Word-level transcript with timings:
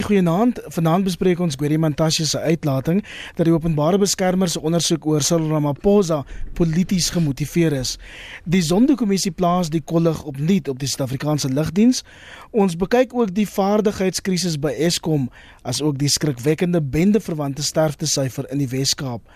Goeienaand. 0.00 0.58
Vanaand 0.72 1.04
bespreek 1.04 1.40
ons 1.44 1.56
Gweri 1.60 1.76
Mantashe 1.78 2.24
se 2.26 2.38
uitlating 2.40 3.02
dat 3.36 3.46
die 3.48 3.52
openbare 3.52 3.98
beskermer 4.00 4.48
se 4.48 4.60
ondersoek 4.64 5.06
oor 5.06 5.24
Cyril 5.24 5.50
Ramaphosa 5.52 6.22
polities 6.58 7.10
gemotiveer 7.14 7.74
is. 7.76 7.96
Die 8.44 8.62
Zondo-kommissie 8.64 9.32
plaas 9.36 9.68
die 9.72 9.82
kollig 9.92 10.22
opnuut 10.24 10.68
op 10.72 10.78
die 10.80 10.88
Suid-Afrikaanse 10.88 11.50
lugdiens. 11.52 12.04
Ons 12.50 12.78
bekyk 12.80 13.14
ook 13.14 13.34
die 13.36 13.46
vaardigheidskrisis 13.48 14.56
by 14.60 14.72
Eskom 14.88 15.28
as 15.62 15.82
ook 15.84 15.98
die 16.00 16.08
skrikwekkende 16.08 16.80
bendeverwante 16.80 17.62
sterftesyfer 17.66 18.48
in 18.54 18.64
die 18.64 18.70
Wes-Kaap. 18.70 19.26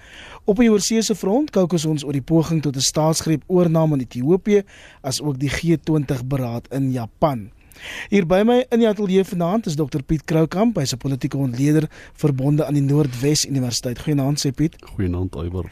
Op 0.45 0.63
die 0.63 0.71
oorseese 0.73 1.17
front 1.19 1.53
kyk 1.53 1.77
ons 1.77 2.07
oor 2.07 2.17
die 2.17 2.25
poging 2.25 2.63
tot 2.63 2.77
'n 2.77 2.89
staatsgreep 2.91 3.45
oorname 3.47 4.01
in 4.01 4.07
Ethiopië 4.09 4.63
as 5.03 5.21
ook 5.21 5.39
die 5.39 5.51
G20 5.51 6.25
beraad 6.25 6.73
in 6.73 6.93
Japan. 6.93 7.51
Hier 8.09 8.27
by 8.27 8.43
my 8.47 8.65
in 8.71 8.79
die 8.83 8.89
ateljee 8.89 9.25
vanaand 9.25 9.67
is 9.67 9.77
Dr 9.77 10.03
Piet 10.03 10.25
Kroukamp, 10.25 10.77
hy's 10.77 10.95
'n 10.95 10.99
politieke 10.99 11.37
ontleder 11.37 11.89
verbonde 12.13 12.65
aan 12.67 12.75
die 12.75 12.83
Noordwes 12.83 13.45
Universiteit. 13.47 13.99
Goeienaand 13.99 14.39
sê 14.41 14.51
Piet. 14.51 14.77
Goeienaand 14.95 15.35
Iwer. 15.35 15.71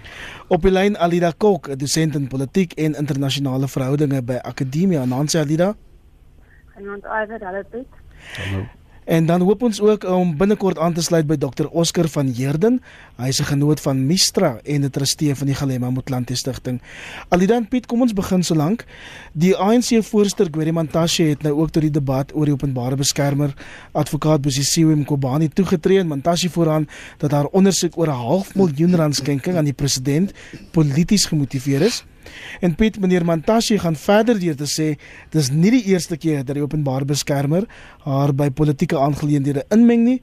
Op 0.49 0.63
die 0.63 0.71
lyn 0.71 0.97
Alida 0.97 1.33
Kok, 1.37 1.69
'n 1.69 1.79
dosent 1.79 2.15
in 2.15 2.29
politiek 2.29 2.73
en 2.73 2.95
internasionale 2.95 3.69
verhoudinge 3.69 4.23
by 4.23 4.39
Akademia 4.43 5.05
Nansi 5.05 5.39
Alida. 5.39 5.77
Goeienaand 6.75 7.05
Iwer, 7.05 7.41
hallo 7.41 7.63
Piet. 7.71 7.87
Hallo. 8.37 8.67
En 9.05 9.27
dan 9.27 9.41
hoop 9.41 9.63
ons 9.63 9.81
ook 9.81 10.05
om 10.05 10.37
binnekort 10.37 10.79
aan 10.79 10.93
te 10.95 11.03
sluit 11.03 11.27
by 11.27 11.35
Dr 11.37 11.67
Oscar 11.71 12.07
van 12.09 12.29
Heerden. 12.31 12.79
Hy 13.19 13.29
is 13.29 13.41
'n 13.41 13.45
genoot 13.45 13.81
van 13.81 14.07
Mistra 14.07 14.61
en 14.63 14.85
'n 14.85 14.91
trustee 14.91 15.35
van 15.35 15.47
die 15.47 15.55
Galema 15.55 15.91
Motlanthe 15.91 16.35
Stichting. 16.35 16.81
Alidan 17.29 17.69
Piet, 17.69 17.87
kom 17.87 18.01
ons 18.01 18.13
begin 18.13 18.43
solank. 18.43 18.85
Die 19.33 19.57
ANC 19.57 20.05
voorsteur 20.05 20.49
Gweri 20.51 20.73
Mantashe 20.73 21.23
het 21.23 21.43
nou 21.43 21.55
ook 21.55 21.71
tot 21.71 21.83
die 21.83 21.91
debat 21.91 22.35
oor 22.35 22.45
die 22.45 22.55
openbare 22.55 22.97
beskermer 22.97 23.55
advokaat 23.93 24.41
Bosisiwe 24.41 24.97
Mkobani 24.97 25.49
toegetree 25.49 25.99
en 25.99 26.07
Mantashe 26.07 26.51
vooraan 26.51 26.89
dat 27.19 27.31
haar 27.31 27.47
ondersoek 27.47 27.99
oor 27.99 28.07
'n 28.07 28.11
half 28.11 28.55
miljoen 28.55 28.97
rand 28.97 29.15
skenking 29.15 29.57
aan 29.57 29.65
die 29.65 29.73
president 29.73 30.33
polities 30.71 31.25
gemotiveer 31.25 31.83
is. 31.83 32.05
En 32.61 32.75
Piet 32.79 32.99
meneer 33.01 33.25
Mantashe 33.25 33.79
gaan 33.79 33.97
verder 33.97 34.39
deur 34.41 34.57
te 34.57 34.69
sê 34.71 34.89
dis 35.35 35.51
nie 35.51 35.73
die 35.75 35.85
eerste 35.93 36.17
keer 36.17 36.45
dat 36.45 36.57
die 36.59 36.65
openbare 36.65 37.09
beskermer 37.09 37.67
haar 38.07 38.35
by 38.35 38.51
politieke 38.51 38.99
aangeleenthede 38.99 39.65
inmeng 39.75 40.07
nie. 40.07 40.19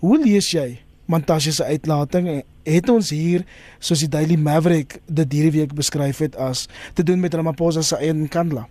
Hoe 0.00 0.18
lees 0.20 0.50
jy 0.52 0.80
Mantashe 1.10 1.52
se 1.52 1.64
uitlating? 1.64 2.42
Het 2.64 2.88
ons 2.88 3.10
hier 3.10 3.44
soos 3.78 4.04
die 4.04 4.10
Daily 4.10 4.36
Maverick 4.38 5.00
dit 5.06 5.32
hierdie 5.32 5.56
week 5.60 5.74
beskryf 5.74 6.20
het 6.22 6.36
as 6.36 6.68
te 6.94 7.02
doen 7.02 7.20
met 7.20 7.34
Ramaphosa 7.34 7.82
se 7.82 7.98
eie 7.98 8.28
kandla? 8.28 8.68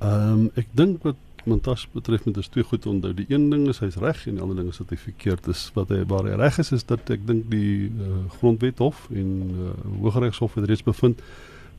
Ehm 0.00 0.46
um, 0.46 0.46
ek 0.56 0.70
dink 0.74 1.04
wat 1.04 1.18
Mantashe 1.44 1.88
betref 1.92 2.24
met 2.24 2.36
is 2.36 2.48
twee 2.48 2.64
goed 2.64 2.86
onthou. 2.86 3.14
Die 3.14 3.26
een 3.28 3.50
ding 3.50 3.68
is 3.68 3.78
hy's 3.80 3.96
reg 3.96 4.26
en 4.26 4.36
die 4.36 4.42
ander 4.42 4.56
ding 4.56 4.68
is 4.68 4.80
dat 4.82 4.90
hy 4.92 4.98
verkeerd 5.00 5.46
is. 5.48 5.70
Wat 5.74 5.88
hy 5.88 6.02
waar 6.08 6.28
hy 6.28 6.36
reg 6.40 6.58
is 6.60 6.72
is 6.76 6.84
dat 6.84 7.10
ek 7.10 7.24
dink 7.28 7.48
die 7.52 7.88
uh, 7.88 8.18
grondwet 8.38 8.82
hof 8.82 9.06
en 9.14 9.30
uh, 9.48 9.72
Hooggeregshof 10.02 10.58
het 10.58 10.68
reeds 10.68 10.84
bevind 10.84 11.22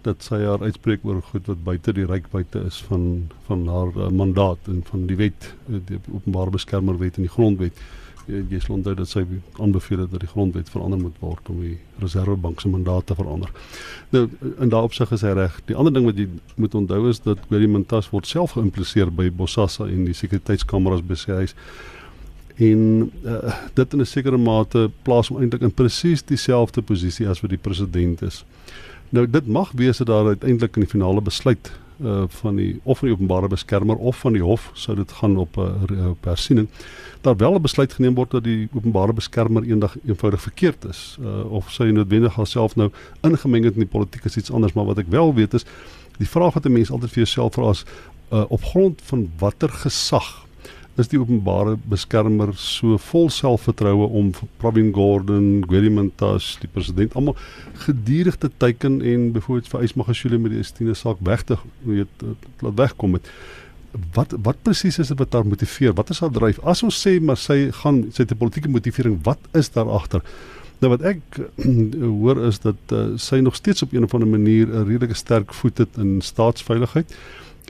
dat 0.07 0.23
sy 0.25 0.41
haar 0.43 0.63
uitspreek 0.63 1.05
oor 1.07 1.21
goed 1.31 1.47
wat 1.49 1.63
buite 1.63 1.93
die 1.93 2.05
rykbuite 2.05 2.63
is 2.67 2.81
van 2.89 3.31
van 3.47 3.67
haar 3.67 3.91
uh, 3.97 4.09
mandaat 4.09 4.69
en 4.71 4.83
van 4.89 5.07
die 5.09 5.17
wet 5.19 5.49
eh, 5.69 5.81
die 5.85 5.99
openbare 6.13 6.53
beskermerwet 6.57 7.17
en 7.19 7.27
die 7.27 7.35
grondwet 7.35 7.77
jy, 8.27 8.41
jy 8.49 8.59
sal 8.63 8.77
onthou 8.77 8.95
dat 8.97 9.09
sy 9.09 9.23
aanbeveel 9.59 10.03
het 10.03 10.11
dat 10.13 10.23
die 10.23 10.31
grondwet 10.31 10.69
verander 10.69 10.99
moet 11.01 11.17
word 11.23 11.49
om 11.53 11.61
die 11.63 11.77
reservebank 12.01 12.61
se 12.61 12.69
mandaat 12.69 13.07
te 13.09 13.17
verander. 13.17 13.49
Nou 14.13 14.27
in 14.51 14.69
daardie 14.69 14.89
opsig 14.91 15.13
is 15.15 15.23
hy 15.25 15.33
reg. 15.37 15.57
Die 15.69 15.77
ander 15.77 15.93
ding 15.93 16.05
wat 16.07 16.19
jy 16.19 16.27
moet 16.55 16.75
onthou 16.77 17.01
is 17.09 17.21
dat 17.25 17.41
Gweri 17.49 17.69
Mantas 17.71 18.11
word 18.13 18.29
self 18.29 18.55
geïmpliseer 18.57 19.11
by 19.13 19.29
Bosasa 19.33 19.89
en 19.89 20.05
die 20.09 20.17
sekuriteitskameras 20.17 21.03
by 21.05 21.17
sy 21.19 21.41
huis 21.41 21.57
en 22.61 23.11
uh, 23.25 23.53
dit 23.73 23.93
in 23.93 23.99
'n 23.99 24.05
sekere 24.05 24.37
mate 24.37 24.91
plaas 25.01 25.27
hom 25.27 25.39
eintlik 25.41 25.61
in 25.61 25.73
presies 25.73 26.23
dieselfde 26.23 26.81
posisie 26.81 27.27
as 27.27 27.41
wat 27.41 27.49
die 27.49 27.57
president 27.57 28.21
is. 28.21 28.43
Nou 29.11 29.29
dit 29.29 29.47
mag 29.47 29.71
wees 29.75 29.97
dat 29.97 30.07
daar 30.07 30.25
uiteindelik 30.25 30.75
in 30.75 30.81
die 30.81 30.89
finale 30.89 31.21
besluit 31.21 31.71
uh 32.01 32.23
van 32.27 32.55
die 32.55 32.79
of 32.83 32.97
van 32.97 33.07
die 33.07 33.15
openbare 33.15 33.47
beskermer 33.47 33.95
of 33.95 34.19
van 34.19 34.33
die 34.33 34.41
hof 34.41 34.69
sou 34.73 34.95
dit 34.95 35.11
gaan 35.11 35.37
op 35.37 35.57
'n 35.57 35.93
uh, 35.93 36.09
op 36.09 36.23
hersiening 36.25 36.67
daar 37.21 37.37
wel 37.37 37.55
'n 37.55 37.61
besluit 37.61 37.93
geneem 37.93 38.13
word 38.13 38.31
dat 38.31 38.43
die 38.43 38.69
openbare 38.73 39.13
beskermer 39.13 39.63
eendag 39.63 39.95
eenvoudig 40.05 40.41
verkeerd 40.41 40.85
is 40.85 41.17
uh 41.21 41.51
of 41.51 41.71
sy 41.71 41.83
noodwendig 41.83 42.35
haarself 42.35 42.75
nou 42.75 42.89
ingemeng 43.21 43.63
het 43.63 43.73
in 43.73 43.79
die 43.79 43.93
politiek 43.97 44.25
is 44.25 44.37
iets 44.37 44.51
anders. 44.51 44.73
Maar 44.73 44.85
wat 44.85 44.97
ek 44.97 45.09
wel 45.09 45.33
weet 45.33 45.53
is 45.53 45.65
die 46.17 46.29
vraag 46.29 46.53
wat 46.53 46.65
'n 46.65 46.71
mens 46.71 46.91
altyd 46.91 47.09
vir 47.09 47.23
jouself 47.23 47.53
vra 47.53 47.69
is 47.69 47.85
uh 48.31 48.45
op 48.47 48.63
grond 48.63 49.01
van 49.03 49.31
watter 49.37 49.69
gesag 49.69 50.45
is 50.99 51.07
die 51.11 51.19
openbare 51.19 51.77
beskermer 51.89 52.51
so 52.59 52.97
vol 53.09 53.29
selfvertroue 53.31 54.09
om 54.19 54.33
Pravin 54.59 54.91
Gordhan, 54.95 55.63
Gwerimantas, 55.67 56.57
die 56.61 56.69
president 56.71 57.15
almal 57.15 57.37
gedurig 57.85 58.37
te 58.41 58.51
teiken 58.61 58.99
en 59.01 59.31
byvoorbeeld 59.35 59.71
vir 59.71 59.87
Ysmagashule 59.87 60.39
met 60.41 60.55
die 60.55 60.61
Estine 60.63 60.95
saak 60.97 61.21
weg 61.27 61.45
te 61.47 61.57
weet 61.87 62.25
laat 62.59 62.79
wegkom 62.79 63.17
met 63.17 63.31
wat 64.15 64.33
wat 64.43 64.61
presies 64.63 64.99
is 65.03 65.11
dit 65.11 65.19
wat 65.19 65.33
haar 65.35 65.47
motiveer? 65.47 65.93
Wat 65.95 66.09
is 66.13 66.21
haar 66.23 66.31
dryf? 66.31 66.61
As 66.63 66.83
ons 66.83 66.95
sê 66.95 67.17
maar 67.19 67.39
sy 67.39 67.71
gaan 67.81 68.05
sy 68.11 68.23
het 68.23 68.31
'n 68.31 68.39
politieke 68.39 68.71
motivering, 68.71 69.19
wat 69.23 69.39
is 69.53 69.69
daar 69.69 69.89
agter? 69.89 70.21
Nou 70.81 70.89
wat 70.95 71.01
ek 71.01 71.21
hoor 72.21 72.39
is 72.47 72.59
dat 72.59 72.79
uh, 72.91 73.17
sy 73.17 73.39
nog 73.39 73.55
steeds 73.55 73.81
op 73.81 73.93
een 73.93 74.03
of 74.03 74.13
ander 74.13 74.27
manier 74.27 74.67
'n 74.67 74.87
redelike 74.87 75.13
sterk 75.13 75.53
voet 75.53 75.77
het 75.77 75.97
in 75.97 76.21
staatsveiligheid 76.21 77.13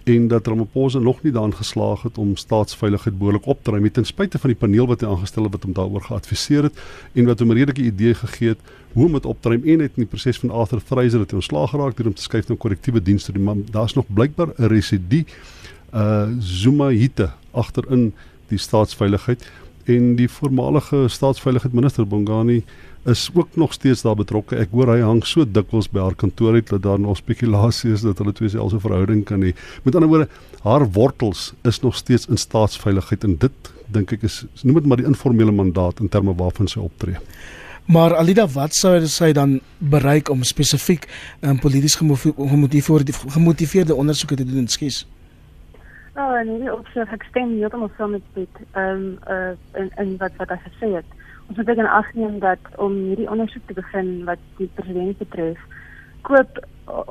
en 0.03 0.27
dat 0.27 0.47
Ramaphosa 0.47 0.99
nog 0.99 1.21
nie 1.23 1.31
daan 1.31 1.53
geslaag 1.55 2.01
het 2.01 2.17
om 2.17 2.35
staatsveiligheid 2.35 3.17
behoorlik 3.17 3.45
op 3.45 3.63
te 3.63 3.71
ruim 3.71 3.91
ten 3.91 4.05
spyte 4.05 4.39
van 4.39 4.49
die 4.49 4.59
paneel 4.59 4.87
wat 4.87 5.01
hy 5.01 5.07
aangestel 5.07 5.43
het 5.43 5.51
wat 5.51 5.63
hom 5.63 5.73
daaroor 5.73 6.01
geadviseer 6.01 6.63
het 6.63 6.81
en 7.13 7.25
wat 7.25 7.39
hom 7.39 7.51
'n 7.51 7.57
redelike 7.57 7.81
idee 7.81 8.13
gegee 8.13 8.49
het 8.49 8.59
hoe 8.93 9.05
om 9.05 9.13
dit 9.13 9.25
op 9.25 9.41
te 9.41 9.49
ruim 9.49 9.63
en 9.63 9.79
het 9.79 9.91
in 9.95 10.03
die 10.03 10.11
proses 10.13 10.39
van 10.39 10.49
Arthur 10.49 10.79
Fraser 10.79 11.19
het 11.19 11.33
ontslaag 11.33 11.69
geraak 11.69 11.97
deur 11.97 12.07
om 12.07 12.13
te 12.13 12.21
skuif 12.21 12.47
na 12.47 12.55
korrektiewe 12.55 13.01
dienste 13.01 13.31
die 13.31 13.41
man 13.41 13.65
daar's 13.71 13.93
nog 13.93 14.05
blykbaar 14.07 14.47
'n 14.57 14.65
residue 14.65 15.25
uh 15.93 16.29
Zuma 16.39 16.87
hitte 16.89 17.31
agterin 17.51 18.13
die 18.47 18.57
staatsveiligheid 18.57 19.51
en 19.85 20.15
die 20.15 20.29
voormalige 20.29 21.07
staatsveiligheidsminister 21.07 22.07
Bongani 22.07 22.63
is 23.05 23.29
ook 23.33 23.55
nog 23.55 23.73
steeds 23.73 24.01
daar 24.01 24.15
betrokke. 24.15 24.55
Ek 24.61 24.71
hoor 24.71 24.93
hy 24.93 24.99
hang 25.01 25.23
so 25.25 25.45
dikwels 25.45 25.89
by 25.89 26.03
haar 26.03 26.15
kantoor 26.15 26.53
uit 26.59 26.69
dat 26.69 26.83
daar 26.85 26.99
nog 26.99 27.17
spekulasie 27.17 27.93
is 27.95 28.05
dat 28.05 28.21
hulle 28.21 28.33
twee 28.33 28.49
selfs 28.49 28.73
'n 28.73 28.79
verhouding 28.79 29.23
kan 29.25 29.41
hê. 29.41 29.53
Met 29.83 29.95
ander 29.95 30.09
woorde, 30.09 30.29
haar 30.63 30.85
wortels 30.91 31.53
is 31.63 31.79
nog 31.81 31.95
steeds 31.95 32.27
in 32.27 32.37
staatsveiligheid 32.37 33.23
en 33.23 33.37
dit 33.37 33.71
dink 33.87 34.11
ek 34.11 34.23
is 34.23 34.45
noem 34.63 34.75
dit 34.75 34.85
maar 34.85 34.97
die 34.97 35.05
informele 35.05 35.51
mandaat 35.51 35.99
in 35.99 36.09
terme 36.09 36.35
waarvan 36.35 36.67
sy 36.67 36.79
optree. 36.79 37.17
Maar 37.85 38.15
Alida, 38.15 38.47
wat 38.47 38.73
sou 38.73 38.93
sy 39.07 39.31
dan 39.33 39.59
bereik 39.77 40.29
om 40.29 40.43
spesifiek 40.43 41.07
'n 41.41 41.47
um, 41.49 41.59
polities 41.59 41.95
gemotiveerde 41.95 43.13
gemotiveerde 43.13 43.95
ondersoeke 43.95 44.35
te 44.35 44.45
doen, 44.45 44.67
skus? 44.67 45.07
Oh, 46.15 46.35
en 46.35 46.47
hierdie 46.47 46.73
opsig 46.73 47.11
ek 47.11 47.23
stem 47.29 47.49
heeltemal 47.57 47.91
saam 47.97 48.11
met 48.11 48.21
Piet. 48.33 48.55
Ehm 48.71 48.95
um, 48.95 49.17
uh 49.27 49.81
in 49.81 49.91
in 49.97 50.17
wat 50.17 50.31
wat 50.37 50.49
hy 50.49 50.59
gesê 50.67 50.93
het 50.95 51.05
ons 51.51 51.59
moet 51.59 51.75
begin 51.75 51.87
agneem 51.87 52.39
dat 52.39 52.67
om 52.79 52.93
hierdie 52.95 53.29
ondersoek 53.29 53.65
te 53.67 53.75
begin 53.75 54.11
wat 54.23 54.39
die 54.57 54.69
president 54.75 55.17
betref, 55.19 55.59
koop 56.23 56.61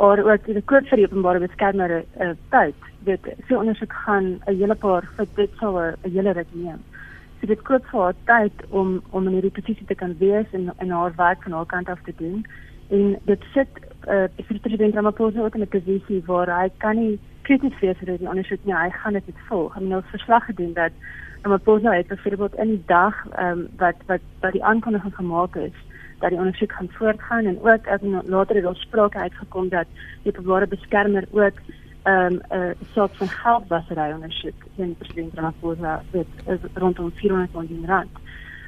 oor 0.00 0.22
ook 0.24 0.46
die 0.46 0.62
koop 0.70 0.86
vir 0.88 1.00
die 1.00 1.08
openbare 1.08 1.42
beskermer 1.42 1.92
uh, 2.00 2.30
tyd. 2.54 2.86
Dit 3.04 3.28
so 3.48 3.58
ondersoek 3.58 3.92
gaan 4.06 4.38
'n 4.48 4.56
hele 4.56 4.74
paar 4.74 5.04
vir 5.16 5.28
dit 5.36 5.60
sal 5.60 5.76
'n 5.80 6.12
hele 6.14 6.32
ruk 6.32 6.54
neem. 6.54 6.80
So 7.40 7.46
dit 7.52 7.62
koop 7.68 7.84
vir 7.90 8.00
haar 8.00 8.16
tyd 8.32 8.64
om 8.70 9.02
om 9.10 9.26
in 9.26 9.36
hierdie 9.36 9.58
posisie 9.60 9.86
te 9.86 9.94
kan 9.94 10.16
wees 10.18 10.48
en 10.52 10.72
en 10.76 10.90
haar 10.90 11.12
werk 11.16 11.42
van 11.42 11.52
haar 11.52 11.66
kant 11.66 11.88
af 11.88 12.00
te 12.04 12.14
doen. 12.16 12.46
En 12.88 13.16
dit 13.24 13.44
sit 13.52 13.68
uh, 14.08 14.24
die 14.36 14.60
president 14.60 14.94
Ramaphosa 14.94 15.40
ook 15.40 15.54
in 15.54 15.62
'n 15.62 15.74
posisie 15.76 16.22
waar 16.26 16.48
hy 16.60 16.68
kan 16.78 16.96
nie 16.96 17.18
krities 17.42 17.80
wees 17.80 18.00
oor 18.00 18.16
die 18.18 18.28
ondersoek 18.28 18.64
nie. 18.64 18.74
Hy 18.74 18.90
gaan 18.90 19.12
dit 19.12 19.44
volg. 19.48 19.74
Hy 19.74 19.80
het 19.80 19.88
nou 19.88 20.02
verslag 20.02 20.44
gedoen 20.44 20.72
dat 20.72 20.92
En 21.42 21.50
wat 21.50 21.62
Bosna 21.62 21.92
het 21.92 22.06
byvoorbeeld 22.06 22.54
in 22.54 22.68
die 22.68 22.82
dag 22.86 23.26
ehm 23.28 23.58
um, 23.58 23.68
wat 23.76 23.94
wat 24.06 24.20
wat 24.40 24.52
die 24.52 24.64
aankondiging 24.64 25.14
gemaak 25.14 25.56
is 25.56 25.72
dat 26.18 26.30
die 26.30 26.38
ondersoek 26.38 26.72
gaan 26.72 26.88
voortgaan 26.90 27.44
en 27.44 27.58
ook 27.62 27.86
as 27.88 28.00
later 28.24 28.56
het 28.56 28.64
ons 28.66 28.80
sprake 28.80 29.18
uitgekom 29.18 29.68
dat 29.68 29.86
die 30.22 30.32
beware 30.32 30.66
beskermer 30.66 31.24
ook 31.30 31.58
ehm 32.02 32.32
um, 32.32 32.40
'n 32.50 32.76
soort 32.92 33.16
van 33.16 33.28
geldwasery 33.28 34.12
ondersoek 34.12 34.64
in 34.76 34.94
president 34.98 35.34
Ramaphosa 35.34 36.02
met 36.10 36.26
rondom 36.74 37.10
400 37.14 37.52
miljoen 37.52 37.86
rand. 37.86 38.10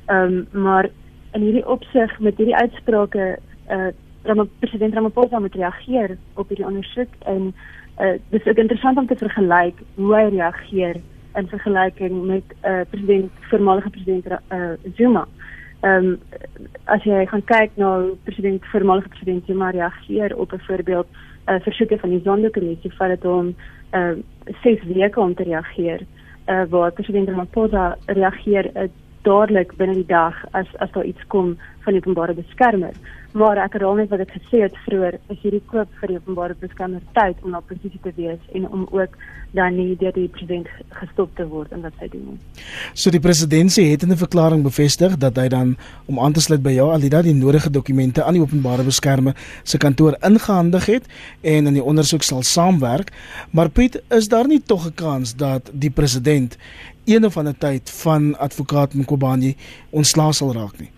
Ehm 0.06 0.46
um, 0.52 0.62
maar 0.62 0.88
in 1.32 1.40
hierdie 1.40 1.68
opsig 1.68 2.18
met 2.20 2.36
hierdie 2.36 2.56
uitsprake 2.56 3.38
eh 3.66 3.86
uh, 4.24 4.42
president 4.58 4.94
Ramaphosa 4.94 5.38
moet 5.38 5.54
reageer 5.54 6.16
op 6.34 6.48
hierdie 6.48 6.66
ondersoek 6.66 7.08
en 7.18 7.54
eh 7.96 8.06
uh, 8.06 8.18
dis 8.28 8.46
ook 8.46 8.56
interessant 8.56 8.98
om 8.98 9.06
te 9.06 9.16
vergelyk 9.16 9.78
hoe 9.94 10.14
hy 10.16 10.28
reageer 10.28 10.96
in 11.34 11.48
vergelyking 11.48 12.26
met 12.26 12.42
uh, 12.64 12.80
president 12.90 13.30
voormalige 13.40 13.90
president 13.90 14.26
uh, 14.26 14.70
Zuma. 14.94 15.26
Ehm 15.80 16.04
um, 16.04 16.18
as 16.84 17.02
jy 17.02 17.26
gaan 17.26 17.44
kyk 17.44 17.70
na 17.74 17.84
nou, 17.84 18.16
president 18.24 18.64
voormalige 18.64 19.08
president 19.08 19.46
Zuma 19.46 19.70
reageer 19.70 20.36
op 20.36 20.52
'n 20.52 20.60
voorbeeld 20.66 21.06
'n 21.46 21.52
uh, 21.52 21.60
versoeke 21.60 21.98
van 21.98 22.10
die 22.10 22.20
Zondo-kommissie 22.24 22.92
vir 22.92 23.08
dit 23.08 23.24
om 23.24 23.54
uh, 23.92 24.14
6 24.62 24.82
weke 24.82 25.20
om 25.20 25.34
te 25.34 25.42
reageer. 25.42 26.06
uh, 26.48 26.62
waar 26.68 26.92
president 26.92 27.28
Ramaphosa 27.28 27.96
reageer 28.06 28.70
uh, 28.74 28.88
dadelik 29.22 29.76
binne 29.76 29.94
die 29.94 30.06
dag 30.06 30.34
as 30.52 30.66
as 30.78 30.90
daar 30.92 31.04
iets 31.04 31.26
kom 31.28 31.56
van 31.84 31.94
openbare 31.94 32.34
beskermer. 32.34 32.94
Maar 33.32 33.56
ek 33.64 33.78
herhaal 33.78 33.96
net 33.96 34.10
wat 34.12 34.20
ek 34.20 34.34
gesê 34.36 34.60
het 34.66 34.74
vroeër, 34.84 35.16
is 35.32 35.38
hierdie 35.40 35.62
koop 35.70 35.88
vir 36.00 36.10
die 36.12 36.18
openbare 36.20 36.56
beskermer 36.60 37.00
tyd 37.16 37.38
om 37.40 37.54
na 37.54 37.62
presisie 37.64 38.00
te 38.04 38.12
wees 38.18 38.42
en 38.52 38.66
om 38.68 38.82
ook 38.92 39.16
dan 39.56 39.76
nie 39.76 39.96
deur 40.00 40.12
die 40.16 40.28
president 40.32 40.68
gestop 40.98 41.32
te 41.36 41.46
word 41.48 41.72
in 41.72 41.80
wat 41.84 41.96
hy 42.00 42.08
doen. 42.12 42.36
So 42.92 43.12
die 43.12 43.20
presidentsie 43.24 43.86
het 43.90 44.04
in 44.04 44.12
'n 44.12 44.20
verklaring 44.20 44.62
bevestig 44.62 45.16
dat 45.16 45.36
hy 45.36 45.48
dan 45.48 45.76
om 46.06 46.20
aan 46.20 46.32
te 46.32 46.40
sluit 46.40 46.62
by 46.62 46.72
jou 46.72 46.90
Alida 46.92 47.22
die 47.22 47.34
nodige 47.34 47.70
dokumente 47.70 48.24
aan 48.24 48.34
die 48.34 48.42
openbare 48.42 48.84
beskermer 48.84 49.36
se 49.62 49.78
kantoor 49.78 50.16
ingehandig 50.20 50.86
het 50.86 51.04
en 51.40 51.66
in 51.66 51.74
die 51.74 51.84
ondersoek 51.84 52.22
sal 52.22 52.42
saamwerk. 52.42 53.12
Maar 53.50 53.68
Piet, 53.68 54.02
is 54.08 54.28
daar 54.28 54.46
nie 54.46 54.62
tog 54.62 54.86
'n 54.86 54.94
kans 54.94 55.36
dat 55.36 55.70
die 55.72 55.90
president 55.90 56.56
een 57.04 57.24
of 57.24 57.36
ander 57.36 57.58
tyd 57.58 57.90
van 57.90 58.38
advokaat 58.38 58.94
Mkhobane 58.94 59.54
ontslae 59.90 60.32
sal 60.32 60.52
raak 60.52 60.78
nie? 60.78 60.90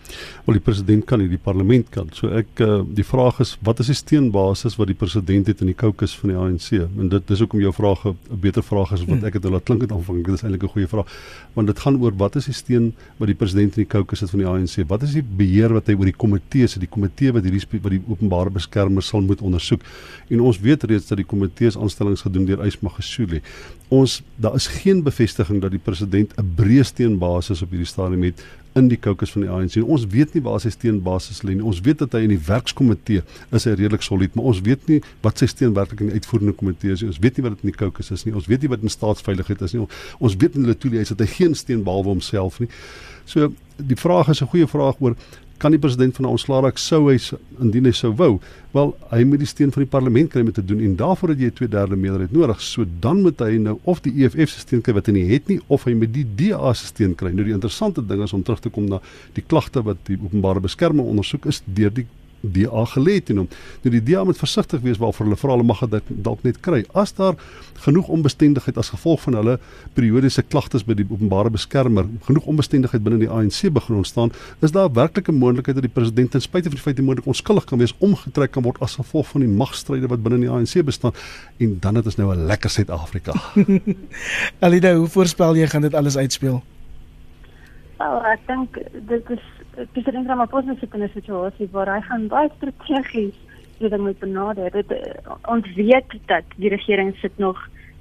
Wel 0.45 0.59
die 0.59 0.63
president 0.65 1.05
kan 1.09 1.19
nie, 1.19 1.29
die 1.29 1.41
parlement 1.41 1.89
kan. 1.95 2.11
So 2.13 2.29
ek 2.37 2.61
uh, 2.61 2.83
die 2.85 3.05
vraag 3.07 3.41
is 3.45 3.55
wat 3.65 3.81
is 3.81 3.91
die 3.93 3.97
steunbasis 3.97 4.77
wat 4.77 4.91
die 4.91 4.99
president 4.99 5.49
het 5.51 5.63
in 5.65 5.71
die 5.71 5.77
kokes 5.79 6.15
van 6.21 6.33
die 6.33 6.39
ANC? 6.39 6.69
En 6.85 7.09
dit 7.13 7.29
dis 7.31 7.41
hoekom 7.45 7.63
jou 7.63 7.73
vraag 7.73 8.05
'n 8.07 8.41
beter 8.41 8.63
vraag 8.63 8.93
is 8.93 9.05
wat 9.05 9.19
hmm. 9.19 9.27
ek 9.27 9.39
het 9.41 9.45
laat 9.45 9.65
klink 9.65 9.83
het 9.83 9.93
aanvang. 9.93 10.25
Dit 10.25 10.35
is 10.35 10.43
eintlik 10.43 10.65
'n 10.65 10.75
goeie 10.75 10.89
vraag. 10.89 11.07
Want 11.55 11.67
dit 11.67 11.79
gaan 11.79 12.01
oor 12.03 12.13
wat 12.17 12.37
is 12.37 12.45
die 12.45 12.55
steun 12.55 12.93
wat 13.17 13.29
die 13.29 13.37
president 13.37 13.77
in 13.77 13.87
die 13.87 13.93
kokes 13.97 14.21
het 14.21 14.31
van 14.31 14.39
die 14.39 14.49
ANC? 14.49 14.89
Wat 14.89 15.03
is 15.03 15.13
die 15.13 15.23
beheer 15.23 15.73
wat 15.73 15.87
hy 15.87 15.95
oor 15.95 16.05
die 16.05 16.17
komitee 16.17 16.67
se, 16.67 16.79
die 16.79 16.89
komitee 16.89 17.33
wat 17.33 17.45
hierdie 17.45 17.81
wat 17.81 17.91
die 17.91 18.03
openbare 18.09 18.51
beskermer 18.51 19.03
sal 19.03 19.21
moet 19.21 19.41
ondersoek? 19.41 19.81
En 20.29 20.41
ons 20.41 20.61
weet 20.61 20.85
reeds 20.85 21.07
dat 21.07 21.17
die 21.17 21.27
komitee 21.27 21.71
se 21.71 21.79
aanstellings 21.79 22.23
gedoen 22.23 22.45
deur 22.45 22.65
Ysma 22.67 22.89
Gesuli. 22.89 23.41
Ons 23.89 24.23
daar 24.37 24.55
is 24.55 24.67
geen 24.67 25.03
bevestiging 25.03 25.61
dat 25.63 25.71
die 25.71 25.83
president 25.83 26.33
'n 26.37 26.55
breë 26.57 26.85
steunbasis 26.85 27.63
op 27.63 27.71
hierdie 27.71 27.87
stadium 27.87 28.23
het 28.23 28.43
in 28.75 28.89
die 28.91 28.99
kokes 28.99 29.31
van 29.35 29.45
die 29.45 29.51
ANC. 29.51 29.77
Ons 29.83 30.07
weet 30.11 30.35
nie 30.35 30.43
waar 30.43 30.59
sy 30.63 30.73
steunbasis 30.75 31.43
lê 31.47 31.55
nie. 31.55 31.65
Ons 31.65 31.81
weet 31.87 32.01
dat 32.03 32.17
hy 32.17 32.25
in 32.27 32.33
die 32.35 32.41
werkskomitee 32.49 33.23
is 33.55 33.67
hy 33.69 33.75
redelik 33.77 34.03
solied, 34.03 34.35
maar 34.35 34.51
ons 34.51 34.63
weet 34.67 34.89
nie 34.91 35.01
wat 35.23 35.43
sy 35.43 35.49
steun 35.51 35.77
werklik 35.77 36.03
in 36.03 36.11
die 36.11 36.19
uitvoerende 36.19 36.57
komitee 36.59 36.97
is 36.97 37.05
nie. 37.05 37.13
Ons 37.13 37.21
weet 37.23 37.39
nie 37.39 37.47
wat 37.47 37.57
dit 37.57 37.67
in 37.67 37.73
die 37.73 37.79
kokes 37.79 38.11
is 38.15 38.27
nie. 38.27 38.35
Ons 38.35 38.51
weet 38.51 38.67
nie 38.67 38.73
wat 38.75 38.83
in 38.83 38.93
staatsveiligheid 38.93 39.63
is 39.63 39.77
nie. 39.77 39.87
Ons 40.19 40.39
weet 40.41 40.59
hulle 40.59 40.75
toelaat 40.75 41.13
hy 41.13 41.15
het 41.15 41.23
hy 41.23 41.31
geen 41.37 41.55
steun 41.59 41.85
behalwe 41.87 42.17
homself 42.17 42.59
nie. 42.63 42.71
So 43.31 43.53
die 43.79 43.99
vraag 43.99 44.29
is 44.29 44.43
'n 44.43 44.51
goeie 44.51 44.67
vraag 44.67 45.01
oor 45.01 45.15
kan 45.59 45.75
die 45.75 45.81
president 45.81 46.17
van 46.17 46.29
ons 46.29 46.45
slaag 46.47 46.79
sou 46.79 47.07
hy 47.09 47.19
indien 47.63 47.87
hy 47.89 47.93
sou 47.93 48.13
wou 48.19 48.39
wel 48.75 48.93
hy 49.13 49.23
moet 49.29 49.43
die 49.43 49.49
steun 49.49 49.73
van 49.75 49.85
die 49.85 49.91
parlement 49.91 50.33
kry 50.33 50.43
om 50.43 50.51
te 50.53 50.65
doen 50.65 50.81
en 50.83 50.97
daarvoor 50.99 51.35
het 51.35 51.41
jy 51.41 51.51
'n 51.51 51.59
2/3 51.61 51.97
meerderheid 51.97 52.33
nodig. 52.33 52.61
So 52.61 52.85
dan 53.01 53.23
moet 53.23 53.39
hy 53.39 53.59
nou 53.59 53.79
of 53.85 54.01
die 54.03 54.13
EFF 54.25 54.51
se 54.51 54.61
steun 54.61 54.83
kry 54.83 54.95
wat 54.95 55.07
hy 55.07 55.13
nie 55.13 55.29
het 55.33 55.49
nie 55.49 55.61
of 55.69 55.85
hy 55.85 55.95
moet 55.95 56.13
die 56.13 56.27
DA 56.37 56.73
se 56.75 56.87
steun 56.87 57.15
kry. 57.15 57.31
Nou 57.33 57.45
die 57.45 57.53
interessante 57.55 58.07
ding 58.07 58.23
is 58.23 58.33
om 58.33 58.43
terug 58.43 58.61
te 58.61 58.71
kom 58.71 58.89
na 58.89 59.01
die 59.35 59.45
klagte 59.47 59.83
wat 59.83 59.97
die 60.05 60.19
openbare 60.23 60.61
beskermer 60.61 61.05
ondersoek 61.05 61.47
is 61.47 61.63
deur 61.67 61.91
die 61.91 62.07
DA 62.53 62.85
gelê 62.95 63.21
teen 63.25 63.43
hom. 63.43 63.49
Nou 63.83 63.93
die 63.95 64.03
DA 64.03 64.25
moet 64.25 64.39
versigtig 64.39 64.83
wees 64.85 64.99
waarvoor 64.99 65.27
hulle 65.27 65.39
vra 65.41 65.57
hulle 65.57 65.67
mag 65.67 65.81
dit 65.89 66.11
dalk 66.27 66.43
net 66.45 66.61
kry. 66.61 66.85
As 66.93 67.15
daar 67.17 67.39
genoeg 67.85 68.09
onbestendigheid 68.09 68.79
as 68.79 68.93
gevolg 68.95 69.23
van 69.27 69.39
hulle 69.39 69.59
periodiese 69.97 70.43
klagtes 70.43 70.85
by 70.85 70.97
die 70.99 71.07
openbare 71.09 71.51
beskermer, 71.51 72.07
genoeg 72.27 72.47
onbestendigheid 72.51 73.03
binne 73.05 73.21
die 73.23 73.31
ANC 73.31 73.73
begin 73.75 74.01
ontstaan, 74.03 74.33
is 74.61 74.73
daar 74.73 74.93
werklik 74.93 75.29
'n 75.29 75.39
moontlikheid 75.39 75.77
dat 75.77 75.85
die 75.85 75.95
president 75.95 76.31
ten 76.31 76.41
spyte 76.41 76.69
van 76.69 76.77
die 76.77 76.85
feit 76.85 76.99
hy 76.99 77.05
moontlik 77.05 77.27
onskuldig 77.27 77.65
kan 77.65 77.79
wees, 77.79 77.95
omgetrek 77.99 78.51
kan 78.51 78.63
word 78.63 78.81
as 78.81 78.95
gevolg 78.95 79.29
van 79.29 79.41
die 79.41 79.51
magstryde 79.51 80.09
wat 80.09 80.23
binne 80.23 80.41
die 80.41 80.51
ANC 80.51 80.85
bestaan 80.85 81.13
en 81.59 81.77
dan 81.81 81.95
het 81.95 82.05
ons 82.05 82.17
nou 82.17 82.35
'n 82.35 82.47
lekker 82.47 82.71
Suid-Afrika. 82.71 83.33
Alida, 84.65 84.95
hoe 84.95 85.09
voorspel 85.09 85.57
jy 85.57 85.67
gaan 85.67 85.83
dit 85.83 85.95
alles 85.95 86.17
uitspeel? 86.17 86.63
Wel, 87.99 88.25
ek 88.25 88.41
dink 88.47 88.79
dit 89.09 89.31
is 89.31 89.45
president 89.93 90.29
Ramaphosa 90.29 90.75
se 90.81 90.87
kinne 90.87 91.09
situasie 91.13 91.69
waar 91.73 91.91
hy 91.95 92.01
gaan 92.09 92.29
baie 92.29 92.51
strategies 92.57 93.35
hierdie 93.79 93.99
moet 93.99 94.19
benader. 94.19 94.71
Dit 94.71 94.93
ons 95.51 95.67
weet 95.75 96.15
dat 96.31 96.45
die 96.57 96.71
regering 96.71 97.15
sit 97.21 97.39
nog 97.39 97.59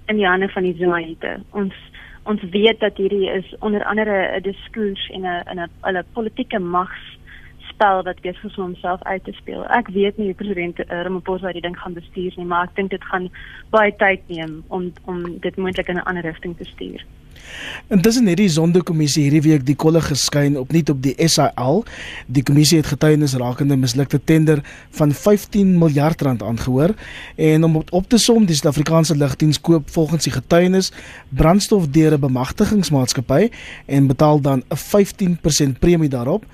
in 0.07 0.19
die 0.19 0.27
hande 0.27 0.49
van 0.49 0.63
die 0.63 0.75
Zuma-hete. 0.77 1.39
Ons 1.51 1.73
ons 2.23 2.43
weet 2.53 2.79
dat 2.79 2.97
hierdie 2.97 3.27
is 3.29 3.55
onder 3.59 3.83
andere 3.83 4.37
'n 4.37 4.41
diskurs 4.41 5.09
en 5.09 5.25
'n 5.25 5.59
'n 5.59 5.97
'n 5.97 6.05
politieke 6.13 6.59
mags 6.59 7.17
spel 7.73 8.03
wat 8.03 8.21
besig 8.21 8.43
is 8.43 8.57
om 8.57 8.63
homself 8.63 9.03
uit 9.03 9.23
te 9.23 9.31
speel. 9.31 9.65
Ek 9.69 9.89
weet 9.95 10.17
nie 10.17 10.29
hoe 10.31 10.37
president 10.39 10.79
Ramaphosa 10.87 11.51
die 11.51 11.65
ding 11.65 11.77
gaan 11.79 11.97
bestuur 11.97 12.33
nie, 12.37 12.45
maar 12.45 12.69
ek 12.69 12.75
dink 12.75 12.93
dit 12.95 13.09
gaan 13.11 13.29
baie 13.75 13.91
tyd 13.97 14.21
neem 14.27 14.61
om 14.67 14.91
om 15.05 15.25
dit 15.41 15.55
moontlik 15.57 15.89
in 15.89 15.97
'n 15.97 16.07
ander 16.09 16.23
rigting 16.23 16.57
te 16.57 16.69
stuur. 16.75 17.05
Intussen 17.87 18.27
het 18.27 18.37
die 18.37 18.49
Sonderkommissie 18.49 19.23
hierdie 19.25 19.43
week 19.45 19.65
die 19.67 19.75
kolle 19.75 20.01
geskyn 20.01 20.55
op 20.57 20.71
nie 20.73 20.83
op 20.89 21.01
die 21.03 21.13
SAL. 21.27 21.83
Die 22.27 22.43
kommissie 22.43 22.79
het 22.79 22.89
getuienis 22.89 23.35
rakende 23.39 23.77
mislukte 23.77 24.19
tender 24.23 24.61
van 24.97 25.11
15 25.11 25.77
miljard 25.77 26.21
rand 26.21 26.43
aangehoor 26.43 26.93
en 27.35 27.63
om 27.63 27.81
op 27.83 28.07
te 28.09 28.17
som 28.17 28.45
die 28.45 28.55
Suid-Afrikaanse 28.55 29.17
lugdiens 29.17 29.61
koop 29.61 29.89
volgens 29.89 30.23
die 30.23 30.35
getuienis 30.35 30.91
brandstof 31.29 31.87
deur 31.87 32.13
'n 32.13 32.19
bemagtigingsmaatskappy 32.19 33.49
en 33.85 34.07
betaal 34.07 34.41
dan 34.41 34.63
'n 34.69 34.77
15% 34.77 35.79
premie 35.79 36.09
daarop. 36.09 36.45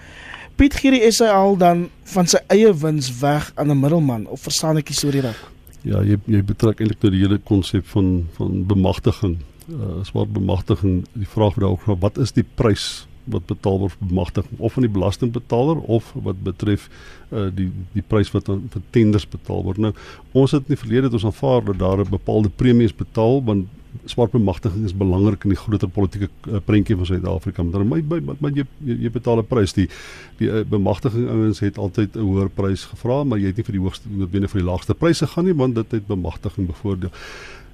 Piet 0.59 0.75
gee 0.75 0.91
die 0.91 1.07
SAL 1.07 1.53
dan 1.55 1.85
van 2.11 2.27
sy 2.27 2.39
eie 2.51 2.73
wins 2.81 3.07
weg 3.21 3.45
aan 3.55 3.71
'n 3.71 3.79
middelman 3.79 4.25
of 4.27 4.41
verstaan 4.43 4.77
ek 4.77 4.91
die 4.91 4.95
storie 4.95 5.21
reg? 5.23 5.37
Ja, 5.87 6.01
jy 6.03 6.17
jy 6.27 6.41
betrek 6.43 6.81
eintlik 6.81 6.99
tot 6.99 7.11
die 7.15 7.21
hele 7.23 7.37
konsep 7.37 7.85
van 7.87 8.27
van 8.35 8.65
bemagtiging. 8.67 9.37
Uh, 9.71 10.03
swart 10.03 10.33
bemagtiging 10.33 11.05
die 11.13 11.27
vraag 11.27 11.55
wat 11.55 11.63
ook 11.63 12.01
wat 12.01 12.17
is 12.17 12.31
die 12.31 12.43
prys 12.43 13.07
wat 13.23 13.45
betaal 13.45 13.79
word 13.79 13.95
vir 13.95 14.07
bemagtiging? 14.07 14.59
Of 14.59 14.73
van 14.73 14.83
die 14.83 14.91
belastingbetaler 14.91 15.79
of 15.79 16.11
wat 16.13 16.43
betref 16.43 16.89
uh, 17.31 17.47
die 17.55 17.71
die 17.93 18.03
prys 18.03 18.31
wat 18.31 18.49
aan 18.49 18.67
vir 18.69 18.81
tenders 18.91 19.27
betaal 19.27 19.63
word? 19.63 19.77
Nou 19.77 19.93
ons 20.33 20.51
het 20.51 20.67
in 20.67 20.75
die 20.75 20.83
verlede 20.83 21.07
het 21.07 21.13
ons 21.13 21.25
aanvaar 21.31 21.63
dat 21.71 21.79
daar 21.79 22.03
'n 22.03 22.09
bepaalde 22.09 22.49
premies 22.49 22.95
betaal 22.95 23.43
want 23.43 23.67
swart 24.05 24.31
bemagtiging 24.31 24.85
is 24.85 24.95
belangrik 24.95 25.43
in 25.43 25.53
die 25.53 25.59
groter 25.59 25.89
politieke 25.89 26.29
uh, 26.47 26.61
prentjie 26.65 26.97
van 26.97 27.05
Suid-Afrika. 27.09 27.63
Maar 27.63 27.85
my 27.85 28.21
maar 28.39 28.51
jy 28.55 28.65
jy 28.85 29.11
betaal 29.11 29.41
'n 29.41 29.47
prys. 29.47 29.73
Die 29.73 29.89
die 30.37 30.49
uh, 30.49 30.63
bemagtiging 30.63 31.29
ouens 31.29 31.59
het 31.59 31.77
altyd 31.77 32.15
'n 32.15 32.25
hoër 32.25 32.49
prys 32.49 32.85
gevra 32.85 33.23
maar 33.23 33.39
jy 33.39 33.47
het 33.47 33.57
nie 33.57 33.65
vir 33.65 33.77
die 33.77 33.85
hoogste 33.85 34.09
noodwendig 34.09 34.51
vir 34.51 34.61
die 34.61 34.69
laagste 34.69 34.93
pryse 34.93 35.27
gaan 35.27 35.45
nie 35.45 35.53
want 35.53 35.75
dit 35.75 35.91
het 35.91 36.07
bemagtiging 36.07 36.67
bevoordeel. 36.67 37.11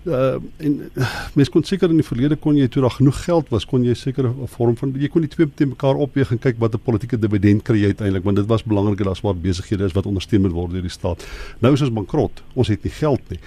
Uh, 0.05 0.37
en 0.57 0.91
mens 1.33 1.49
kon 1.49 1.63
seker 1.63 1.89
in 1.89 1.97
die 1.97 2.05
verlede 2.05 2.35
kon 2.37 2.55
jy 2.55 2.67
toe 2.69 2.83
daar 2.83 2.93
genoeg 2.93 3.23
geld 3.25 3.47
was 3.49 3.65
kon 3.65 3.83
jy 3.83 3.95
seker 3.97 4.27
'n 4.29 4.47
vorm 4.47 4.75
van 4.77 4.93
jy 4.93 5.07
kon 5.09 5.21
die 5.21 5.29
twee 5.29 5.49
te 5.49 5.65
mekaar 5.65 5.95
opweeg 5.95 6.31
en 6.31 6.39
kyk 6.39 6.59
wat 6.59 6.75
'n 6.75 6.85
politieke 6.85 7.17
dividend 7.17 7.63
kry 7.63 7.77
jy 7.81 7.89
uiteindelik 7.89 8.23
want 8.23 8.37
dit 8.37 8.45
was 8.45 8.63
belangrik 8.63 8.97
dat 8.97 9.07
daar 9.07 9.15
swart 9.15 9.41
besighede 9.41 9.83
is 9.85 9.93
wat 9.93 10.05
ondersteun 10.05 10.41
moet 10.41 10.51
word 10.51 10.71
deur 10.71 10.81
die 10.81 10.89
staat. 10.89 11.25
Nou 11.59 11.73
is 11.73 11.81
ons 11.81 11.93
bankrot. 11.93 12.43
Ons 12.53 12.67
het 12.67 12.83
nie 12.83 12.93
geld 12.93 13.21
nie 13.29 13.39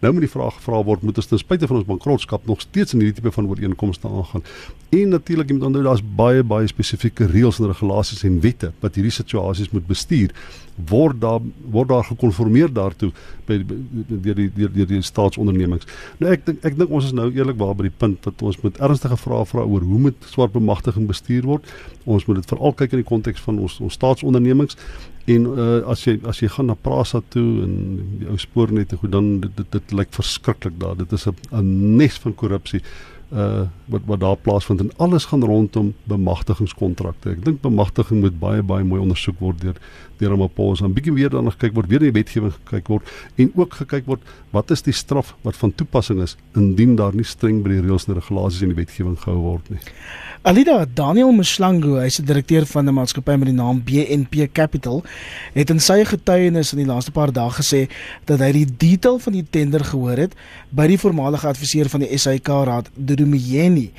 Nou 0.00 0.12
moet 0.12 0.26
die 0.26 0.30
vraag 0.30 0.58
gevra 0.58 0.82
word, 0.84 1.04
moet 1.06 1.16
ons 1.20 1.28
ten 1.30 1.40
spyte 1.40 1.68
van 1.70 1.78
ons 1.80 1.86
bankrotskap 1.88 2.44
nog 2.46 2.60
steeds 2.60 2.92
in 2.92 3.00
hierdie 3.00 3.16
tipe 3.16 3.32
van 3.32 3.48
ooreenkomste 3.48 4.08
aangaan? 4.08 4.44
En 4.92 5.08
natuurlik 5.08 5.52
moet 5.52 5.64
onthou 5.70 5.84
daar's 5.86 6.02
baie 6.18 6.44
baie 6.44 6.68
spesifieke 6.68 7.26
reëls 7.30 7.58
en 7.60 7.70
regulasies 7.72 8.22
en 8.28 8.36
wette 8.44 8.72
wat 8.84 8.98
hierdie 8.98 9.14
situasies 9.14 9.72
moet 9.72 9.86
bestuur. 9.88 10.34
Word 10.90 11.20
daar 11.20 11.40
word 11.72 11.88
daar 11.88 12.04
gekonformeer 12.04 12.72
daartoe 12.72 13.10
by 13.48 13.58
deur 13.64 14.36
die 14.36 14.50
deur 14.52 14.72
die, 14.74 14.86
die 14.92 15.02
staatsondernemings. 15.02 15.88
Nou 16.20 16.32
ek 16.36 16.44
dink 16.46 16.68
ek 16.68 16.76
dink 16.76 16.92
ons 16.92 17.08
is 17.08 17.16
nou 17.16 17.30
eerlikwaar 17.32 17.74
by 17.78 17.88
die 17.88 17.96
punt 18.04 18.20
dat 18.28 18.44
ons 18.44 18.60
moet 18.62 18.78
ernstige 18.84 19.16
vrae 19.24 19.48
vra 19.48 19.64
oor 19.64 19.88
hoe 19.88 20.04
moet 20.08 20.28
swart 20.28 20.52
bemagtiging 20.52 21.08
bestuur 21.08 21.48
word. 21.48 21.76
Ons 22.04 22.28
moet 22.28 22.42
dit 22.42 22.52
veral 22.52 22.76
kyk 22.76 22.92
in 22.92 23.04
die 23.04 23.10
konteks 23.14 23.42
van 23.48 23.64
ons 23.64 23.80
ons 23.80 23.96
staatsondernemings 23.96 24.76
En 25.26 25.46
uh, 25.58 25.80
as 25.90 26.04
jy 26.06 26.20
as 26.30 26.38
jy 26.38 26.48
gaan 26.54 26.68
na 26.70 26.76
Prasa 26.78 27.18
toe 27.34 27.62
en 27.64 27.74
die 28.20 28.28
ou 28.30 28.38
spoornette 28.38 28.98
goed 29.00 29.10
dan 29.10 29.40
dit 29.42 29.56
dit, 29.58 29.72
dit 29.74 29.94
lyk 29.98 30.12
verskriklik 30.14 30.78
daar. 30.78 30.94
Dit 30.96 31.12
is 31.12 31.26
'n 31.26 31.96
nes 31.98 32.18
van 32.22 32.34
korrupsie 32.34 32.82
uh 33.32 33.66
wat 33.86 34.02
wat 34.06 34.20
daar 34.20 34.36
plaasvind 34.36 34.80
en 34.80 34.90
alles 34.96 35.24
gaan 35.24 35.44
rondom 35.44 35.94
bemagtigingskontrakte. 36.04 37.30
Ek 37.30 37.44
dink 37.44 37.60
bemagtiging 37.62 38.20
moet 38.20 38.38
baie 38.38 38.62
baie 38.62 38.84
mooi 38.84 39.00
ondersoek 39.00 39.38
word 39.38 39.60
deur 39.60 39.78
deur 40.18 40.32
om 40.32 40.40
op 40.46 40.58
ons 40.58 40.80
'n 40.82 40.92
bietjie 40.92 41.12
weer 41.12 41.30
dan 41.30 41.50
gekyk 41.50 41.74
word, 41.74 41.88
weer 41.88 42.02
in 42.02 42.12
die 42.12 42.22
wetgewing 42.22 42.52
gekyk 42.52 42.88
word 42.88 43.02
en 43.36 43.52
ook 43.54 43.74
gekyk 43.74 44.06
word 44.06 44.20
wat 44.50 44.70
is 44.70 44.82
die 44.82 44.92
straf 44.92 45.34
wat 45.42 45.56
van 45.56 45.74
toepassing 45.74 46.22
is 46.22 46.36
indien 46.54 46.96
daar 46.96 47.14
nie 47.14 47.24
streng 47.24 47.62
by 47.62 47.68
die 47.68 47.80
reëls 47.80 48.08
en 48.08 48.14
regulasies 48.14 48.62
in 48.62 48.68
die 48.68 48.84
wetgewing 48.84 49.18
gehou 49.18 49.40
word 49.40 49.70
nie. 49.70 49.80
Alida 50.46 50.84
Daniel 50.94 51.32
Mshlangu, 51.32 51.96
hy's 51.98 52.20
die 52.20 52.26
direkteur 52.26 52.66
van 52.66 52.86
'n 52.86 52.94
maatskappy 52.94 53.34
met 53.36 53.48
die 53.48 53.56
naam 53.56 53.82
BNP 53.82 54.46
Capital, 54.52 55.02
het 55.54 55.70
in 55.70 55.80
sy 55.80 56.04
getuienis 56.04 56.72
in 56.72 56.78
die 56.78 56.86
laaste 56.86 57.10
paar 57.10 57.32
dae 57.32 57.50
gesê 57.50 57.88
dat 58.26 58.38
hy 58.38 58.52
die 58.52 58.66
detail 58.78 59.18
van 59.18 59.32
die 59.32 59.46
tender 59.50 59.84
gehoor 59.84 60.16
het 60.16 60.34
by 60.70 60.86
die 60.86 60.98
voormalige 60.98 61.48
adviseur 61.48 61.88
van 61.88 62.00
die 62.00 62.18
SAIK 62.18 62.46
Raad, 62.46 62.90
Durumiyeni. 63.16 63.90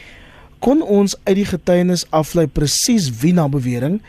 Kon 0.63 0.81
ons 0.81 1.17
uit 1.25 1.35
die 1.41 1.49
getuienis 1.49 2.05
aflei 2.15 2.47
presies 2.47 3.11
wie 3.21 3.33
na 3.33 3.47
bewering 3.51 4.01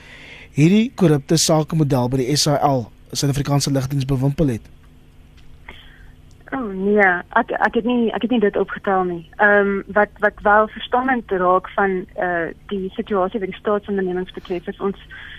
hierdie 0.58 0.88
korrupte 0.98 1.36
sakemodel 1.38 2.08
by 2.10 2.22
die 2.22 2.36
SAL, 2.36 2.88
Suid-Afrikaanse 3.12 3.72
Lugdiens 3.72 4.08
bewimpel 4.08 4.56
het? 4.56 4.64
Oh 6.52 6.72
nee, 6.72 7.04
ek 7.36 7.50
ek 7.52 7.74
het 7.76 7.84
nie 7.84 8.08
ek 8.16 8.24
het 8.24 8.32
nie 8.32 8.40
dit 8.40 8.56
opgetel 8.56 9.04
nie. 9.04 9.22
Ehm 9.36 9.68
um, 9.68 9.82
wat 9.96 10.12
wat 10.24 10.40
wel 10.46 10.68
verstommend 10.72 11.30
raak 11.30 11.68
van 11.76 12.06
eh 12.16 12.28
uh, 12.28 12.46
die 12.72 12.88
situasie 12.96 13.40
wat 13.40 13.50
die 13.52 13.60
staatsondernemings 13.60 14.32
betref 14.32 14.66
is 14.72 14.80
ons 14.80 14.96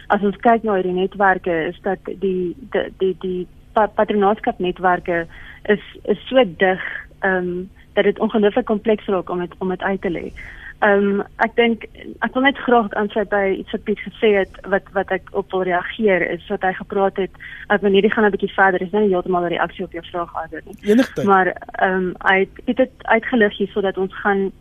as 0.08 0.22
ons 0.22 0.38
kyk 0.46 0.64
na 0.64 0.78
hierdie 0.78 0.94
netwerke 0.94 1.56
is 1.72 1.80
dat 1.82 2.00
die 2.06 2.56
die 2.76 2.86
die 3.02 3.16
die 3.26 3.48
patronaatskap 3.74 4.60
netwerke 4.60 5.26
is 5.66 5.84
is 6.04 6.22
so 6.30 6.46
dig 6.46 6.86
ehm 7.20 7.36
um, 7.36 7.70
dat 8.00 8.14
dit 8.14 8.24
ongelooflik 8.24 8.66
kompleks 8.66 9.12
raak 9.12 9.30
om 9.30 9.40
dit 9.44 9.54
om 9.60 9.70
dit 9.76 9.82
uit 9.82 10.02
te 10.02 10.12
lê. 10.12 10.26
Ehm 10.80 11.08
um, 11.20 11.24
ek 11.44 11.56
dink 11.60 11.82
ek 12.24 12.34
wil 12.34 12.46
net 12.46 12.60
graag 12.64 12.94
aansluit 12.96 13.28
by 13.32 13.42
iets 13.52 13.74
wat 13.76 13.84
Piet 13.84 14.00
gesê 14.06 14.30
het 14.38 14.60
wat 14.74 14.86
wat 14.96 15.10
ek 15.12 15.28
op 15.36 15.52
wil 15.52 15.66
reageer 15.68 16.24
is 16.36 16.46
wat 16.48 16.64
hy 16.64 16.72
gepraat 16.78 17.20
het 17.20 17.34
dat 17.68 17.84
wanneer 17.84 18.08
jy 18.08 18.12
gaan 18.14 18.28
'n 18.28 18.36
bietjie 18.36 18.54
verder 18.54 18.82
is 18.86 18.94
nou 18.96 19.04
nie 19.04 19.12
heeltemal 19.12 19.44
'n 19.44 19.56
reaksie 19.56 19.86
op 19.86 19.92
jou 19.92 20.06
vraag 20.12 20.32
gehad 20.32 20.66
nie. 20.66 20.78
Enigtyd. 20.92 21.26
Maar 21.26 21.48
ehm 21.84 21.94
um, 21.96 22.14
hy 22.32 22.48
het 22.66 22.78
dit 22.78 22.92
uitgelig 23.12 23.58
hier 23.58 23.72
sodat 23.76 23.98
ons 23.98 24.16
gaan 24.24 24.52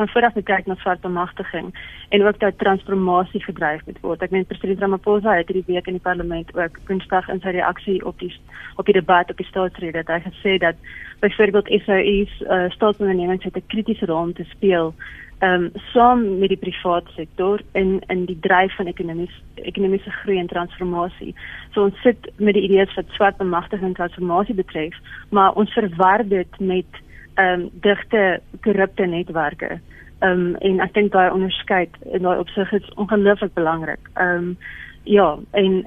van 0.00 0.08
vooraf 0.08 0.34
net 0.34 0.48
kyk 0.48 0.66
na 0.66 0.76
swart 0.80 1.00
bemagtiging 1.04 1.70
en 2.08 2.26
ook 2.26 2.38
dat 2.40 2.58
transformasie 2.58 3.42
gedryf 3.44 3.84
moet 3.86 4.00
word. 4.00 4.22
Ek 4.24 4.32
meen 4.34 4.46
president 4.48 4.80
Ramaphosa 4.80 5.36
het 5.36 5.50
hierdie 5.52 5.68
week 5.68 5.88
in 5.90 5.98
die 5.98 6.06
parlement 6.08 6.52
ook 6.56 6.78
Woensdag 6.88 7.28
in 7.28 7.42
sy 7.44 7.52
reaksie 7.56 7.98
op 8.08 8.18
die 8.22 8.32
op 8.80 8.88
die 8.88 8.96
debat 8.96 9.30
op 9.30 9.40
die 9.40 9.48
staatsrede 9.48 10.02
dat 10.02 10.14
hy 10.16 10.20
gesê 10.28 10.58
dat 10.62 10.76
byvoorbeeld 11.20 11.72
SOE's 11.84 12.36
uh, 12.46 12.68
staatsondernemings 12.76 13.44
het 13.44 13.56
'n 13.56 13.72
kritiese 13.72 14.06
rol 14.06 14.30
om 14.30 14.32
te 14.32 14.48
speel 14.54 14.94
ehm 15.40 15.64
um, 15.64 15.70
saam 15.92 16.38
met 16.38 16.48
die 16.48 16.62
private 16.64 17.10
sektor 17.16 17.60
in 17.72 18.00
in 18.06 18.24
die 18.24 18.38
dryf 18.40 18.74
van 18.76 18.86
ekonomies 18.86 19.36
ekonomiese 19.54 20.10
groei 20.10 20.38
en 20.38 20.46
transformasie. 20.46 21.34
So 21.72 21.84
ons 21.84 22.00
sit 22.02 22.32
met 22.36 22.54
die 22.54 22.64
idees 22.68 22.94
wat 22.94 23.14
swart 23.16 23.36
bemagtiging 23.36 23.88
en 23.88 23.94
transformasie 23.94 24.54
betref, 24.54 24.96
maar 25.28 25.52
ons 25.52 25.72
verwar 25.72 26.28
dit 26.28 26.60
met 26.60 27.00
ehm 27.34 27.60
um, 27.60 27.68
digte 27.80 28.40
korrupte 28.60 29.06
netwerke. 29.06 29.80
Ehm 30.18 30.32
um, 30.32 30.56
en 30.56 30.80
ek 30.80 30.94
dink 30.94 31.12
daai 31.12 31.30
onderskeid 31.30 31.96
in 32.12 32.22
daai 32.22 32.38
opsig 32.38 32.72
is 32.72 32.92
ongelooflik 32.94 33.54
belangrik. 33.54 34.10
Ehm 34.14 34.36
um, 34.36 34.56
ja, 35.04 35.38
en 35.50 35.84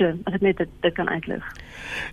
so 0.00 0.08
as 0.24 0.36
ek 0.38 0.44
net 0.44 0.60
dit, 0.60 0.70
dit 0.84 0.94
kan 0.96 1.08
uitlig. 1.08 1.44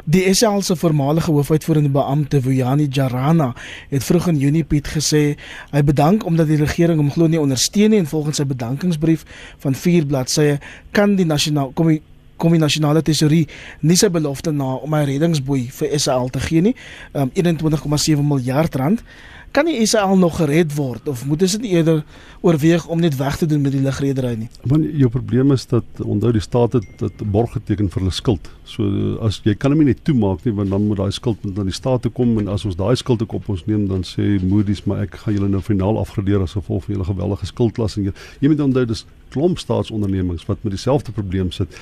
Die 0.03 0.25
SAL 0.35 0.61
se 0.65 0.75
voormalige 0.75 1.31
hoofuitvoerende 1.31 1.91
beampte 1.93 2.41
Vuyani 2.43 2.87
Jarana 2.91 3.53
het 3.89 4.03
vroeg 4.03 4.27
in 4.33 4.41
Junie 4.41 4.65
Piet 4.67 4.89
gesê 4.91 5.23
hy 5.71 5.83
bedank 5.87 6.25
omdat 6.27 6.51
die 6.51 6.59
regering 6.59 6.99
hom 7.01 7.11
glo 7.13 7.31
nie 7.31 7.41
ondersteun 7.41 7.93
nie 7.93 8.01
en 8.03 8.09
volgens 8.09 8.41
sy 8.41 8.47
bedankingsbrief 8.49 9.23
van 9.63 9.75
4 9.75 10.07
bladsye 10.11 10.59
kan 10.91 11.15
die 11.19 11.27
nasionaal 11.27 11.71
kom 11.77 11.91
die 11.93 12.01
kom 12.37 12.55
die 12.55 12.61
nasionale 12.61 13.01
tesorie 13.01 13.45
nie 13.81 13.97
sy 13.99 14.09
belofte 14.09 14.51
na 14.51 14.75
om 14.75 14.93
'n 14.95 15.05
reddingsboei 15.05 15.67
vir 15.71 15.99
SAL 15.99 16.29
te 16.29 16.39
gee 16.39 16.61
nie, 16.61 16.75
um, 17.13 17.31
21,7 17.33 18.27
miljard 18.27 18.75
rand 18.75 19.03
kan 19.51 19.65
die 19.65 19.85
SAL 19.85 20.17
nog 20.17 20.35
gered 20.37 20.75
word 20.75 21.07
of 21.07 21.23
moet 21.25 21.41
ons 21.41 21.55
dit 21.57 21.71
eerder 21.71 22.03
oorweeg 22.45 22.85
om 22.93 22.99
net 23.01 23.15
weg 23.17 23.37
te 23.37 23.47
doen 23.49 23.61
met 23.61 23.73
die 23.73 23.81
lugredery 23.81 24.35
nie? 24.37 24.49
Want 24.69 24.85
jou 25.01 25.09
probleem 25.09 25.51
is 25.55 25.65
dat 25.71 26.03
onthou 26.03 26.31
die 26.35 26.43
staat 26.43 26.77
het 26.77 26.85
dit 27.01 27.23
borg 27.31 27.55
geteken 27.55 27.89
vir 27.89 28.03
hulle 28.03 28.13
skuld. 28.13 28.49
So 28.69 29.15
as 29.25 29.39
jy 29.45 29.55
kan 29.57 29.73
hom 29.73 29.81
nie 29.87 29.97
toemaak 29.97 30.45
nie 30.45 30.53
want 30.57 30.73
dan 30.73 30.87
moet 30.89 31.01
daai 31.01 31.15
skuld 31.15 31.41
met 31.47 31.57
aan 31.57 31.71
die 31.71 31.75
staat 31.75 32.05
toe 32.05 32.11
kom 32.13 32.35
en 32.41 32.51
as 32.53 32.67
ons 32.67 32.77
daai 32.77 32.95
skuld 32.99 33.23
ook 33.25 33.37
op 33.39 33.49
ons 33.55 33.65
neem 33.65 33.87
dan 33.89 34.05
sê 34.05 34.35
Moody's 34.43 34.83
maar 34.85 35.05
ek 35.07 35.21
gaan 35.23 35.39
julle 35.39 35.49
nou 35.49 35.63
finaal 35.65 35.97
afgradeer 36.03 36.43
as 36.43 36.57
gevolg 36.59 36.85
van 36.85 36.97
julle 36.97 37.09
geweldige 37.09 37.49
skuldklas 37.49 37.97
en 37.97 38.09
jy, 38.09 38.15
jy 38.43 38.53
moet 38.53 38.65
onthou 38.67 38.85
dis 38.85 39.07
klomp 39.33 39.59
staatsondernemings 39.59 40.45
wat 40.47 40.61
met 40.63 40.71
dieselfde 40.75 41.11
probleem 41.11 41.51
sit. 41.51 41.73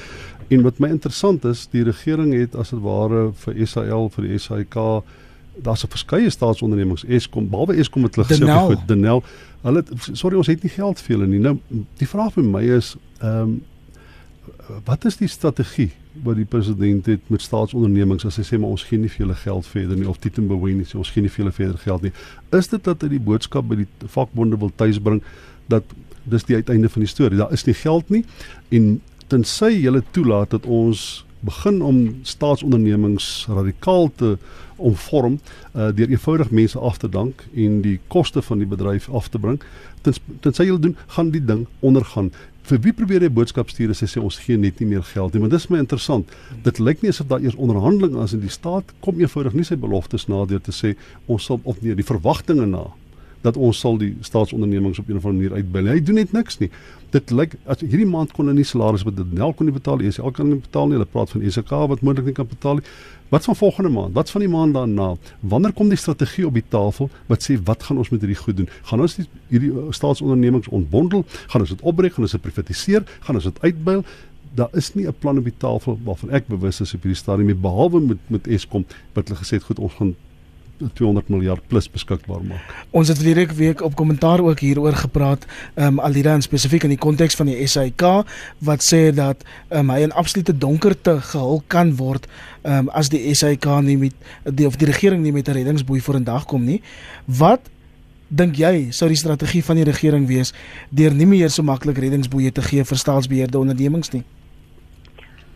En 0.48 0.62
wat 0.62 0.78
my 0.80 0.90
interessant 0.94 1.46
is, 1.46 1.68
die 1.72 1.84
regering 1.84 2.34
het 2.34 2.56
as 2.56 2.70
dit 2.70 2.82
ware 2.84 3.32
vir 3.44 3.62
SAL 3.68 4.10
vir 4.14 4.28
die 4.28 4.38
SAIK 4.38 4.76
daar's 5.64 5.84
'n 5.84 5.88
verskeie 5.88 6.30
staatsondernemings 6.30 7.06
Eskom 7.06 7.50
behalwe 7.50 7.76
Eskom 7.76 8.04
het 8.04 8.16
hulle 8.16 8.28
gesê 8.28 8.68
goed 8.68 8.88
Denel 8.88 9.24
hulle 9.62 9.84
sorry 10.14 10.36
ons 10.36 10.48
het 10.48 10.64
nie 10.64 10.70
geld 10.70 11.02
vir 11.02 11.18
hulle 11.18 11.28
nie. 11.28 11.40
Nou 11.40 11.60
die 11.98 12.08
vraag 12.08 12.34
vir 12.34 12.44
my 12.44 12.62
is 12.62 12.96
ehm 13.20 13.42
um, 13.42 13.62
wat 14.86 15.06
is 15.06 15.18
die 15.18 15.28
strategie 15.28 15.92
wat 16.24 16.36
die 16.36 16.46
president 16.46 17.06
het 17.06 17.30
met 17.30 17.42
staatsondernemings 17.42 18.26
as 18.26 18.38
hy 18.38 18.44
sê 18.44 18.60
maar 18.60 18.70
ons 18.70 18.84
gee 18.84 19.00
nie 19.00 19.10
vir 19.10 19.26
julle 19.26 19.36
geld 19.36 19.68
verder 19.68 19.98
nie 19.98 20.08
of 20.10 20.20
Tito 20.20 20.42
Mboweni 20.42 20.84
sê 20.84 20.98
ons 20.98 21.10
gee 21.10 21.22
nie 21.22 21.30
vir 21.30 21.46
julle 21.46 21.52
verder 21.52 21.78
geld 21.78 22.02
nie. 22.02 22.12
Is 22.52 22.68
dit 22.68 22.84
dat 22.84 23.02
hy 23.02 23.08
die 23.08 23.20
boodskap 23.20 23.68
by 23.68 23.76
die 23.76 23.88
vakbonde 24.08 24.60
wil 24.60 24.72
tuisbring 24.76 25.24
dat 25.68 25.84
dis 26.24 26.44
die 26.44 26.56
uiteinde 26.56 26.90
van 26.90 27.02
die 27.02 27.10
storie? 27.10 27.38
Daar 27.38 27.54
is 27.54 27.66
nie 27.66 27.74
geld 27.74 28.10
nie 28.10 28.26
en 28.70 29.02
tensy 29.28 29.72
jy 29.82 30.02
toelaat 30.12 30.54
dat 30.56 30.66
ons 30.66 31.26
begin 31.46 31.82
om 31.82 31.98
staatsondernemings 32.26 33.46
radikaal 33.50 34.10
te 34.18 34.38
omvorm 34.76 35.38
uh, 35.76 35.92
deur 35.96 36.10
eenvoudig 36.10 36.52
mense 36.52 36.80
af 36.80 36.98
te 36.98 37.10
dank 37.10 37.46
en 37.54 37.82
die 37.86 38.00
koste 38.08 38.42
van 38.42 38.60
die 38.64 38.68
bedryf 38.68 39.08
af 39.10 39.30
te 39.30 39.40
bring. 39.40 39.62
Tens 40.02 40.20
tensy 40.42 40.66
hulle 40.66 40.82
doen, 40.82 40.98
gaan 41.16 41.32
die 41.32 41.44
ding 41.46 41.66
ondergaan. 41.80 42.32
Vir 42.66 42.82
wie 42.82 42.96
probeer 42.98 43.22
jy 43.22 43.30
boodskap 43.30 43.70
stuur 43.70 43.94
as 43.94 44.02
jy 44.02 44.10
sê 44.10 44.22
ons 44.22 44.40
gee 44.42 44.58
net 44.58 44.82
nie 44.82 44.90
meer 44.90 45.06
geld 45.06 45.36
nie? 45.36 45.44
Want 45.44 45.54
dit 45.54 45.62
is 45.62 45.70
my 45.70 45.80
interessant. 45.84 46.32
Dit 46.66 46.82
lyk 46.82 47.04
nie 47.04 47.14
asof 47.14 47.30
daar 47.30 47.44
eers 47.46 47.58
onderhandeling 47.62 48.18
is 48.24 48.34
in 48.34 48.42
die 48.42 48.54
staat 48.54 48.90
kom 49.06 49.22
eenvoudig 49.22 49.54
nie 49.54 49.68
sy 49.68 49.78
beloftes 49.78 50.26
na 50.32 50.44
deur 50.50 50.64
te 50.66 50.74
sê 50.74 50.96
ons 51.30 51.46
sal 51.46 51.62
of 51.64 51.82
nee 51.86 51.98
die 51.98 52.08
verwagtinge 52.08 52.66
na 52.72 52.88
dat 53.46 53.58
ons 53.58 53.80
sal 53.80 54.00
die 54.02 54.14
staatsondernemings 54.26 55.00
op 55.00 55.10
'n 55.10 55.18
of 55.20 55.26
ander 55.26 55.42
manier 55.42 55.58
uitbuil. 55.60 55.86
Hy 55.94 56.04
doen 56.04 56.16
net 56.16 56.32
niks 56.32 56.58
nie. 56.60 56.70
Dit 57.12 57.30
lyk 57.32 57.56
as 57.66 57.80
hierdie 57.80 58.10
maand 58.10 58.32
kon 58.34 58.46
hulle 58.46 58.58
nie 58.58 58.66
salaris 58.66 59.04
wat 59.04 59.16
dit 59.16 59.34
nel 59.34 59.54
kon 59.54 59.66
nie 59.66 59.76
betaal. 59.76 60.00
Is 60.02 60.18
elke 60.18 60.42
kan 60.42 60.50
nie 60.50 60.62
betaal 60.62 60.88
nie. 60.88 60.98
Hulle 60.98 61.06
praat 61.06 61.30
van 61.30 61.42
ESK 61.42 61.70
wat 61.70 62.02
moontlik 62.02 62.26
nie 62.26 62.34
kan 62.34 62.48
betaal 62.48 62.76
nie. 62.82 62.84
Wat 63.30 63.44
van 63.44 63.56
volgende 63.56 63.90
maand? 63.90 64.14
Wat 64.14 64.30
van 64.30 64.42
die 64.42 64.50
maand 64.50 64.74
daarna? 64.74 65.16
Wanneer 65.40 65.74
kom 65.74 65.90
die 65.90 65.98
strategie 65.98 66.46
op 66.48 66.54
die 66.54 66.64
tafel 66.70 67.10
wat 67.28 67.44
sê 67.44 67.58
wat 67.64 67.84
gaan 67.84 67.98
ons 67.98 68.10
met 68.10 68.22
hierdie 68.22 68.38
goed 68.38 68.58
doen? 68.58 68.70
Gaan 68.84 69.02
ons 69.02 69.16
die, 69.16 69.26
hierdie 69.48 69.72
uh, 69.72 69.90
staatsondernemings 69.90 70.68
ontbondel? 70.68 71.26
Gaan 71.48 71.62
ons 71.62 71.74
dit 71.74 71.82
opbreek? 71.82 72.14
Gaan 72.14 72.24
ons 72.28 72.32
dit 72.38 72.42
privatiseer? 72.42 73.04
Gaan 73.20 73.36
ons 73.36 73.44
dit 73.44 73.62
uitbuil? 73.62 74.06
Daar 74.56 74.70
is 74.72 74.94
nie 74.94 75.08
'n 75.08 75.16
plan 75.20 75.38
op 75.38 75.44
die 75.44 75.58
tafel 75.58 76.00
waarvan 76.04 76.30
ek 76.30 76.48
bewus 76.48 76.82
is 76.82 76.94
op 76.94 77.02
hierdie 77.02 77.22
stadium 77.22 77.48
nie 77.48 77.56
behalwe 77.56 78.00
met 78.00 78.18
met 78.28 78.48
Eskom 78.48 78.86
wat 79.14 79.28
hulle 79.28 79.40
gesê 79.40 79.58
het 79.58 79.64
goed 79.64 79.80
ons 79.80 79.94
gaan 79.94 80.16
200 80.94 81.30
miljard 81.30 81.62
plus 81.68 81.90
beskikbaar 81.90 82.44
maak. 82.44 82.74
Ons 82.92 83.08
het 83.08 83.18
verlede 83.18 83.54
week 83.54 83.82
op 83.82 83.96
kommentaar 83.96 84.40
ook 84.40 84.60
hieroor 84.60 84.94
gepraat, 84.94 85.46
ehm 85.74 86.00
um, 86.00 86.24
in 86.26 86.42
spesifiek 86.42 86.84
in 86.84 86.90
die 86.90 86.98
konteks 86.98 87.36
van 87.36 87.46
die 87.46 87.68
SAIK 87.68 88.02
wat 88.60 88.84
sê 88.84 89.14
dat 89.14 89.44
ehm 89.70 89.80
um, 89.80 89.90
hy 89.90 90.02
in 90.02 90.12
absolute 90.12 90.58
donkerte 90.58 91.22
gehul 91.22 91.64
kan 91.68 91.96
word 91.96 92.28
ehm 92.62 92.78
um, 92.78 92.90
as 92.90 93.10
die 93.10 93.36
SAIK 93.36 93.66
nie 93.82 93.98
met 93.98 94.14
die 94.44 94.68
of 94.68 94.76
die 94.76 94.88
regering 94.88 95.24
nie 95.24 95.32
met 95.32 95.48
'n 95.48 95.52
reddingsboei 95.52 96.02
vorendag 96.02 96.46
kom 96.46 96.64
nie. 96.66 96.82
Wat 97.26 97.62
dink 98.28 98.56
jy 98.56 98.92
sou 98.92 99.08
die 99.08 99.18
strategie 99.18 99.64
van 99.64 99.76
die 99.76 99.86
regering 99.86 100.28
wees 100.28 100.54
deur 100.90 101.14
nie 101.14 101.26
meer 101.26 101.50
so 101.50 101.64
maklik 101.64 101.98
reddingsboeie 101.98 102.52
te 102.52 102.62
gee 102.62 102.84
vir 102.84 102.98
staatsbeheerde 102.98 103.60
ondernemings 103.60 104.12
nie? 104.12 104.24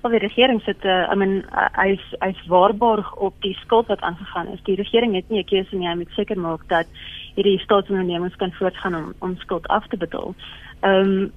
Wel 0.01 0.11
die 0.11 0.19
regering 0.19 0.61
sit 0.63 0.85
uh, 0.85 1.11
I 1.11 1.15
mean 1.15 1.43
uh, 1.51 1.67
hy's 1.75 2.03
hy's 2.23 2.39
waarborg 2.47 3.15
op 3.15 3.35
die 3.43 3.55
skuld 3.63 3.87
wat 3.87 4.01
aangegaan 4.01 4.47
is. 4.53 4.63
Die 4.63 4.75
regering 4.79 5.15
het 5.15 5.29
nie 5.29 5.41
'n 5.43 5.45
keuse 5.51 5.75
nie, 5.75 5.87
hy 5.87 5.95
moet 5.95 6.15
seker 6.15 6.39
maak 6.39 6.63
dat 6.67 6.87
hierdie 7.35 7.59
staatsondernemings 7.59 8.35
kan 8.35 8.51
voortgaan 8.51 8.95
om 8.95 9.13
om 9.19 9.37
skuld 9.37 9.67
af 9.67 9.87
te 9.87 9.97
betaal. 9.97 10.35
Ehm 10.79 11.09
um, 11.09 11.31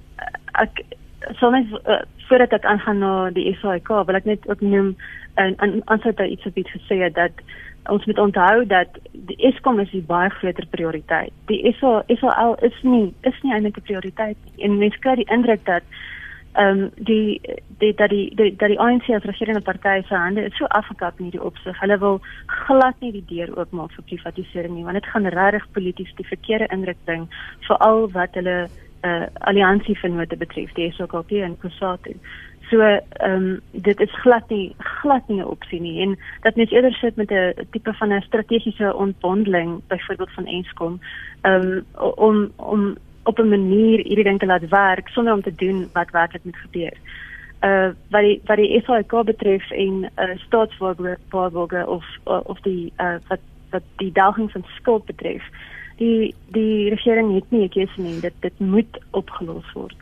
ek 0.51 0.83
net 1.41 1.67
uh, 1.87 2.01
voordat 2.27 2.51
ek 2.51 2.65
aangaan 2.65 2.97
na 2.97 3.29
die 3.29 3.57
SAIK, 3.61 3.87
wil 3.87 4.15
ek 4.15 4.25
net 4.25 4.49
ook 4.49 4.61
noem 4.61 4.95
en 5.35 5.81
aansluit 5.85 6.15
by 6.15 6.27
iets 6.29 6.43
wat 6.43 6.53
Piet 6.53 6.69
gesê 6.69 6.99
het 7.01 7.15
dat 7.15 7.31
ons 7.91 8.05
moet 8.05 8.19
onthou 8.19 8.65
dat 8.65 8.99
die 9.11 9.37
Eskom 9.49 9.79
is 9.79 9.91
die 9.91 10.03
baie 10.07 10.29
groter 10.29 10.65
prioriteit. 10.71 11.33
Die 11.51 11.75
SA 11.79 12.03
SAL 12.07 12.55
is 12.61 12.75
nie 12.81 13.13
is 13.27 13.39
nie 13.43 13.53
eintlik 13.53 13.77
'n 13.77 13.87
prioriteit 13.89 14.37
nie. 14.45 14.65
En 14.65 14.77
mense 14.77 14.99
kry 14.99 15.15
die 15.15 15.31
indruk 15.35 15.65
dat 15.65 15.83
ehm 16.53 16.79
um, 16.79 16.91
die 16.95 17.41
die 17.79 17.93
dat 17.93 18.09
die, 18.09 18.35
die 18.35 18.55
dat 18.55 18.69
die 18.69 18.79
ANC 18.79 19.09
as 19.09 19.23
regerende 19.23 19.61
party 19.61 20.07
se 20.07 20.15
hande 20.15 20.45
is 20.45 20.57
so 20.57 20.65
afgekap 20.65 21.19
in 21.19 21.25
hierdie 21.25 21.43
opsig. 21.43 21.79
Hulle 21.79 21.97
wil 21.97 22.19
glad 22.45 22.99
nie 22.99 23.11
die 23.11 23.25
deur 23.27 23.57
oopmaak 23.57 23.91
vir 23.95 24.03
privatisering 24.11 24.75
nie, 24.75 24.83
want 24.83 24.99
dit 24.99 25.11
gaan 25.11 25.25
regtig 25.25 25.65
polities 25.71 26.15
die 26.15 26.27
verkeerde 26.27 26.67
indruk 26.75 26.97
bring 27.05 27.27
veral 27.67 28.09
wat 28.11 28.39
hulle 28.39 28.57
eh 29.03 29.09
uh, 29.09 29.27
alliansie 29.49 29.97
vennote 29.99 30.37
betref, 30.37 30.71
die 30.73 30.91
SOKP 30.91 31.31
en 31.43 31.57
COSATU. 31.59 32.13
So 32.69 32.79
ehm 32.81 33.01
um, 33.31 33.61
dit 33.71 33.99
is 33.99 34.13
glad 34.21 34.49
nie 34.49 34.75
glad 34.77 35.27
nie 35.27 35.39
'n 35.41 35.51
opsie 35.55 35.81
nie 35.81 36.01
en 36.01 36.17
dat 36.41 36.55
mens 36.55 36.71
eerder 36.71 36.93
sit 36.93 37.15
met 37.15 37.31
'n 37.31 37.53
tipe 37.71 37.93
van 37.93 38.13
'n 38.13 38.21
strategiese 38.21 38.95
ontbondeling 38.95 39.81
byvoorbeeld 39.87 40.31
van 40.31 40.45
Eskom 40.45 40.99
ehm 41.41 41.61
um, 41.61 41.85
om 42.15 42.51
om 42.55 42.97
op 43.23 43.39
'n 43.39 43.49
manier 43.49 43.99
hierdie 44.03 44.23
ding 44.23 44.39
te 44.39 44.45
laat 44.45 44.69
werk 44.69 45.07
sonder 45.07 45.33
om 45.33 45.41
te 45.41 45.55
doen 45.55 45.89
wat 45.93 46.11
werklik 46.11 46.43
moet 46.43 46.55
gebeur. 46.55 46.93
Uh 47.61 47.89
wat 48.09 48.21
die 48.21 48.41
wat 48.45 48.57
die 48.57 48.81
SAIK 48.85 49.23
betref 49.25 49.71
en 49.71 50.11
uh 50.17 50.35
staatswaarborge 50.35 51.87
of 51.87 52.05
uh, 52.27 52.39
of 52.43 52.59
die 52.61 52.93
uh 52.97 53.15
wat 53.27 53.39
wat 53.69 53.83
die 53.97 54.11
delging 54.11 54.51
van 54.51 54.65
skuld 54.75 55.05
betref. 55.05 55.43
Die 55.97 56.35
die 56.47 56.89
regering 56.89 57.33
het 57.33 57.51
nie 57.51 57.63
'n 57.63 57.69
keuse 57.69 58.01
nie. 58.01 58.19
Dit 58.19 58.33
dit 58.39 58.59
moet 58.59 58.99
opgelos 59.11 59.71
word. 59.73 59.95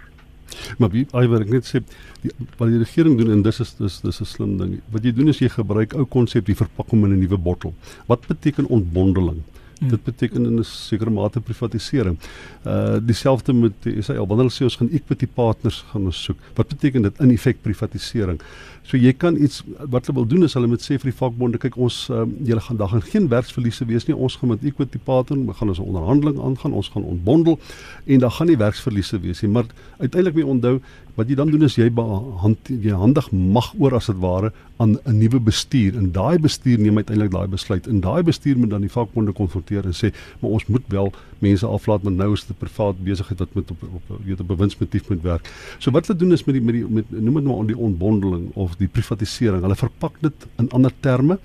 Maar 0.78 0.90
wie 0.90 1.06
iwer 1.13 1.42
ek 1.42 1.50
net 1.50 1.66
sê 1.66 1.80
die 2.22 2.32
wat 2.58 2.70
die 2.70 2.82
regering 2.82 3.18
doen 3.18 3.32
en 3.32 3.42
dis 3.42 3.60
is 3.60 3.75
dis 3.75 4.01
dis 4.01 4.22
'n 4.22 4.25
slim 4.25 4.58
ding. 4.58 4.82
Wat 4.92 5.04
jy 5.04 5.13
doen 5.13 5.28
is 5.28 5.40
jy 5.40 5.50
gebruik 5.50 5.94
ou 5.94 6.06
konsep 6.06 6.46
die 6.46 6.56
verpakking 6.56 7.04
in 7.04 7.13
'n 7.13 7.20
nuwe 7.20 7.38
bottel. 7.38 7.74
Wat 8.08 8.28
beteken 8.28 8.68
ontbondeling? 8.68 9.44
Hmm. 9.82 9.90
Dit 9.90 10.04
beteken 10.04 10.46
in 10.46 10.60
'n 10.60 10.64
sekere 10.64 11.10
mate 11.10 11.42
privatisering. 11.42 12.18
Uh 12.66 12.98
dieselfde 13.02 13.54
met 13.54 13.74
die 13.80 14.02
SAL. 14.02 14.28
Wanneer 14.28 14.46
hulle 14.46 14.58
sê 14.60 14.64
ons 14.64 14.76
gaan 14.76 14.92
equity 14.92 15.28
partners 15.28 15.86
gaan 15.92 16.06
ons 16.06 16.24
soek. 16.24 16.38
Wat 16.54 16.68
beteken 16.68 17.02
dit 17.02 17.20
in 17.20 17.32
effek 17.32 17.62
privatisering? 17.62 18.42
So 18.84 18.98
jy 18.98 19.14
kan 19.14 19.38
iets 19.42 19.64
wat 19.90 20.06
hulle 20.06 20.20
wil 20.20 20.28
doen 20.28 20.44
is 20.44 20.54
hulle 20.54 20.68
moet 20.68 20.82
sê 20.82 21.00
vir 21.00 21.10
die 21.10 21.18
vakbonde 21.18 21.58
kyk 21.58 21.78
ons 21.78 22.10
um, 22.14 22.36
julle 22.46 22.62
gaan 22.62 22.78
daar 22.78 22.90
gaan 22.94 23.02
geen 23.02 23.28
werksverliese 23.28 23.86
wees 23.90 24.06
nie. 24.06 24.16
Ons 24.16 24.36
gaan 24.36 24.54
met 24.54 24.64
equity 24.64 25.00
partner, 25.04 25.38
ons 25.38 25.58
gaan 25.58 25.74
ons 25.74 25.80
onderhandeling 25.80 26.38
aangaan, 26.42 26.74
ons 26.78 26.90
gaan 26.94 27.04
ontbondel 27.04 27.60
en 28.06 28.20
daar 28.20 28.32
gaan 28.38 28.48
nie 28.48 28.58
werksverliese 28.58 29.20
wees 29.20 29.42
nie. 29.42 29.50
Maar 29.50 29.66
uiteindelik 29.98 30.36
moet 30.36 30.44
jy 30.44 30.50
onthou 30.50 30.76
wat 31.15 31.30
jy 31.30 31.36
dan 31.36 31.51
doen 31.51 31.63
is 31.63 31.75
jy 31.75 31.89
hand 32.41 32.70
jy 32.70 32.96
handig 32.96 33.32
mag 33.32 33.74
oor 33.80 33.96
as 33.96 34.08
dit 34.08 34.20
ware 34.20 34.51
aan 34.77 34.98
'n 35.06 35.18
nuwe 35.18 35.39
bestuur 35.39 35.98
en 35.98 36.12
daai 36.12 36.39
bestuur 36.39 36.80
neem 36.80 36.98
uiteindelik 36.98 37.32
daai 37.32 37.48
besluit 37.48 37.88
en 37.88 38.00
daai 38.01 38.24
bestuur 38.24 38.58
moet 38.58 38.70
dan 38.70 38.82
die 38.82 38.89
vakbonde 38.89 39.32
konfronteer 39.32 39.86
en 39.86 39.94
sê 39.94 40.13
maar 40.39 40.51
ons 40.51 40.65
moet 40.68 40.84
wel 40.88 41.12
mense 41.39 41.65
aflaat 41.65 42.03
met 42.03 42.13
nou 42.13 42.34
is 42.34 42.46
dit 42.46 42.56
'n 42.56 42.60
privaat 42.60 43.03
besigheid 43.03 43.39
wat 43.39 43.53
met 43.53 43.72
op 43.72 43.84
op 43.84 44.20
weet 44.25 44.39
op 44.39 44.48
bewindsmotief 44.48 45.10
moet 45.10 45.22
werk. 45.22 45.50
So 45.80 45.91
wat 45.91 46.08
hulle 46.08 46.20
doen 46.20 46.32
is 46.32 46.44
met 46.44 46.56
die 46.56 46.63
met 46.63 46.74
die 46.74 46.86
met 46.88 47.06
noem 47.12 47.34
dit 47.34 47.44
maar 47.44 47.60
on 47.63 47.68
die 47.68 47.77
ontbondeling 47.77 48.51
of 48.53 48.75
die 48.75 48.88
privatisering. 48.88 49.62
Hulle 49.62 49.75
verpak 49.75 50.13
dit 50.22 50.48
in 50.58 50.70
ander 50.70 50.91
terme. 51.00 51.39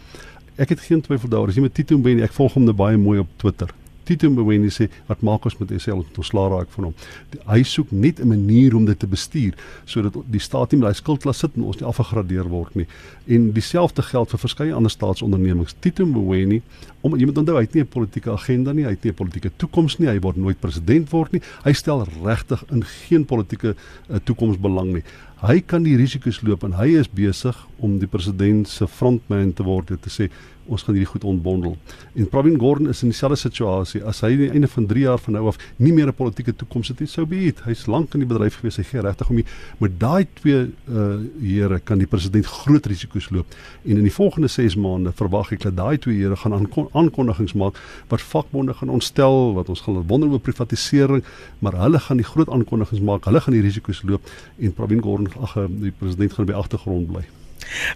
Ek 0.57 0.69
het 0.69 0.81
geen 0.81 1.01
twyfel 1.01 1.29
daaroor. 1.29 1.49
As 1.49 1.55
jy 1.55 1.63
met 1.63 1.75
Tito 1.75 1.99
Mboweni, 1.99 2.23
ek 2.23 2.33
volg 2.33 2.55
hom 2.55 2.65
nou 2.65 2.75
baie 2.75 2.97
mooi 2.97 3.19
op 3.19 3.29
Twitter. 3.37 3.69
Tito 4.07 4.31
Mboweni 4.31 4.71
sê 4.71 4.89
wat 5.09 5.23
maak 5.27 5.47
ons 5.49 5.57
met 5.59 5.73
SL 5.77 6.01
om 6.01 6.05
ons 6.23 6.31
slaag 6.31 6.53
raak 6.53 6.71
van 6.77 6.89
hom. 6.89 6.95
Die, 7.33 7.41
hy 7.49 7.63
soek 7.67 7.91
net 7.91 8.21
'n 8.21 8.29
manier 8.29 8.77
om 8.77 8.85
dit 8.87 8.99
te 8.99 9.07
bestuur 9.07 9.55
sodat 9.85 10.15
die 10.31 10.41
staat 10.41 10.73
nie 10.73 10.81
met 10.81 10.89
daai 10.89 11.01
skuldklas 11.03 11.39
sit 11.39 11.57
en 11.57 11.65
ons 11.65 11.81
nie 11.81 11.87
afgegradeer 11.87 12.49
word 12.49 12.75
nie. 12.77 12.87
En 13.27 13.51
dieselfde 13.53 14.03
geld 14.03 14.31
vir 14.31 14.39
verskeie 14.39 14.75
ander 14.75 14.91
staatsondernemings. 14.91 15.75
Tito 15.81 16.07
Mboweni, 16.07 16.63
om 17.03 17.17
jy 17.17 17.27
moet 17.27 17.39
onthou 17.39 17.57
hy 17.57 17.63
het 17.67 17.75
nie 17.75 17.83
'n 17.83 17.87
politieke 17.89 18.31
agenda 18.31 18.73
nie, 18.73 18.85
hy 18.85 18.91
het 18.91 19.05
nie 19.05 19.13
'n 19.13 19.15
politieke 19.15 19.51
toekoms 19.57 19.99
nie, 19.99 20.09
hy 20.09 20.21
word 20.21 20.37
nooit 20.37 20.61
president 20.61 21.11
word 21.11 21.33
nie. 21.33 21.43
Hy 21.65 21.73
stel 21.73 22.07
regtig 22.25 22.65
in 22.71 22.85
geen 22.85 23.25
politieke 23.25 23.75
uh, 23.75 24.17
toekoms 24.25 24.59
belang 24.59 24.93
nie. 24.93 25.03
Hy 25.47 25.61
kan 25.63 25.85
die 25.87 25.95
risiko's 25.95 26.41
loop 26.43 26.65
en 26.67 26.73
hy 26.75 26.97
is 26.99 27.07
besig 27.07 27.55
om 27.79 28.01
die 28.03 28.09
president 28.11 28.67
se 28.67 28.89
frontman 28.91 29.53
te 29.55 29.63
word 29.63 29.93
en 29.95 30.01
te 30.03 30.11
sê 30.11 30.27
ons 30.67 30.83
gaan 30.83 30.97
hierdie 30.97 31.11
goed 31.11 31.25
ontbondel. 31.25 31.77
En 32.19 32.29
Pravin 32.31 32.59
Gordhan 32.59 32.91
is 32.91 33.03
in 33.05 33.13
dieselfde 33.13 33.39
situasie. 33.39 34.03
As 34.07 34.23
hy 34.25 34.33
aan 34.33 34.41
die 34.41 34.51
einde 34.51 34.71
van 34.71 34.87
3 34.91 35.05
jaar 35.05 35.21
van 35.23 35.37
nou 35.37 35.45
af 35.51 35.59
nie 35.77 35.93
meer 35.93 36.09
'n 36.09 36.15
politieke 36.15 36.55
toekoms 36.57 36.89
het 36.89 37.01
nie, 37.01 37.09
sou 37.09 37.27
beet. 37.27 37.61
Hy's 37.65 37.87
lank 37.87 38.15
in 38.15 38.21
die 38.21 38.29
bedryf 38.29 38.59
gewees, 38.61 38.77
hy 38.77 38.83
gee 38.83 39.01
regtig 39.01 39.31
om 39.31 39.37
nie. 39.37 39.45
Met 39.79 39.99
daai 40.01 40.27
twee 40.35 40.71
uh 40.89 41.17
here 41.41 41.79
kan 41.79 41.99
die 41.99 42.07
president 42.07 42.47
groot 42.47 42.87
risiko's 42.87 43.31
loop. 43.31 43.47
En 43.85 43.97
in 43.97 44.03
die 44.03 44.13
volgende 44.13 44.49
6 44.49 44.77
maande 44.77 45.13
verwag 45.13 45.53
ek 45.53 45.63
dat 45.63 45.77
daai 45.77 45.99
twee 45.99 46.19
here 46.19 46.37
gaan 46.37 46.69
aankondigings 46.93 47.55
maak 47.55 47.77
wat 48.09 48.21
vakbonde 48.21 48.75
gaan 48.75 48.89
ontstel, 48.89 49.55
wat 49.55 49.69
ons 49.69 49.81
gaan 49.81 50.07
wonder 50.07 50.29
oor 50.29 50.41
privatisering, 50.41 51.25
maar 51.61 51.73
hulle 51.73 51.99
gaan 51.99 52.17
die 52.17 52.27
groot 52.27 52.49
aankondigings 52.49 53.03
maak. 53.03 53.25
Hulle 53.25 53.41
gaan 53.41 53.55
die 53.55 53.63
risiko's 53.63 54.03
loop 54.03 54.23
en 54.59 54.73
Pravin 54.73 55.03
Gordhan 55.03 55.31
ag 55.41 55.57
die 55.69 55.93
president 55.99 56.33
gaan 56.33 56.45
by 56.45 56.53
agtergrond 56.53 57.07
bly. 57.07 57.25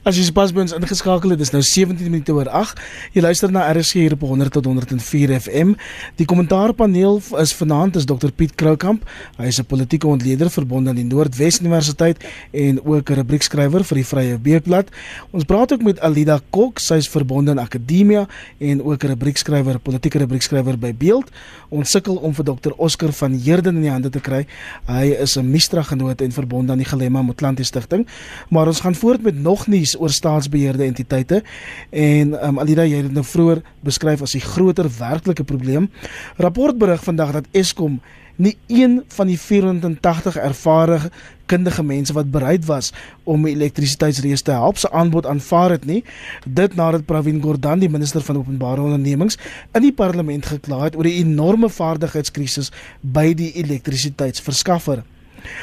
As 0.03 0.17
jy 0.17 0.33
pas 0.33 0.53
by 0.53 0.61
ons 0.61 0.73
ingeskakel 0.73 1.31
het, 1.31 1.39
dis 1.39 1.53
nou 1.53 1.63
17 1.63 2.11
minute 2.11 2.33
oor 2.33 2.49
8. 2.49 2.81
Jy 3.13 3.23
luister 3.23 3.53
na 3.53 3.67
RSG 3.73 4.05
hier 4.05 4.13
op 4.17 4.21
100 4.21 4.53
tot 4.53 4.65
104 4.65 5.35
FM. 5.41 5.75
Die 6.17 6.27
kommentaarpaneel 6.27 7.21
is 7.41 7.55
vanaand 7.55 7.97
is 7.97 8.07
Dr 8.09 8.31
Piet 8.35 8.55
Kroukamp. 8.55 9.05
Hy 9.39 9.47
is 9.47 9.61
'n 9.61 9.65
politieke 9.65 10.07
ontleder 10.07 10.51
verbonde 10.51 10.91
aan 10.91 10.97
die 10.97 11.05
Noordwes 11.05 11.61
Universiteit 11.61 12.19
en 12.53 12.81
ook 12.85 13.11
'n 13.11 13.15
rubriekskrywer 13.15 13.85
vir 13.85 13.97
die 13.97 14.05
Vrye 14.05 14.39
Weekblad. 14.43 14.89
Ons 15.31 15.45
praat 15.45 15.73
ook 15.73 15.83
met 15.83 16.01
Alida 16.01 16.41
Kok, 16.51 16.79
sy 16.79 16.95
is 16.95 17.09
verbonde 17.09 17.51
aan 17.51 17.59
Akademia 17.59 18.27
en 18.59 18.83
ook 18.83 19.05
'n 19.05 19.07
rubriekskrywer, 19.07 19.79
politieke 19.79 20.19
rubriekskrywer 20.19 20.79
by 20.79 20.95
Beeld. 20.95 21.31
Ons 21.69 21.91
sukkel 21.91 22.17
om 22.17 22.35
vir 22.35 22.45
Dr 22.45 22.73
Oscar 22.77 23.13
van 23.13 23.33
Heerden 23.33 23.77
in 23.77 23.83
die 23.83 23.91
hande 23.91 24.11
te 24.11 24.21
kry. 24.21 24.47
Hy 24.87 25.17
is 25.23 25.37
'n 25.37 25.51
Mistra 25.51 25.83
genoot 25.83 26.21
en 26.21 26.33
verbonde 26.33 26.73
aan 26.73 26.79
die 26.79 26.87
Gelema 26.87 27.23
Motlanthe 27.23 27.65
Stichting. 27.65 28.07
Maar 28.49 28.67
ons 28.67 28.81
gaan 28.81 28.95
voort 28.95 29.23
met 29.23 29.39
nog 29.39 29.60
nuus 29.67 29.97
oor 29.99 30.11
staatsbeheerde 30.11 30.85
entiteite 30.85 31.43
en 31.91 32.33
um, 32.47 32.59
Alida 32.59 32.87
jy 32.89 33.03
het 33.03 33.11
dit 33.11 33.17
nou 33.17 33.25
vroeër 33.27 33.63
beskryf 33.85 34.23
as 34.23 34.37
die 34.37 34.45
groter 34.45 34.89
werklike 34.99 35.45
probleem. 35.45 35.91
Rapport 36.37 36.79
berig 36.79 37.05
vandag 37.05 37.33
dat 37.33 37.53
Eskom 37.53 38.01
nie 38.41 38.57
een 38.67 39.03
van 39.09 39.29
die 39.29 39.39
480 39.39 40.37
ervare 40.37 41.11
kundige 41.47 41.83
mense 41.83 42.13
wat 42.13 42.31
bereid 42.31 42.65
was 42.65 42.93
om 43.25 43.47
elektrisiteitsreës 43.47 44.45
te 44.47 44.55
help 44.57 44.79
se 44.79 44.91
aanbod 44.91 45.27
aanvaar 45.27 45.75
het 45.77 45.85
nie. 45.85 46.01
Dit 46.47 46.75
nadat 46.79 47.05
Pravin 47.05 47.43
Gordhan, 47.43 47.83
die 47.83 47.91
minister 47.91 48.25
van 48.25 48.39
openbare 48.41 48.81
ondernemings, 48.81 49.39
in 49.75 49.83
die 49.83 49.93
parlement 49.93 50.47
gekla 50.47 50.85
het 50.87 50.97
oor 50.97 51.09
die 51.09 51.19
enorme 51.21 51.69
vaardigheidskrisis 51.69 52.71
by 53.01 53.33
die 53.35 53.53
elektrisiteitsverskaffer. 53.65 55.03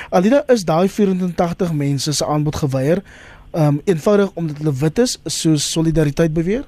Alida 0.09 0.43
is 0.51 0.65
daai 0.65 0.89
480 0.89 1.73
mense 1.73 2.13
se 2.13 2.25
aanbod 2.25 2.55
geweier 2.55 3.03
um 3.51 3.81
eenvoudig 3.85 4.31
omdat 4.35 4.57
hulle 4.57 4.73
wit 4.73 4.99
is 4.99 5.19
soos 5.25 5.71
solidariteit 5.71 6.33
beweer? 6.33 6.65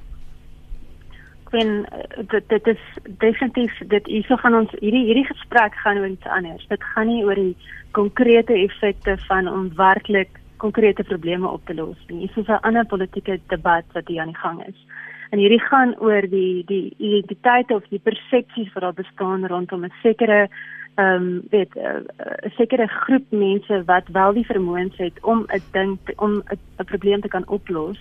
Wen 1.49 1.85
eh, 1.85 2.25
dit 2.27 2.49
dit 2.49 2.67
is 2.67 2.81
definitief 3.17 3.77
dit 3.87 4.05
hierso 4.05 4.37
gaan 4.37 4.55
ons 4.55 4.71
hierdie 4.79 5.05
hierdie 5.05 5.27
gesprek 5.31 5.73
gaan 5.83 5.97
oor 5.97 6.11
iets 6.11 6.27
anders. 6.37 6.67
Dit 6.67 6.83
gaan 6.93 7.07
nie 7.07 7.23
oor 7.25 7.35
die 7.35 7.55
konkrete 7.91 8.53
effekte 8.53 9.17
van 9.27 9.47
om 9.47 9.71
werklik 9.75 10.39
konkrete 10.57 11.03
probleme 11.03 11.47
op 11.47 11.65
te 11.65 11.73
los 11.73 11.97
nie. 12.07 12.27
Dit 12.27 12.37
is 12.37 12.47
'n 12.47 12.61
ander 12.61 12.85
politieke 12.85 13.39
debat 13.47 13.85
wat 13.93 14.07
hier 14.07 14.21
aan 14.21 14.33
die 14.33 14.43
gang 14.43 14.67
is. 14.67 14.79
En 15.29 15.39
hierdie 15.39 15.61
gaan 15.61 15.95
oor 15.99 16.21
die 16.21 16.63
die 16.65 16.93
identiteit 16.97 17.71
of 17.71 17.83
die 17.89 18.01
persepsies 18.03 18.73
wat 18.73 18.83
daar 18.83 18.93
bestaan 19.03 19.47
rondom 19.47 19.85
'n 19.85 19.93
sekere 20.01 20.49
ehm 20.99 21.23
um, 21.23 21.41
weet 21.49 21.75
eh, 21.75 21.95
'n 21.95 22.05
uh, 22.19 22.51
sekere 22.57 22.87
groep 22.87 23.25
mense 23.29 23.83
wat 23.85 24.07
wel 24.07 24.33
die 24.33 24.45
vermoëns 24.45 24.97
het 24.97 25.17
om 25.21 25.45
'n 25.47 25.61
ding 25.71 25.97
om 26.15 26.43
'n 26.77 26.85
probleem 26.85 27.21
te 27.21 27.27
kan 27.27 27.47
oplos. 27.47 27.99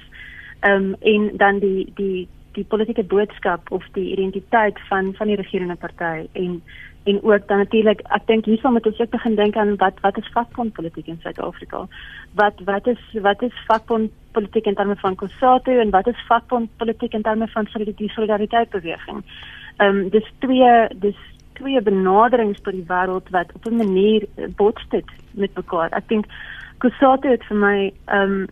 Ehm 0.61 0.73
um, 0.73 0.95
en 1.01 1.37
dan 1.37 1.59
die 1.59 1.93
die 1.95 2.29
die 2.53 2.65
politieke 2.65 3.05
boodskap 3.05 3.71
of 3.71 3.85
die 3.93 4.11
identiteit 4.13 4.79
van 4.89 5.15
van 5.15 5.27
die 5.27 5.37
regerende 5.37 5.77
party 5.77 6.27
en 6.33 6.63
en 7.05 7.23
ook 7.23 7.49
dan 7.49 7.59
natuurlik 7.59 8.01
ek 8.01 8.27
dink 8.27 8.45
hiervan 8.45 8.73
moet 8.73 8.87
ons 8.87 8.99
ook 9.01 9.11
begin 9.11 9.35
dink 9.35 9.57
aan 9.57 9.77
wat 9.77 10.01
wat 10.01 10.19
is 10.19 10.31
vakbondpolitiek 10.33 11.07
in 11.07 11.21
Suid-Afrika? 11.23 11.87
Wat 12.35 12.61
wat 12.65 12.87
is 12.87 13.03
wat 13.13 13.43
is 13.43 13.65
vakbondpolitiek 13.67 14.67
in 14.67 14.75
terme 14.75 14.97
van 14.97 15.15
Kossatu 15.15 15.79
en 15.79 15.91
wat 15.91 16.07
is 16.07 16.27
vakbondpolitiek 16.27 17.13
in 17.13 17.23
terme 17.23 17.49
van 17.49 17.69
die 17.75 18.11
solidariteitsbeweging? 18.11 19.25
Ehm 19.77 19.97
um, 19.97 20.09
dis 20.09 20.33
twee 20.39 20.89
dis 20.95 21.17
twee 21.59 21.81
benaderings 21.83 22.61
tot 22.63 22.73
die 22.73 22.87
wêreld 22.89 23.29
wat 23.35 23.53
op 23.55 23.67
'n 23.67 23.77
manier 23.77 24.27
bots 24.57 24.85
dit 24.89 25.11
met 25.33 25.55
mekaar. 25.55 25.91
Ek 25.93 26.09
dink 26.09 26.27
Kusate 26.79 27.29
het 27.29 27.45
vir 27.51 27.57
my 27.57 27.93
ehm 28.07 28.33
um, 28.33 28.47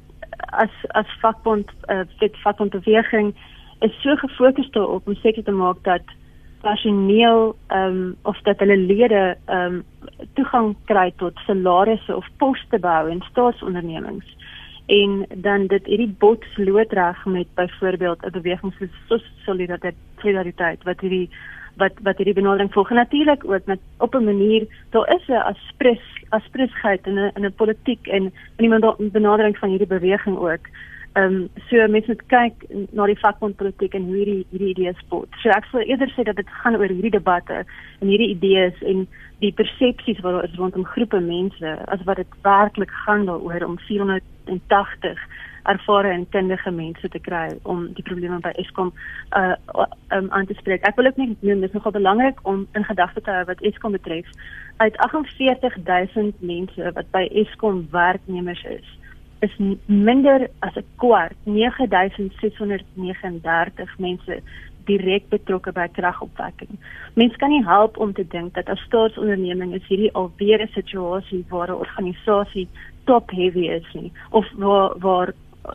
as 0.52 0.72
as 0.88 1.18
vakbond 1.20 1.70
uh, 1.88 2.04
fit 2.18 2.36
vakbond 2.44 2.70
beweging 2.70 3.34
is 3.80 4.02
so 4.02 4.16
gefokus 4.16 4.70
daarop 4.70 5.06
om 5.06 5.14
seker 5.14 5.44
te 5.44 5.52
maak 5.52 5.82
dat 5.82 6.02
personeel 6.60 7.56
ehm 7.66 7.96
um, 7.96 8.16
of 8.22 8.38
dat 8.42 8.58
hulle 8.58 8.76
lede 8.76 9.36
ehm 9.44 9.74
um, 9.74 9.84
toegang 10.34 10.74
kry 10.84 11.12
tot 11.16 11.38
salarisse 11.46 12.16
of 12.16 12.26
poste 12.36 12.78
bou 12.78 13.10
in 13.10 13.22
staatsondernemings 13.30 14.36
en 14.86 15.26
dan 15.34 15.66
dit 15.66 15.86
hierdie 15.86 16.14
bots 16.18 16.56
loodreg 16.56 17.24
met 17.24 17.54
byvoorbeeld 17.54 18.24
'n 18.26 18.30
beweging 18.30 18.74
soos 19.08 19.24
solidariteit 19.44 19.94
solidariteit 20.18 20.82
wat 20.82 21.00
hierdie 21.00 21.30
wat 21.76 21.92
wat 22.02 22.16
hierdie 22.16 22.34
benadering 22.34 22.72
volg 22.72 22.90
natuurlik 22.90 23.44
ook 23.44 23.66
met 23.66 23.80
op 23.98 24.14
'n 24.14 24.24
manier 24.24 24.66
daar 24.90 25.08
is 25.14 25.28
'n 25.28 25.46
aspres 25.52 26.04
aspresheid 26.28 27.06
in 27.06 27.18
'n 27.18 27.30
in 27.36 27.44
'n 27.44 27.54
politiek 27.54 28.06
en 28.06 28.32
in 28.56 28.70
die 28.70 29.10
benadering 29.10 29.58
van 29.58 29.68
hierdie 29.68 29.94
beweging 29.98 30.36
ook. 30.36 30.64
Ehm 31.12 31.34
um, 31.34 31.48
so 31.68 31.88
mense 31.88 32.06
moet 32.06 32.26
kyk 32.26 32.54
na 32.90 33.06
die 33.06 33.18
vakbondpolitiek 33.18 33.94
en 33.94 34.04
hoe 34.04 34.16
hierdie 34.16 34.46
hierdie 34.50 34.74
idees 34.74 34.98
spot. 34.98 35.28
So 35.42 35.48
ek 35.48 35.64
sou 35.70 35.82
eerder 35.82 36.10
sê 36.12 36.22
dat 36.22 36.36
dit 36.36 36.48
gaan 36.48 36.76
oor 36.76 36.88
hierdie 36.88 37.10
debatte 37.10 37.64
en 38.00 38.08
hierdie 38.08 38.34
idees 38.34 38.82
en 38.82 39.08
die 39.38 39.52
persepsies 39.52 40.20
wat 40.20 40.32
daar 40.32 40.44
is 40.44 40.58
rondom 40.58 40.84
groepe 40.84 41.20
mense 41.20 41.78
as 41.86 42.04
wat 42.04 42.16
dit 42.16 42.26
werklik 42.42 42.90
gaan 42.90 43.24
daaroor 43.26 43.64
om 43.64 43.78
480 43.78 45.18
ervare 45.66 46.14
en 46.14 46.28
kundige 46.28 46.70
mense 46.70 47.08
te 47.08 47.18
kry 47.18 47.58
om 47.62 47.92
die 47.94 48.02
probleme 48.06 48.38
by 48.44 48.50
Eskom 48.62 48.92
uh 49.36 49.54
um, 50.14 50.28
aan 50.30 50.46
te 50.46 50.54
spreek. 50.58 50.82
Ek 50.86 50.96
wil 50.96 51.06
ook 51.10 51.20
net 51.20 51.42
noem 51.42 51.60
dis 51.64 51.74
nogal 51.74 51.96
belangrik 51.96 52.38
om 52.42 52.66
in 52.78 52.84
gedagte 52.84 53.20
te 53.20 53.30
hou 53.30 53.44
wat 53.50 53.60
Eskom 53.60 53.92
betref. 53.96 54.26
Uit 54.76 54.96
48000 55.02 56.34
mense 56.40 56.92
wat 56.94 57.10
by 57.10 57.28
Eskom 57.42 57.88
werknemers 57.90 58.64
is, 58.70 58.88
is 59.40 59.54
minder 59.86 60.48
as 60.60 60.76
'n 60.76 60.84
kwart, 60.96 61.36
9639 61.44 63.98
mense 63.98 64.42
direk 64.86 65.28
betrokke 65.28 65.72
by 65.72 65.88
kragopwekking. 65.92 66.78
Mense 67.14 67.36
kan 67.36 67.50
nie 67.50 67.64
help 67.64 67.98
om 67.98 68.12
te 68.12 68.26
dink 68.34 68.54
dat 68.54 68.68
as 68.68 68.84
staatsonderneming 68.86 69.74
is 69.74 69.88
hierdie 69.90 70.14
alweer 70.14 70.62
'n 70.62 70.74
situasie 70.74 71.44
waar 71.48 71.70
'n 71.70 71.82
organisasie 71.84 72.68
top 73.04 73.30
heavy 73.30 73.66
is 73.70 73.88
nie 73.94 74.12
of 74.30 74.46
waar 74.56 74.98
waar 74.98 75.32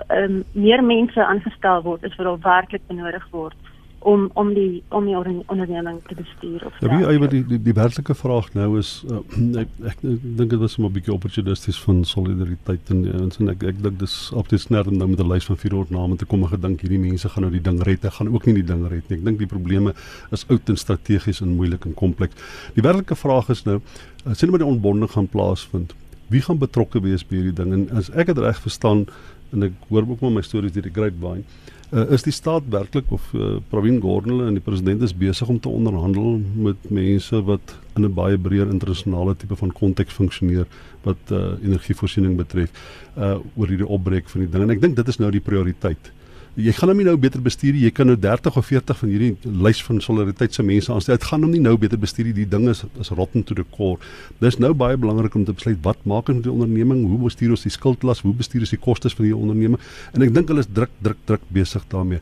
um, 0.09 0.43
meer 0.51 0.83
mense 0.83 1.25
aangestel 1.25 1.83
word 1.83 2.05
as 2.05 2.15
wat 2.19 2.27
al 2.27 2.41
werklik 2.45 2.87
benodig 2.87 3.27
word 3.31 3.57
om 4.01 4.29
om 4.33 4.53
die 4.53 4.83
om 4.89 5.05
die 5.05 5.15
onderneming 5.45 5.99
te 6.07 6.15
bestuur 6.15 6.65
of 6.65 6.77
Ja, 6.79 6.89
wie 6.89 7.05
eie 7.05 7.27
die 7.29 7.41
die, 7.45 7.59
die 7.61 7.73
werklike 7.77 8.15
vraag 8.17 8.49
nou 8.57 8.77
is 8.79 9.03
uh, 9.09 9.19
ek 9.61 9.69
ek, 9.91 9.99
ek 10.13 10.23
dink 10.39 10.49
dit 10.49 10.61
was 10.61 10.77
'n 10.79 10.89
bietjie 10.95 11.13
opportunisties 11.13 11.79
van 11.85 12.01
solidariteit 12.05 12.89
en 12.95 13.03
ons 13.21 13.39
en 13.39 13.53
ek 13.53 13.63
ek 13.73 13.83
dink 13.83 13.99
dis 13.99 14.15
op 14.33 14.49
dit 14.49 14.61
snerd 14.61 14.89
om 14.89 14.97
nou 14.97 15.09
met 15.13 15.21
'n 15.21 15.29
lys 15.29 15.45
van 15.45 15.57
400 15.57 15.93
name 15.97 16.17
te 16.17 16.25
kom 16.25 16.43
en 16.43 16.49
gedink 16.49 16.81
hierdie 16.81 16.99
mense 16.99 17.29
gaan 17.29 17.43
nou 17.43 17.51
die 17.51 17.61
ding 17.61 17.81
red. 17.83 18.01
Hulle 18.01 18.17
gaan 18.17 18.33
ook 18.33 18.45
nie 18.45 18.55
die 18.61 18.69
ding 18.73 18.87
red 18.87 19.09
nie. 19.09 19.17
Ek 19.17 19.25
dink 19.25 19.37
die 19.37 19.51
probleme 19.53 19.93
is 20.31 20.45
oud 20.49 20.69
en 20.69 20.77
strategies 20.77 21.41
en 21.41 21.55
moeilik 21.55 21.85
en 21.85 21.93
kompleks. 21.93 22.33
Die 22.73 22.81
werklike 22.81 23.15
vraag 23.15 23.49
is 23.49 23.65
nou 23.65 23.81
uh, 24.25 24.33
sien 24.33 24.49
maar 24.49 24.59
die 24.59 24.67
ontbonding 24.67 25.11
gaan 25.11 25.27
plaasvind. 25.27 25.93
Wie 26.29 26.41
gaan 26.41 26.57
betrokke 26.57 27.01
wees 27.01 27.23
by 27.27 27.35
hierdie 27.35 27.53
ding 27.53 27.73
en 27.73 27.89
as 27.97 28.09
ek 28.09 28.33
dit 28.33 28.37
reg 28.37 28.57
verstaan 28.57 29.05
en 29.51 29.69
ek 29.69 29.87
hoor 29.89 30.07
ook 30.07 30.21
maar 30.21 30.35
my 30.39 30.43
stories 30.45 30.73
deur 30.75 30.87
die 30.87 30.95
grapevine 30.95 31.43
uh, 31.91 32.05
is 32.15 32.23
die 32.23 32.33
staat 32.35 32.67
werklik 32.71 33.11
of 33.11 33.27
uh, 33.33 33.57
Pravin 33.69 33.99
Gordhan 34.03 34.45
en 34.47 34.57
die 34.57 34.63
president 34.63 35.03
is 35.05 35.13
besig 35.15 35.49
om 35.51 35.59
te 35.59 35.69
onderhandel 35.69 36.39
met 36.67 36.89
mense 36.89 37.43
wat 37.49 37.75
in 37.95 38.05
'n 38.05 38.13
baie 38.13 38.37
breër 38.37 38.71
internasionale 38.71 39.35
tipe 39.35 39.55
van 39.55 39.71
konteks 39.71 40.13
funksioneer 40.13 40.67
wat 41.03 41.31
uh, 41.31 41.57
energievoorsiening 41.63 42.37
betref 42.37 42.71
uh, 43.17 43.37
oor 43.55 43.67
hierdie 43.67 43.87
opbreek 43.87 44.29
van 44.29 44.41
die 44.41 44.51
ding 44.51 44.63
en 44.63 44.75
ek 44.77 44.81
dink 44.81 44.95
dit 44.95 45.07
is 45.07 45.19
nou 45.19 45.31
die 45.31 45.43
prioriteit 45.43 46.11
jy 46.59 46.73
gaan 46.75 46.91
hom 46.91 46.99
nie 46.99 47.05
nou 47.07 47.15
beter 47.19 47.39
bestuur 47.43 47.77
jy 47.79 47.89
kan 47.95 48.09
nou 48.09 48.17
30 48.19 48.57
of 48.59 48.65
40 48.67 48.97
van 48.99 49.11
hierdie 49.11 49.53
lys 49.63 49.79
van 49.87 50.01
solidariteit 50.03 50.53
se 50.53 50.63
mense 50.67 50.91
aanstel. 50.91 51.15
Dit 51.15 51.27
gaan 51.29 51.45
hom 51.45 51.53
nie 51.55 51.61
nou 51.63 51.77
beter 51.79 51.99
bestuur 51.99 52.33
die 52.35 52.47
ding 52.49 52.67
is 52.69 52.83
is 52.99 53.11
rotten 53.15 53.45
to 53.47 53.55
the 53.55 53.63
core. 53.71 53.99
Dis 54.43 54.59
nou 54.59 54.73
baie 54.75 54.99
belangrik 54.99 55.35
om 55.35 55.45
te 55.47 55.55
besluit 55.55 55.79
wat 55.85 56.03
maak 56.03 56.27
ons 56.27 56.41
met 56.41 56.49
die 56.49 56.51
onderneming? 56.51 57.05
Hoe 57.07 57.21
bestuur 57.23 57.55
ons 57.55 57.63
die 57.63 57.71
skuldlas 57.71 58.23
hoe 58.25 58.33
bestuur 58.35 58.65
ons 58.67 58.75
die 58.75 58.81
kostes 58.81 59.15
van 59.15 59.29
die 59.29 59.35
onderneming? 59.37 59.79
En 60.11 60.27
ek 60.27 60.33
dink 60.35 60.51
hulle 60.51 60.65
is 60.65 60.71
druk 60.71 60.91
druk 60.99 61.23
druk 61.29 61.47
besig 61.55 61.87
daarmee. 61.93 62.19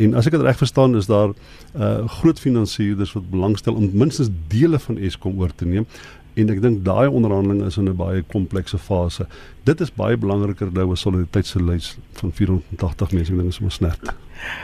En 0.00 0.14
as 0.16 0.28
ek 0.28 0.36
dit 0.36 0.44
reg 0.44 0.60
verstaan 0.60 0.96
is 1.00 1.08
daar 1.08 1.32
uh 1.74 2.04
groot 2.20 2.38
finansiëerders 2.40 3.12
wat 3.16 3.28
belangstel 3.32 3.76
om 3.78 3.88
minstens 3.94 4.30
dele 4.52 4.78
van 4.78 4.98
Eskom 4.98 5.40
oor 5.40 5.52
te 5.54 5.68
neem 5.68 5.86
en 6.34 6.50
ek 6.50 6.62
dink 6.62 6.84
daai 6.84 7.08
onderhandeling 7.08 7.62
is 7.66 7.76
in 7.76 7.88
'n 7.88 7.96
baie 7.96 8.22
komplekse 8.22 8.78
fase. 8.78 9.26
Dit 9.64 9.80
is 9.80 9.90
baie 9.90 10.16
belangriker 10.16 10.72
nou 10.72 10.92
as 10.92 11.00
solidariteitslys 11.00 11.98
van 12.20 12.32
480 12.32 13.12
mense, 13.12 13.32
ek 13.32 13.38
dink 13.38 13.48
is 13.48 13.60
om 13.60 13.70
snert. 13.70 14.14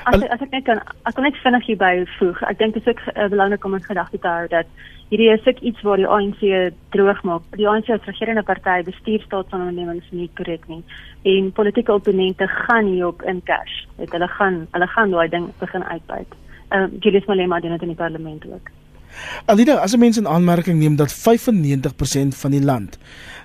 As 0.04 0.22
as 0.22 0.40
ek 0.40 0.52
net 0.52 0.64
kan 0.64 0.80
ek 1.04 1.14
kan 1.14 1.24
net 1.24 1.36
vinnig 1.44 1.66
hier 1.66 1.76
byvoeg. 1.76 2.42
Ek 2.50 2.58
dink 2.58 2.74
dit 2.74 2.86
is 2.86 2.88
ook 2.92 3.02
uh, 3.12 3.28
belangrik 3.28 3.64
om 3.64 3.74
in 3.74 3.82
gedagte 3.82 4.18
te 4.18 4.28
hou 4.28 4.46
dat 4.48 4.66
hierdie 5.10 5.30
is 5.30 5.46
ook 5.46 5.60
iets 5.60 5.82
waar 5.82 5.96
die 5.96 6.06
ANC 6.06 6.40
droog 6.94 7.22
maak. 7.22 7.42
Die 7.56 7.68
ANC 7.68 7.90
as 7.90 8.08
regerende 8.08 8.42
party 8.42 8.82
bestuur 8.88 9.20
staatsondernemings 9.26 10.08
nie 10.10 10.30
korrek 10.38 10.66
nie 10.68 10.82
en 11.22 11.52
politieke 11.52 11.92
opponente 11.92 12.48
gaan 12.48 12.86
hierop 12.86 13.22
in 13.22 13.42
cash. 13.44 13.84
Dit 14.00 14.12
hulle 14.16 14.28
gaan 14.38 14.66
hulle 14.72 14.90
gaan 14.94 15.10
daai 15.14 15.28
ding 15.28 15.52
begin 15.60 15.84
uitbuit. 15.84 16.34
Ehm 16.70 16.82
uh, 16.82 17.00
Julius 17.00 17.26
Malema 17.26 17.60
doen 17.60 17.76
dit 17.76 17.82
in 17.82 17.94
die 17.94 18.02
parlement 18.02 18.46
ook. 18.52 18.70
Alida, 19.46 19.74
as 19.74 19.92
'n 19.94 19.98
mens 19.98 20.18
in 20.18 20.28
aanmerking 20.28 20.78
neem 20.78 20.96
dat 20.96 21.12
95% 21.12 22.34
van 22.34 22.50
die 22.50 22.62
land 22.62 22.98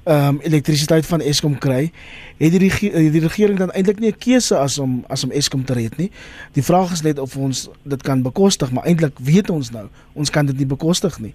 ehm 0.04 0.28
um, 0.28 0.40
elektrisiteit 0.42 1.06
van 1.06 1.22
Eskom 1.22 1.58
kry, 1.58 1.92
het 2.38 2.52
die 2.52 2.60
regering, 2.60 3.12
die 3.12 3.22
regering 3.22 3.58
dan 3.58 3.72
eintlik 3.72 4.00
nie 4.00 4.10
'n 4.10 4.18
keuse 4.18 4.58
as 4.58 4.80
om 4.80 5.04
as 5.08 5.24
om 5.24 5.32
Eskom 5.32 5.66
te 5.66 5.74
red 5.74 5.98
nie. 5.98 6.12
Die 6.54 6.64
vraag 6.64 6.92
is 6.92 7.02
net 7.02 7.20
of 7.20 7.38
ons 7.38 7.70
dit 7.84 8.02
kan 8.02 8.22
bekostig, 8.22 8.72
maar 8.72 8.84
eintlik 8.84 9.20
weet 9.20 9.50
ons 9.50 9.70
nou, 9.72 9.88
ons 10.14 10.30
kan 10.30 10.46
dit 10.46 10.58
nie 10.58 10.66
bekostig 10.66 11.20
nie. 11.20 11.34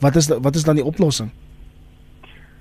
Wat 0.00 0.16
is 0.16 0.28
wat 0.28 0.54
is 0.54 0.64
dan 0.64 0.74
die 0.74 0.84
oplossing? 0.84 1.30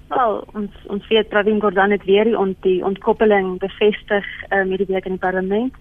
Wel, 0.08 0.48
ons 0.54 0.72
ons 0.88 1.08
weet 1.08 1.30
Pravin 1.30 1.60
Gordhan 1.60 1.92
het 1.92 2.04
weer 2.06 2.24
die, 2.24 2.38
ont, 2.38 2.58
die 2.62 2.84
ontkoppeling 2.86 3.60
bevestig 3.60 4.26
uh, 4.50 4.64
met 4.64 4.78
die 4.78 4.88
week 4.88 5.06
in 5.06 5.12
die 5.18 5.26
parlement. 5.28 5.74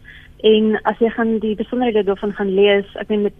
En 0.42 0.78
as 0.82 0.98
jy 0.98 1.10
gaan 1.10 1.38
die 1.38 1.54
besonderhede 1.54 2.04
daarvan 2.04 2.32
gaan 2.32 2.54
lees, 2.54 2.88
ek 2.94 3.08
meen 3.08 3.22
met 3.22 3.34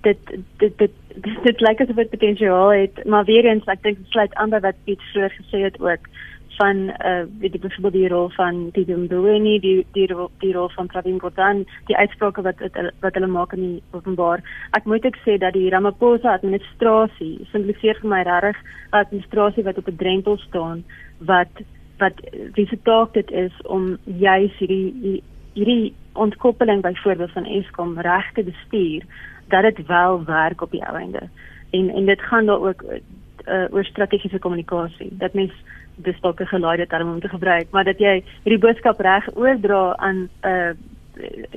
dit 0.00 0.18
dit 0.58 0.78
dit 0.78 0.78
dit, 1.14 1.42
dit 1.42 1.60
lyk 1.60 1.80
asof 1.80 1.96
dit 1.96 2.10
potensiaal 2.10 2.70
het, 2.72 3.04
maar 3.04 3.24
weer 3.24 3.44
eens 3.44 3.66
ek 3.66 3.82
dink 3.82 3.98
dit 3.98 4.14
sluit 4.14 4.34
aan 4.34 4.50
by 4.50 4.60
wat 4.60 4.80
Piet 4.84 5.02
vroeër 5.12 5.36
gesê 5.40 5.64
het 5.68 5.80
ook 5.80 6.08
van 6.56 6.88
eh 6.90 7.20
uh, 7.20 7.26
die 7.40 7.58
byvoorbeeld 7.58 7.92
die 7.92 8.08
rol 8.08 8.28
van 8.28 8.70
die 8.72 8.84
Dumbueni, 8.84 9.58
die 9.60 9.86
die 9.92 10.06
rol, 10.06 10.30
die 10.38 10.52
rol 10.52 10.68
van 10.68 10.86
Pravin 10.86 11.20
Gordhan, 11.20 11.66
die 11.86 11.96
uitsprake 11.96 12.42
wat 12.42 12.60
wat, 12.60 12.92
wat 13.00 13.14
hulle 13.14 13.26
maak 13.26 13.52
in 13.52 13.60
die 13.60 13.82
openbaar. 13.90 14.42
Ek 14.70 14.84
moet 14.84 15.04
ek 15.04 15.18
sê 15.26 15.38
dat 15.38 15.52
die 15.52 15.70
Ramaphosa 15.70 16.32
administrasie 16.32 17.46
simboliseer 17.50 17.98
vir 18.00 18.10
my 18.10 18.22
regtig 18.22 18.62
'n 18.92 18.96
administrasie 18.96 19.64
wat 19.64 19.78
op 19.78 19.88
'n 19.88 19.96
drempel 19.96 20.38
staan 20.38 20.84
wat 21.18 21.64
wat 21.98 22.20
wie 22.54 22.66
se 22.66 22.78
taak 22.82 23.12
dit 23.12 23.30
is 23.30 23.52
om 23.62 23.98
juis 24.04 24.52
hierdie 24.58 25.22
hierdie 25.54 25.94
ontkoppeling 26.12 26.82
byvoorbeeld 26.82 27.32
van 27.32 27.44
Eskom 27.44 28.00
reg 28.00 28.32
te 28.32 28.42
bestuur 28.42 29.02
dat 29.48 29.62
dit 29.62 29.86
wel 29.86 30.24
werk 30.24 30.62
op 30.62 30.70
die 30.70 30.84
einde. 30.84 31.28
En 31.70 31.90
en 31.90 32.04
dit 32.04 32.20
gaan 32.20 32.46
daar 32.46 32.60
ook 32.60 32.82
uh, 32.82 33.64
oor 33.70 33.84
strategiese 33.84 34.38
kommunikasie. 34.38 35.08
Dat 35.10 35.32
mens 35.32 35.52
dis 35.94 36.20
dalk 36.20 36.40
'n 36.40 36.46
geleide 36.46 36.86
term 36.86 37.12
om 37.12 37.20
te 37.20 37.28
gebruik, 37.28 37.66
maar 37.70 37.84
dat 37.84 37.98
jy 37.98 38.22
hierdie 38.42 38.66
boodskap 38.66 39.00
reg 39.00 39.36
oordra 39.36 39.96
aan 39.96 40.28
uh 40.42 40.70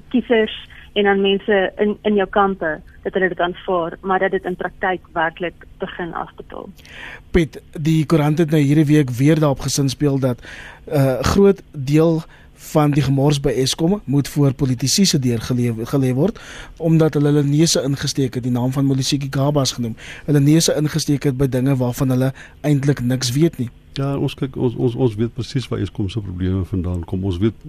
kiesers 0.10 0.68
en 0.94 1.06
aan 1.06 1.22
mense 1.22 1.72
in 1.78 1.98
in 2.02 2.16
jou 2.16 2.30
kampe 2.30 2.82
dat 3.04 3.14
hulle 3.14 3.28
dit 3.28 3.40
aanvaar, 3.40 3.98
maar 4.02 4.20
dat 4.20 4.32
dit 4.32 4.46
in 4.46 4.56
praktyk 4.56 5.02
werklik 5.14 5.66
begin 5.78 6.14
afbetaal. 6.14 6.70
Piet, 7.32 7.62
die 7.72 8.06
koerant 8.06 8.38
het 8.38 8.52
nou 8.52 8.62
hierdie 8.62 8.86
week 8.86 9.10
weer 9.10 9.40
daarop 9.40 9.60
gesin 9.60 9.90
speel 9.90 10.20
dat 10.20 10.42
'n 10.42 10.96
uh, 10.96 11.20
groot 11.22 11.62
deel 11.72 12.22
van 12.58 12.92
die 12.92 13.04
gemors 13.04 13.40
by 13.40 13.50
Eskom 13.50 14.02
moet 14.06 14.28
voor 14.28 14.54
politici 14.54 15.06
se 15.06 15.20
deur 15.20 15.42
gelê 15.92 16.14
word 16.14 16.40
omdat 16.78 17.14
hulle 17.14 17.28
hulle 17.28 17.44
neuse 17.44 17.82
ingesteek 17.84 18.34
het 18.34 18.44
die 18.44 18.52
naam 18.52 18.72
van 18.72 18.86
Molisiki 18.86 19.28
Gabas 19.30 19.72
genoem. 19.78 19.96
Hulle 20.26 20.40
neuse 20.40 20.76
ingesteek 20.76 21.24
het 21.24 21.38
by 21.38 21.48
dinge 21.48 21.76
waarvan 21.76 22.10
hulle 22.10 22.34
eintlik 22.62 23.02
niks 23.02 23.32
weet 23.32 23.58
nie. 23.58 23.70
Ja, 23.98 24.12
ons 24.18 24.36
kyk 24.38 24.56
ons 24.62 24.76
ons 24.78 24.96
ons 24.96 25.16
weet 25.18 25.32
presies 25.34 25.66
waar 25.72 25.80
Eskom 25.82 26.10
se 26.10 26.22
probleme 26.22 26.62
vandaan 26.70 27.02
kom. 27.10 27.24
Ons 27.26 27.40
weet 27.42 27.64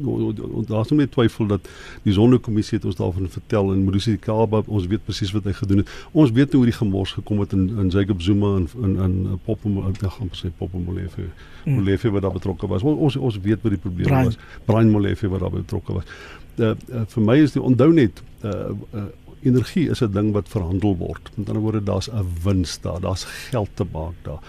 daar's 0.69 0.91
nie 0.93 1.07
twyfel 1.09 1.49
dat 1.55 1.69
die 2.05 2.13
Sonderkommissie 2.13 2.77
het 2.77 2.85
ons 2.89 2.99
daarvan 2.99 3.31
vertel 3.33 3.73
en 3.73 3.85
Morissie 3.87 4.19
Kaba, 4.21 4.61
ons 4.67 4.89
weet 4.91 5.05
presies 5.07 5.33
wat 5.33 5.49
hy 5.49 5.55
gedoen 5.57 5.83
het. 5.83 5.93
Ons 6.13 6.35
weet 6.37 6.53
hoe 6.53 6.65
die 6.69 6.75
gemors 6.77 7.15
gekom 7.17 7.41
het 7.45 7.55
in 7.57 7.71
in 7.81 7.93
Jacob 7.95 8.21
Zuma 8.23 8.57
en 8.59 8.69
in 8.85 8.99
in 9.05 9.39
Popom, 9.47 9.79
ek 9.89 10.03
gaan 10.19 10.33
sê 10.37 10.53
Popom 10.59 10.85
Molefe. 10.85 11.31
Hmm. 11.65 11.79
Molefe 11.81 12.13
wat 12.13 12.27
daar 12.27 12.37
betrokke 12.37 12.69
was. 12.69 12.85
Ons 12.85 13.17
ons 13.17 13.41
weet 13.41 13.65
wat 13.65 13.73
die 13.73 13.81
probleem 13.81 14.11
Brian. 14.11 14.29
was. 14.33 14.39
Brian 14.69 14.93
Molefe 14.93 15.33
wat 15.33 15.41
daar 15.47 15.57
betrokke 15.57 15.97
was. 16.01 16.13
Uh, 16.59 16.75
uh, 16.91 17.07
vir 17.09 17.25
my 17.25 17.39
is 17.39 17.55
die 17.55 17.63
onthou 17.63 17.93
net 17.95 18.23
uh, 18.43 18.75
uh 18.93 19.09
energie 19.43 19.89
is 19.91 20.01
'n 20.03 20.13
ding 20.13 20.33
wat 20.33 20.49
verhandel 20.49 20.97
word. 20.97 21.31
Met 21.35 21.49
ander 21.49 21.63
woorde, 21.63 21.83
daar's 21.83 22.11
'n 22.11 22.27
wins 22.43 22.81
daar, 22.81 23.01
daar's 23.01 23.25
geld 23.25 23.69
te 23.75 23.85
maak 23.93 24.15
daar. 24.23 24.41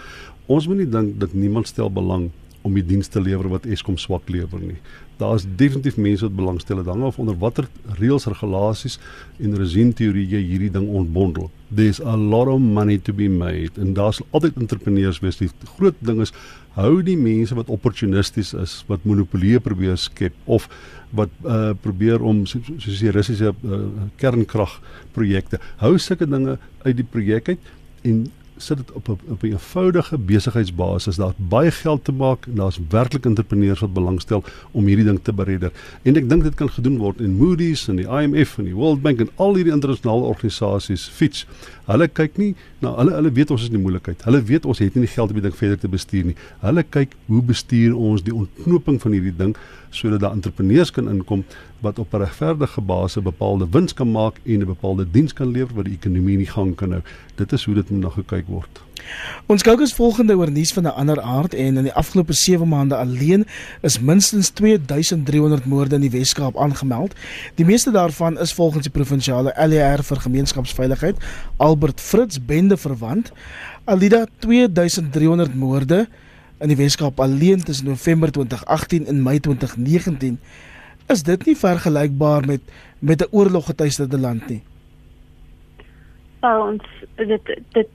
Ons 0.50 0.66
moet 0.66 0.80
nie 0.82 0.90
dink 0.90 1.18
dat 1.22 1.34
niemand 1.38 1.68
stel 1.70 1.90
belang 1.94 2.30
om 2.66 2.74
die 2.76 2.82
diens 2.84 3.08
te 3.08 3.20
lewer 3.22 3.46
wat 3.48 3.66
Eskom 3.70 3.96
swak 4.00 4.26
lewer 4.28 4.60
nie. 4.60 4.76
Daar 5.20 5.36
is 5.38 5.46
definitief 5.46 5.96
mense 6.00 6.26
wat 6.26 6.34
belangstel 6.36 6.82
dan 6.84 7.04
of 7.06 7.20
onder 7.22 7.36
watter 7.40 7.68
reëls, 8.00 8.26
regulasies 8.28 8.98
en 9.38 9.54
regime 9.56 9.94
teorieë 9.96 10.40
hierdie 10.44 10.72
ding 10.74 10.88
ontbondel. 10.88 11.48
There's 11.70 12.00
a 12.00 12.16
lot 12.16 12.50
of 12.50 12.60
money 12.60 12.98
to 12.98 13.14
be 13.16 13.28
made 13.30 13.80
en 13.80 13.94
daar's 13.94 14.20
altyd 14.30 14.58
entrepreneurs 14.60 15.22
wees. 15.22 15.38
Die 15.40 15.48
groot 15.76 15.96
ding 16.04 16.20
is 16.24 16.34
hou 16.74 16.98
die 17.06 17.16
mense 17.20 17.54
wat 17.56 17.70
opportunisties 17.72 18.52
is, 18.58 18.74
wat 18.90 19.06
monopolie 19.08 19.60
probeer 19.62 19.96
skep 20.00 20.34
of 20.50 20.66
wat 21.16 21.30
uh 21.46 21.72
probeer 21.80 22.22
om 22.26 22.42
soos 22.50 22.66
die 22.90 23.14
Russiese 23.14 23.54
uh, 23.54 23.80
kernkragprojekte. 24.20 25.62
Hou 25.80 25.94
sulke 25.98 26.28
dinge 26.28 26.58
uit 26.82 26.96
die 26.98 27.06
projek 27.06 27.54
uit 27.54 27.72
en 28.02 28.26
sit 28.60 28.76
dit 28.76 28.92
op 28.92 29.08
'n 29.08 29.18
op 29.28 29.42
'n 29.42 29.46
eenvoudige 29.46 30.18
besigheidsbasis. 30.18 31.16
Daar's 31.16 31.34
baie 31.36 31.70
geld 31.70 32.04
te 32.04 32.12
maak 32.12 32.46
en 32.46 32.54
daar's 32.54 32.80
werklik 32.88 33.24
entrepreneurs 33.24 33.80
wat 33.80 33.92
belangstel 33.92 34.44
om 34.70 34.86
hierdie 34.86 35.04
ding 35.04 35.18
te 35.22 35.32
beredder. 35.32 35.72
En 36.02 36.16
ek 36.16 36.28
dink 36.28 36.42
dit 36.42 36.54
kan 36.54 36.70
gedoen 36.70 36.96
word 36.96 37.20
in 37.20 37.36
Moody's 37.36 37.88
en 37.88 37.96
die 37.96 38.06
IMF 38.06 38.58
en 38.58 38.64
die 38.64 38.74
World 38.74 39.02
Bank 39.02 39.20
en 39.20 39.28
al 39.34 39.54
hierdie 39.54 39.72
internasionale 39.72 40.22
organisasies. 40.22 41.08
Fitch. 41.08 41.46
Hulle 41.84 42.08
kyk 42.08 42.36
nie 42.36 42.54
na 42.78 42.96
hulle 42.96 43.12
hulle 43.12 43.32
weet 43.32 43.50
ons 43.50 43.60
is 43.60 43.66
in 43.66 43.74
die 43.74 43.82
moeilikheid. 43.82 44.24
Hulle 44.24 44.42
weet 44.42 44.66
ons 44.66 44.78
het 44.78 44.94
nie 44.94 45.04
die 45.04 45.14
geld 45.14 45.28
om 45.28 45.34
die 45.34 45.42
ding 45.42 45.56
verder 45.56 45.78
te 45.78 45.88
bestuur 45.88 46.24
nie. 46.24 46.36
Hulle 46.60 46.82
kyk 46.82 47.16
hoe 47.26 47.42
bestuur 47.42 47.96
ons 47.96 48.22
die 48.22 48.34
ontknoping 48.34 49.00
van 49.00 49.12
hierdie 49.12 49.36
ding 49.36 49.56
sodat 49.90 50.20
daar 50.20 50.32
entrepreneurs 50.32 50.90
kan 50.90 51.08
inkom 51.08 51.44
wat 51.80 51.98
op 51.98 52.14
'n 52.14 52.16
regverdige 52.16 52.80
basis 52.80 53.22
bepaalde 53.22 53.66
wins 53.70 53.94
kan 53.94 54.10
maak 54.10 54.40
en 54.44 54.60
'n 54.60 54.66
bepaalde 54.66 55.10
diens 55.10 55.32
kan 55.32 55.50
lewer 55.50 55.74
wat 55.74 55.84
die 55.84 55.98
ekonomie 56.00 56.38
in 56.38 56.46
gang 56.46 56.74
kan 56.74 56.90
hou. 56.90 57.02
Dit 57.34 57.52
is 57.52 57.64
hoe 57.64 57.74
dit 57.74 57.90
moet 57.90 58.00
nou 58.00 58.12
gekyk 58.12 58.46
word. 58.46 58.80
Ons 59.46 59.62
kyk 59.62 59.80
ons 59.80 59.94
volgende 59.94 60.36
oor 60.36 60.50
nuus 60.50 60.72
van 60.72 60.84
'n 60.84 60.94
ander 61.02 61.20
aard 61.20 61.54
en 61.54 61.76
in 61.76 61.82
die 61.82 61.92
afgelope 61.92 62.32
7 62.32 62.68
maande 62.68 62.96
alleen 62.96 63.46
is 63.80 63.98
minstens 63.98 64.50
2300 64.50 65.64
moorde 65.64 65.94
in 65.94 66.00
die 66.00 66.10
Wes-Kaap 66.10 66.56
aangemeld. 66.56 67.14
Die 67.54 67.64
meeste 67.64 67.90
daarvan 67.90 68.38
is 68.38 68.52
volgens 68.52 68.82
die 68.82 68.92
provinsiale 68.92 69.54
LER 69.56 70.02
vir 70.02 70.16
gemeenskapsveiligheid 70.16 71.16
Albert 71.56 72.00
Fritz 72.00 72.38
bende 72.46 72.76
verwant. 72.76 73.32
Alida 73.84 74.26
2300 74.38 75.54
moorde 75.54 76.08
in 76.60 76.68
die 76.68 76.76
Wes-Kaap 76.76 77.20
alleen 77.20 77.62
tussen 77.62 77.86
November 77.86 78.30
2018 78.30 79.06
en 79.06 79.22
Mei 79.22 79.38
2019. 79.40 80.38
Is 81.10 81.22
dit 81.26 81.46
nie 81.46 81.56
vergelykbaar 81.56 82.46
met 82.46 82.60
met 82.98 83.22
'n 83.22 83.32
oorloggetuiste 83.36 84.18
land 84.18 84.48
nie? 84.48 84.62
Nou, 86.40 86.72
ons 86.72 86.84
dit 87.16 87.44
dit 87.72 87.88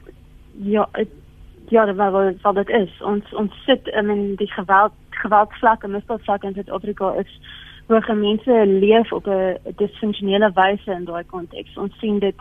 ja, 0.52 0.88
het, 0.92 1.10
ja, 1.68 1.86
dat 1.86 1.96
wat 1.96 2.42
wat 2.42 2.56
dit 2.56 2.70
is. 2.70 3.02
Ons 3.02 3.34
ons 3.34 3.64
sit 3.66 3.88
in 3.88 4.36
die 4.36 4.52
geweld 4.52 4.94
geweldsvlak 5.10 5.84
en 5.84 5.92
misdaadvlak 5.92 6.44
in 6.44 6.54
Suid-Afrika 6.54 7.14
is 7.14 7.40
waar 7.88 8.16
mense 8.16 8.66
leef 8.66 9.12
op 9.12 9.28
'n 9.28 9.58
disfunksionele 9.76 10.52
wyse 10.54 10.92
in 10.92 11.06
daai 11.06 11.24
konteks. 11.24 11.78
Ons 11.78 12.00
sien 12.00 12.20
dit 12.20 12.36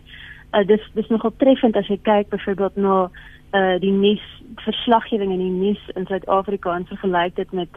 uh, 0.52 0.66
dis 0.66 0.90
dis 0.94 1.08
nogal 1.08 1.32
treffend 1.36 1.76
as 1.76 1.86
jy 1.86 1.98
kyk 2.02 2.28
byvoorbeeld 2.28 2.76
na 2.76 3.10
uh, 3.52 3.80
die 3.80 3.92
nuus 3.92 4.24
verslaggewing 4.54 5.32
in 5.32 5.38
die 5.38 5.56
nuus 5.58 5.82
in 5.94 6.06
Suid-Afrika 6.06 6.74
en 6.74 6.86
vergelyk 6.86 7.36
dit 7.36 7.52
met 7.52 7.68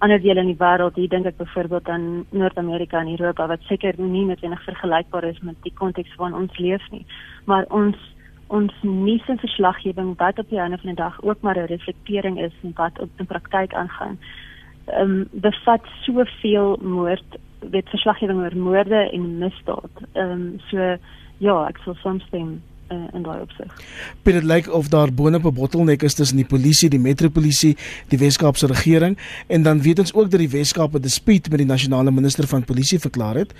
ander 0.00 0.20
dele 0.20 0.40
in 0.40 0.52
die 0.52 0.60
wêreld. 0.60 0.96
Hier 0.96 1.08
dink 1.12 1.26
ek 1.28 1.36
byvoorbeeld 1.36 1.88
aan 1.88 2.06
Noord-Amerika 2.30 3.00
en 3.00 3.12
Europa 3.12 3.46
wat 3.50 3.66
seker 3.68 3.98
nie 4.00 4.24
noodwendig 4.24 4.62
vergelykbaar 4.64 5.26
is 5.28 5.40
met 5.44 5.58
die 5.66 5.74
konteks 5.76 6.14
waarin 6.16 6.38
ons 6.38 6.56
leef 6.58 6.86
nie. 6.94 7.04
Maar 7.50 7.68
ons 7.68 7.98
ons 8.50 8.72
nuus 8.82 9.28
en 9.30 9.38
verslaggewing 9.38 10.16
wat 10.18 10.40
op 10.42 10.48
die 10.50 10.58
einde 10.58 10.78
van 10.82 10.90
die 10.90 10.98
dag 10.98 11.20
ook 11.22 11.40
maar 11.46 11.58
'n 11.58 11.70
reflektering 11.70 12.40
is 12.40 12.52
van 12.60 12.72
wat 12.74 12.98
op 12.98 13.10
in 13.16 13.26
praktyk 13.26 13.74
aangaan. 13.74 14.18
Ehm 14.86 15.10
um, 15.10 15.28
bevat 15.30 15.84
soveel 16.02 16.78
moord, 16.82 17.38
weet 17.60 17.88
verslaggewing 17.88 18.40
oor 18.40 18.56
moorde 18.56 19.10
en 19.12 19.38
misdaad. 19.38 19.94
Ehm 20.12 20.30
um, 20.30 20.60
so 20.70 20.96
ja, 21.38 21.66
ek 21.68 21.78
sal 21.84 21.94
soms 21.94 22.24
stem 22.24 22.62
uh, 22.90 22.98
in 23.12 23.22
daai 23.22 23.40
opsig. 23.40 23.74
Dit 24.22 24.42
lyk 24.42 24.44
like 24.44 24.72
of 24.72 24.88
daar 24.88 25.12
boonop 25.12 25.44
'n 25.44 25.54
bottelnek 25.54 26.02
is 26.02 26.14
tussen 26.14 26.36
die 26.36 26.46
polisie, 26.46 26.88
die 26.88 26.98
metropolisie, 26.98 27.76
die 28.08 28.18
Wes-Kaapse 28.18 28.66
regering 28.66 29.18
en 29.46 29.62
dan 29.62 29.82
weet 29.82 29.98
ons 29.98 30.14
ook 30.14 30.30
dat 30.30 30.40
die 30.40 30.48
Wes-Kaap 30.48 30.94
'n 30.94 31.00
dispuut 31.00 31.50
met 31.50 31.58
die 31.58 31.66
nasionale 31.66 32.10
minister 32.10 32.46
van 32.46 32.64
polisie 32.64 32.98
verklaar 32.98 33.34
het. 33.34 33.54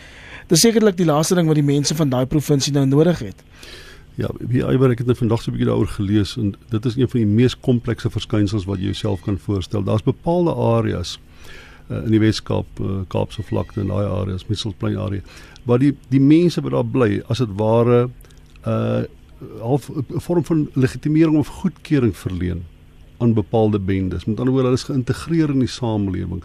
Dis 0.47 0.61
sekerlik 0.61 0.97
die 0.97 1.07
laaste 1.07 1.35
ding 1.35 1.47
wat 1.47 1.55
die 1.55 1.65
mense 1.65 1.95
van 1.95 2.09
daai 2.09 2.27
provinsie 2.27 2.73
nou 2.73 2.87
nodig 2.87 3.19
het. 3.19 3.43
Ja, 4.15 4.29
wie 4.39 4.61
Iwer 4.67 4.91
ek 4.91 4.99
het 4.99 5.07
net 5.07 5.19
vandag 5.19 5.43
so 5.43 5.51
'n 5.51 5.55
bietjie 5.55 5.71
daaroor 5.71 5.87
gelees 5.87 6.37
en 6.37 6.55
dit 6.69 6.85
is 6.85 6.97
een 6.97 7.09
van 7.09 7.21
die 7.21 7.27
mees 7.27 7.61
komplekse 7.61 8.11
verskynsels 8.11 8.65
wat 8.65 8.79
jy 8.79 8.85
jouself 8.85 9.21
kan 9.21 9.39
voorstel. 9.39 9.83
Daar's 9.83 10.03
bepaalde 10.03 10.55
areas 10.55 11.19
uh, 11.91 12.05
in 12.05 12.11
die 12.11 12.21
Weskaap, 12.21 12.67
uh, 12.81 13.01
Kaapse 13.09 13.43
vlakte 13.43 13.81
en 13.81 13.87
daai 13.87 14.07
areas, 14.07 14.47
Mitchells 14.47 14.77
area, 14.83 15.21
waar 15.65 15.79
die 15.79 15.97
die 16.09 16.21
mense 16.21 16.61
wat 16.61 16.73
daar 16.73 16.85
bly, 16.85 17.23
as 17.29 17.39
dit 17.39 17.49
ware 17.57 18.11
uh, 18.67 19.03
half 19.61 19.91
'n 19.91 20.21
vorm 20.21 20.45
van 20.45 20.69
legitimering 20.75 21.39
of 21.39 21.47
goedkeuring 21.47 22.17
verleen 22.17 22.65
aan 23.19 23.35
bepaalde 23.35 23.79
bendes. 23.79 24.25
Met 24.25 24.39
ander 24.39 24.53
woorde, 24.53 24.69
hulle 24.69 24.81
is 24.81 24.89
geïntegreer 24.89 25.51
in 25.51 25.59
die 25.59 25.69
samelewing 25.69 26.43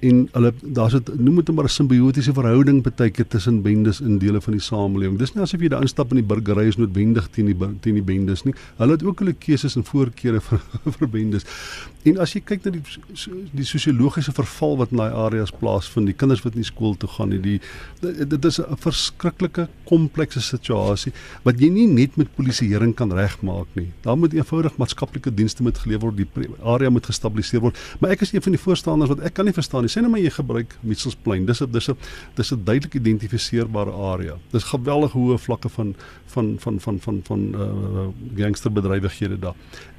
en 0.00 0.28
hulle 0.32 0.52
daar's 0.62 0.92
dit 0.92 1.10
noem 1.18 1.40
dit 1.42 1.54
maar 1.54 1.64
'n 1.64 1.68
simbiotiese 1.68 2.32
verhouding 2.32 2.82
baie 2.82 3.10
keer 3.10 3.26
tussen 3.26 3.62
bendes 3.62 4.00
in 4.00 4.18
dele 4.18 4.40
van 4.40 4.52
die 4.52 4.62
samelewing. 4.62 5.18
Dis 5.18 5.34
nie 5.34 5.42
asof 5.42 5.60
jy 5.60 5.68
daar 5.68 5.82
instap 5.82 6.10
in 6.10 6.16
die 6.16 6.26
burgery 6.26 6.68
is 6.68 6.76
noodwendig 6.76 7.28
teen 7.30 7.46
die 7.46 7.56
teen 7.80 7.94
die 7.94 8.02
bendes 8.02 8.44
nie. 8.44 8.54
Hulle 8.78 8.92
het 8.92 9.02
ook 9.02 9.18
hulle 9.18 9.32
keuses 9.32 9.76
en 9.76 9.84
voorkeure 9.84 10.40
vir 10.48 10.60
vir 10.98 11.08
bendes. 11.08 11.44
En 12.04 12.18
as 12.18 12.32
jy 12.32 12.40
kyk 12.40 12.64
na 12.64 12.70
die 12.70 12.82
die 13.52 13.64
sosiologiese 13.64 14.32
verval 14.32 14.76
wat 14.76 14.92
in 14.92 14.98
daai 14.98 15.10
areas 15.10 15.50
plaasvind, 15.50 16.06
die 16.06 16.16
kinders 16.16 16.44
wat 16.44 16.54
nie 16.54 16.64
skool 16.64 16.94
toe 16.96 17.08
gaan 17.08 17.28
nie, 17.30 17.40
die 17.42 17.60
dit 18.00 18.44
is 18.44 18.60
'n 18.60 18.76
verskriklike 18.76 19.68
komplekse 19.84 20.40
situasie 20.40 21.12
wat 21.44 21.60
jy 21.60 21.68
nie 21.68 21.86
net 21.86 22.16
met 22.16 22.34
polisieering 22.36 22.94
kan 22.94 23.12
regmaak 23.12 23.66
nie. 23.74 23.92
Daar 24.02 24.16
moet 24.16 24.32
eenvoudig 24.32 24.76
maatskaplike 24.76 25.34
dienste 25.34 25.62
moet 25.62 25.78
gelewer 25.78 26.08
word, 26.08 26.16
die 26.16 26.48
area 26.62 26.90
moet 26.90 27.06
gestabiliseer 27.06 27.60
word. 27.60 27.76
Maar 28.00 28.10
ek 28.10 28.22
is 28.22 28.32
een 28.32 28.42
van 28.42 28.52
die 28.52 28.60
voorstanders 28.60 29.10
wat 29.10 29.20
ek 29.20 29.34
kan 29.34 29.44
nie 29.44 29.54
verstaan 29.54 29.87
nie. 29.88 29.94
Sê 29.94 30.04
net 30.04 30.12
maar 30.12 30.22
jy 30.22 30.32
gebruik 30.36 30.76
Mitchells 30.82 31.16
Plain. 31.24 31.46
Dis 31.46 31.62
'n 31.62 31.70
dis 31.72 31.88
'n 31.88 31.96
dis 32.36 32.52
'n 32.52 32.64
duidelik 32.64 32.94
identifiseerbare 32.94 33.92
area. 33.92 34.36
Dis 34.52 34.64
geweldige 34.64 35.18
hoë 35.18 35.38
vlakke 35.38 35.68
van 35.68 35.94
van 36.26 36.56
van 36.58 36.80
van 36.80 37.00
van 37.00 37.20
van 37.24 37.40
uh 37.54 38.08
gangsterbedrywighede 38.36 39.38
daar. 39.38 39.54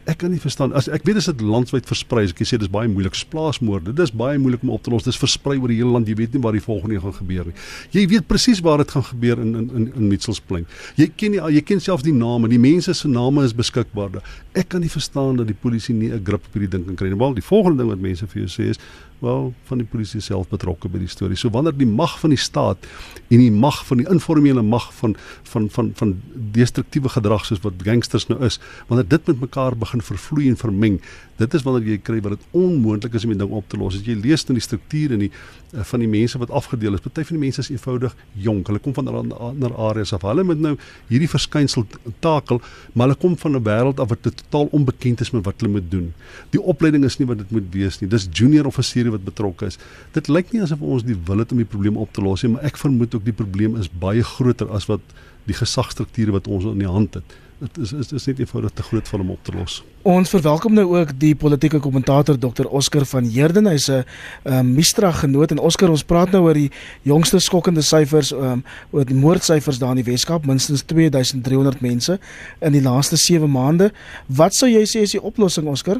Ek 0.05 0.17
kan 0.17 0.31
nie 0.31 0.39
verstaan 0.39 0.73
as 0.73 0.87
ek 0.87 1.03
weet 1.03 1.17
as 1.17 1.25
dit 1.25 1.41
landwyd 1.41 1.85
versprei 1.85 2.23
as 2.23 2.31
ek 2.31 2.45
sê 2.47 2.57
dis 2.57 2.69
baie 2.69 2.87
moeilik. 2.87 3.13
Plaasmoorde 3.29 3.93
dis 3.93 4.11
baie 4.11 4.37
moeilik 4.37 4.61
om 4.63 4.69
op 4.69 4.83
te 4.83 4.89
los. 4.89 5.03
Dis 5.03 5.17
versprei 5.17 5.57
oor 5.59 5.67
die 5.67 5.77
hele 5.77 5.91
land. 5.91 6.07
Jy 6.07 6.15
weet 6.15 6.33
nie 6.33 6.41
waar 6.41 6.53
die 6.53 6.61
volgende 6.61 7.01
gaan 7.01 7.13
gebeur 7.13 7.45
nie. 7.45 7.55
Jy 7.91 8.07
weet 8.07 8.27
presies 8.27 8.61
waar 8.61 8.77
dit 8.77 8.91
gaan 8.91 9.03
gebeur 9.03 9.39
in 9.39 9.55
in 9.55 9.69
in, 9.75 9.93
in 9.95 10.07
Mitchells 10.07 10.39
Plain. 10.39 10.65
Jy 10.95 11.11
ken 11.15 11.31
nie 11.31 11.39
jy 11.39 11.61
ken 11.61 11.81
selfs 11.81 12.03
die 12.03 12.13
name. 12.13 12.47
Die 12.47 12.59
mense 12.59 12.93
se 12.93 13.07
name 13.07 13.43
is 13.43 13.53
beskikbaar 13.53 14.21
ek 14.59 14.69
kan 14.73 14.81
nie 14.81 14.91
verstaan 14.91 15.37
dat 15.39 15.47
die 15.47 15.57
polisie 15.57 15.95
nie 15.95 16.11
'n 16.11 16.23
grip 16.23 16.45
op 16.45 16.53
hierdie 16.53 16.69
ding 16.69 16.85
kan 16.85 16.95
kry 16.95 17.09
nie. 17.09 17.17
Wel 17.17 17.33
die 17.33 17.43
volgende 17.43 17.77
ding 17.77 17.89
wat 17.89 17.99
mense 17.99 18.27
vir 18.27 18.45
jou 18.45 18.49
sê 18.49 18.69
is 18.69 18.79
wel 19.19 19.53
van 19.69 19.81
die 19.81 19.87
polisie 19.87 20.21
self 20.23 20.49
betrokke 20.51 20.89
by 20.91 21.01
die 21.01 21.11
storie. 21.11 21.37
So 21.37 21.51
wanneer 21.53 21.75
die 21.77 21.87
mag 21.87 22.17
van 22.21 22.33
die 22.33 22.39
staat 22.39 22.87
en 23.29 23.41
die 23.43 23.51
mag 23.51 23.81
van 23.85 24.01
die 24.01 24.07
informele 24.09 24.63
mag 24.65 24.89
van 24.99 25.15
van 25.51 25.69
van 25.69 25.91
van 25.99 26.13
destruktiewe 26.55 27.09
gedrag 27.09 27.45
soos 27.45 27.61
wat 27.65 27.81
gangsters 27.83 28.27
nou 28.29 28.39
is, 28.45 28.59
wanneer 28.87 29.07
dit 29.07 29.27
met 29.27 29.41
mekaar 29.47 29.77
begin 29.77 30.01
vervloei 30.01 30.49
en 30.49 30.57
vermeng, 30.57 30.99
dit 31.39 31.53
is 31.53 31.63
wanneer 31.63 31.93
jy 31.93 31.97
kry 32.03 32.19
wat 32.25 32.37
dit 32.37 32.57
onmoontlik 32.57 33.15
is 33.15 33.25
om 33.27 33.33
die 33.33 33.39
ding 33.39 33.53
op 33.55 33.67
te 33.71 33.79
los. 33.79 33.97
As 33.99 34.07
jy 34.07 34.15
lees 34.19 34.45
in 34.49 34.57
die 34.59 34.63
struktuur 34.63 35.15
en 35.15 35.23
die 35.25 35.31
uh, 35.31 35.83
van 35.91 36.03
die 36.03 36.09
mense 36.09 36.39
wat 36.41 36.51
afgedeel 36.55 36.97
is, 36.97 37.03
party 37.05 37.25
van 37.27 37.37
die 37.37 37.43
mense 37.45 37.63
is 37.63 37.71
eenvoudig 37.73 38.15
jonk. 38.47 38.67
Hulle 38.71 38.81
kom 38.83 38.95
van 38.97 39.11
ander 39.11 39.75
areas 39.89 40.13
af. 40.15 40.25
Hulle 40.27 40.45
moet 40.47 40.63
nou 40.63 40.75
hierdie 41.11 41.29
verskynsel 41.31 41.85
takel, 42.23 42.61
maar 42.93 43.09
hulle 43.09 43.19
kom 43.19 43.37
van 43.37 43.55
'n 43.55 43.63
wêreld 43.63 43.99
af 43.99 44.09
wat 44.09 44.21
totaal 44.21 44.67
onbekend 44.71 45.21
is 45.21 45.31
met 45.31 45.45
wat 45.45 45.61
hulle 45.61 45.73
moet 45.79 45.91
doen. 45.91 46.13
Die 46.51 46.61
opleiding 46.61 47.03
is 47.05 47.17
nie 47.19 47.27
wat 47.27 47.37
dit 47.37 47.51
moet 47.51 47.71
wees 47.71 47.99
nie. 47.99 48.09
Dis 48.09 48.27
junior 48.31 48.65
offisiere 49.09 49.17
wat 49.17 49.25
betrokke 49.25 49.65
is. 49.65 49.77
Dit 50.13 50.29
lyk 50.29 50.53
nie 50.53 50.61
asof 50.61 50.81
ons 50.81 51.03
die 51.03 51.17
wil 51.25 51.39
het 51.39 51.51
om 51.51 51.57
die 51.57 51.67
probleem 51.67 51.97
op 51.97 52.13
te 52.13 52.21
los 52.21 52.43
nie, 52.43 52.53
maar 52.53 52.65
ek 52.65 52.77
vermoed 52.77 53.15
ook 53.15 53.25
die 53.25 53.35
probleem 53.35 53.77
is 53.77 53.89
baie 53.89 54.23
groter 54.23 54.69
as 54.71 54.87
wat 54.87 55.01
die 55.45 55.55
gesagstrukture 55.57 56.31
wat 56.31 56.47
ons 56.47 56.65
in 56.65 56.79
die 56.79 56.89
hand 56.89 57.15
het 57.15 57.37
dit 57.59 57.77
is 57.83 57.91
is 57.91 58.11
is 58.13 58.25
net 58.25 58.39
eenvoudig 58.39 58.71
te 58.71 58.83
groot 58.83 59.07
vir 59.07 59.19
hom 59.19 59.31
op 59.31 59.39
te 59.43 59.51
los. 59.51 59.81
Ons 60.07 60.29
verwelkom 60.31 60.73
nou 60.73 60.85
ook 60.93 61.11
die 61.19 61.33
politieke 61.35 61.79
kommentator 61.83 62.37
Dr 62.39 62.69
Oscar 62.71 63.03
van 63.05 63.25
Heerden. 63.27 63.67
Hy's 63.67 63.89
'n 63.89 64.05
um, 64.45 64.73
Mistra 64.75 65.11
genoot 65.11 65.51
en 65.51 65.59
Oscar, 65.59 65.89
ons 65.89 66.03
praat 66.03 66.31
nou 66.31 66.43
oor 66.43 66.53
die 66.53 66.71
jongste 67.03 67.39
skokkende 67.39 67.81
syfers 67.81 68.31
um, 68.31 68.63
oor 68.91 69.05
die 69.05 69.15
moordsyfers 69.15 69.79
daar 69.79 69.91
in 69.97 70.03
die 70.03 70.11
Weskaap, 70.11 70.45
minstens 70.45 70.83
2300 70.83 71.81
mense 71.81 72.19
in 72.61 72.71
die 72.71 72.81
laaste 72.81 73.17
7 73.17 73.51
maande. 73.51 73.91
Wat 74.27 74.55
sou 74.55 74.69
jy 74.69 74.85
sê 74.85 75.01
is 75.01 75.11
die 75.11 75.21
oplossing, 75.21 75.67
Oscar? 75.67 75.99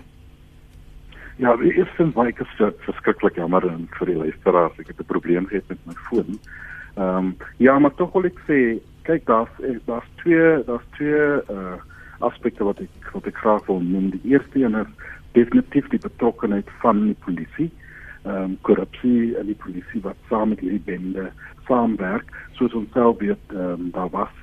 Ja, 1.39 1.53
die 1.55 1.71
eerste 1.71 2.03
wat 2.17 2.33
ek 2.33 2.41
verskriklik 2.83 3.37
jammer 3.39 3.63
en 3.63 3.85
vir 3.95 4.09
die 4.11 4.17
luisteraars, 4.19 4.79
ek 4.81 4.89
het 4.91 4.99
'n 4.99 5.07
probleem 5.07 5.45
gehad 5.47 5.69
met 5.69 5.85
my 5.87 5.93
foon. 6.07 6.39
Ehm 6.99 7.17
um, 7.17 7.37
ja, 7.57 7.79
maar 7.79 7.95
tog 7.95 8.11
wil 8.11 8.25
ek 8.27 8.39
sê 8.47 8.57
kyk 9.07 9.25
daar's 9.25 9.53
eh, 9.63 9.77
daar's 9.85 10.09
twee 10.15 10.63
daar's 10.67 10.87
twee 10.97 11.21
uh 11.47 11.77
aspekte 12.19 12.63
wat 12.63 12.79
ek 12.79 13.11
wat 13.13 13.27
ek 13.27 13.37
graag 13.37 13.65
wil 13.65 13.79
noem. 13.79 14.09
Die 14.09 14.31
eerste 14.35 14.59
een 14.59 14.75
is 14.75 14.91
definitief 15.31 15.87
die 15.87 15.99
betrokkenheid 15.99 16.67
van 16.81 17.05
die 17.05 17.15
polisie. 17.23 17.71
Ehm 18.25 18.43
um, 18.43 18.57
korrupsie 18.61 19.37
in 19.39 19.45
die 19.45 19.61
polisie 19.63 20.01
wat 20.01 20.19
saam 20.29 20.49
met 20.49 20.59
hierdie 20.59 20.83
bende 20.85 21.31
saamwerk, 21.67 22.27
soos 22.51 22.73
ons 22.73 22.91
self 22.91 23.17
weet 23.19 23.55
ehm 23.55 23.79
um, 23.79 23.91
daar 23.91 24.09
was 24.09 24.35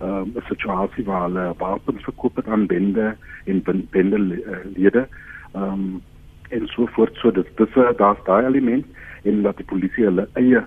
ehm 0.00 0.10
um, 0.10 0.32
'n 0.34 0.48
situasie 0.48 1.04
waar 1.04 1.22
hulle 1.28 1.54
wapens 1.58 2.02
verkoop 2.02 2.36
het 2.36 2.48
aan 2.48 2.66
bende 2.66 3.16
en 3.44 3.62
bende 3.90 4.18
lede. 4.74 5.06
Ehm 5.54 5.62
um, 5.62 6.02
en 6.54 6.66
so 6.72 6.86
voort. 6.96 7.16
So 7.22 7.30
dit 7.34 7.48
dis 7.58 7.76
daar's 7.98 8.22
daai 8.28 8.44
element 8.46 8.86
en 9.24 9.42
dat 9.42 9.56
die 9.60 9.66
polisie 9.66 10.06
hulle 10.08 10.28
eie 10.40 10.64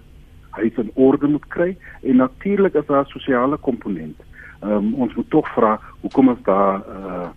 huis 0.58 0.80
in 0.82 0.92
orde 0.96 1.28
moet 1.28 1.48
kry. 1.54 1.70
En 2.02 2.16
natuurlik 2.24 2.74
is 2.74 2.86
daar 2.86 3.06
'n 3.06 3.14
sosiale 3.16 3.58
komponent. 3.58 4.18
Ehm 4.62 4.72
um, 4.72 4.94
ons 4.94 5.14
moet 5.16 5.30
tog 5.30 5.48
vra 5.54 5.80
hoekom 6.02 6.30
is 6.30 6.44
daar 6.44 6.82
uh, 6.90 7.30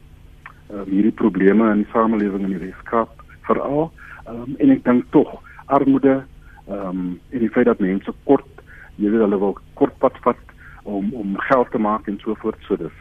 uh 0.73 0.85
hierdie 0.87 1.13
probleme 1.23 1.71
in 1.71 1.83
die 1.83 1.93
samelewing 1.93 2.43
in 2.43 2.59
die 2.59 2.67
Weskaap 2.67 3.11
veral? 3.41 3.93
Ehm 4.27 4.37
um, 4.37 4.55
en 4.59 4.71
ek 4.71 4.85
dink 4.85 5.05
tog 5.11 5.43
armoede 5.67 6.25
ehm 6.69 6.87
um, 6.89 7.21
en 7.31 7.39
die 7.39 7.51
feit 7.51 7.67
dat 7.67 7.79
mense 7.79 8.13
kort 8.25 8.49
jy 8.97 9.11
weet 9.11 9.21
hulle 9.21 9.39
wil 9.39 9.59
kort 9.75 9.99
pad 9.99 10.17
vat 10.25 10.41
om 10.83 11.13
om 11.13 11.37
geld 11.49 11.71
te 11.71 11.79
maak 11.79 12.09
en 12.09 12.19
so 12.19 12.35
voort. 12.35 12.61
So 12.69 12.77
dis 12.77 12.97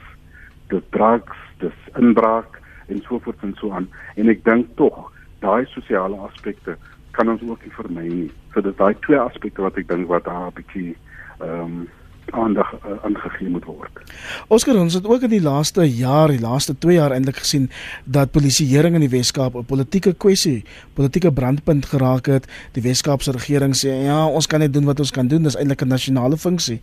dis 0.68 0.84
drugs 0.90 1.38
dis 1.60 1.80
inbraak 2.00 2.60
en 2.88 3.02
so 3.02 3.20
voort 3.20 3.42
en 3.42 3.56
so 3.60 3.72
aan. 3.72 3.88
En 4.16 4.30
ek 4.30 4.44
dink 4.44 4.68
tog 4.76 5.12
daai 5.41 5.65
sosiale 5.65 6.17
aspekte 6.17 6.78
kan 7.12 7.30
ons 7.30 7.41
ook 7.41 7.62
nie 7.63 7.75
vermy 7.75 8.08
nie. 8.08 8.32
So 8.54 8.62
dis 8.62 8.75
daai 8.75 8.95
twee 9.06 9.19
aspekte 9.19 9.62
wat 9.62 9.78
ek 9.78 9.88
dink 9.88 10.08
wat 10.08 10.25
daar 10.25 10.49
'n 10.49 10.56
bietjie 10.56 10.95
ehm 11.39 11.62
um, 11.62 11.88
aandag 12.32 12.73
uh, 12.86 12.97
aangegee 13.04 13.49
moet 13.49 13.65
word. 13.65 14.02
Oscar 14.47 14.78
ons 14.78 14.93
het 14.93 15.08
ook 15.08 15.21
in 15.21 15.34
die 15.34 15.41
laaste 15.41 15.86
jaar, 15.88 16.28
die 16.28 16.41
laaste 16.41 16.78
2 16.78 16.95
jaar 16.95 17.15
eintlik 17.15 17.41
gesien 17.41 17.69
dat 18.06 18.32
polisieering 18.32 18.95
in 18.95 19.06
die 19.06 19.10
Wes-Kaap 19.10 19.56
'n 19.56 19.65
politieke 19.65 20.13
kwessie, 20.13 20.63
politieke 20.93 21.32
brandpunt 21.32 21.86
geraak 21.86 22.25
het. 22.25 22.47
Die 22.73 22.84
Wes-Kaapse 22.84 23.32
regering 23.32 23.73
sê 23.73 24.06
ja, 24.06 24.25
ons 24.25 24.47
kan 24.47 24.60
net 24.60 24.73
doen 24.73 24.86
wat 24.86 24.99
ons 24.99 25.12
kan 25.12 25.28
doen, 25.28 25.43
dis 25.43 25.58
eintlik 25.58 25.82
'n 25.82 25.88
nasionale 25.88 26.38
funksie. 26.38 26.82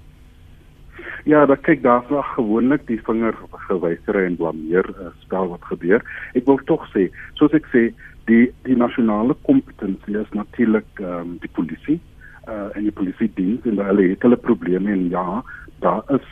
Ja, 1.24 1.46
dat 1.46 1.60
kyk 1.60 1.82
daar's 1.82 2.08
nog 2.08 2.26
gewoonlik 2.34 2.86
die 2.86 3.00
vinger 3.02 3.34
gewyser 3.50 4.24
en 4.24 4.36
blameer 4.36 4.86
uh, 4.88 5.06
spel 5.18 5.48
wat 5.48 5.64
gebeur. 5.64 6.02
Ek 6.34 6.46
wil 6.46 6.60
tog 6.64 6.86
sê, 6.94 7.10
soos 7.34 7.52
ek 7.52 7.66
sê, 7.72 7.90
die 8.26 8.46
die 8.66 8.76
nasionale 8.76 9.36
kompetensie 9.48 10.18
is 10.18 10.32
natuurlik 10.32 10.88
ehm 11.00 11.20
um, 11.20 11.36
die 11.42 11.52
polisie 11.58 12.00
uh, 12.48 12.70
en 12.74 12.86
die 12.88 12.94
polisie 12.94 13.30
diens 13.34 13.66
en 13.66 13.78
hulle 13.82 14.08
het 14.10 14.22
hulle 14.26 14.38
probleme 14.48 14.92
en 14.92 15.08
ja, 15.10 15.42
daar 15.84 16.02
is 16.18 16.26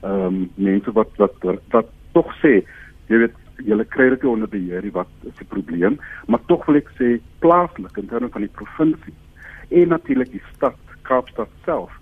ehm 0.00 0.26
um, 0.26 0.50
mense 0.54 0.92
wat 0.92 1.14
wat 1.22 1.46
wat, 1.74 1.94
tog 2.12 2.32
sê, 2.42 2.58
jy 3.10 3.22
weet 3.24 3.36
julle 3.66 3.84
kry 3.84 4.08
dit 4.14 4.24
onder 4.24 4.48
beheer, 4.48 4.86
wat 4.94 5.10
is 5.26 5.34
die 5.40 5.48
probleem? 5.50 5.98
Maar 6.26 6.42
tog 6.46 6.66
wil 6.66 6.78
ek 6.78 6.90
sê 6.98 7.16
plaaslik 7.42 7.96
in 7.98 8.06
terme 8.10 8.30
van 8.34 8.46
die 8.46 8.54
provinsie 8.60 9.14
en 9.68 9.94
natuurlik 9.94 10.30
die 10.32 10.44
stad 10.54 10.78
Kaapstad 11.08 11.50
self 11.64 11.94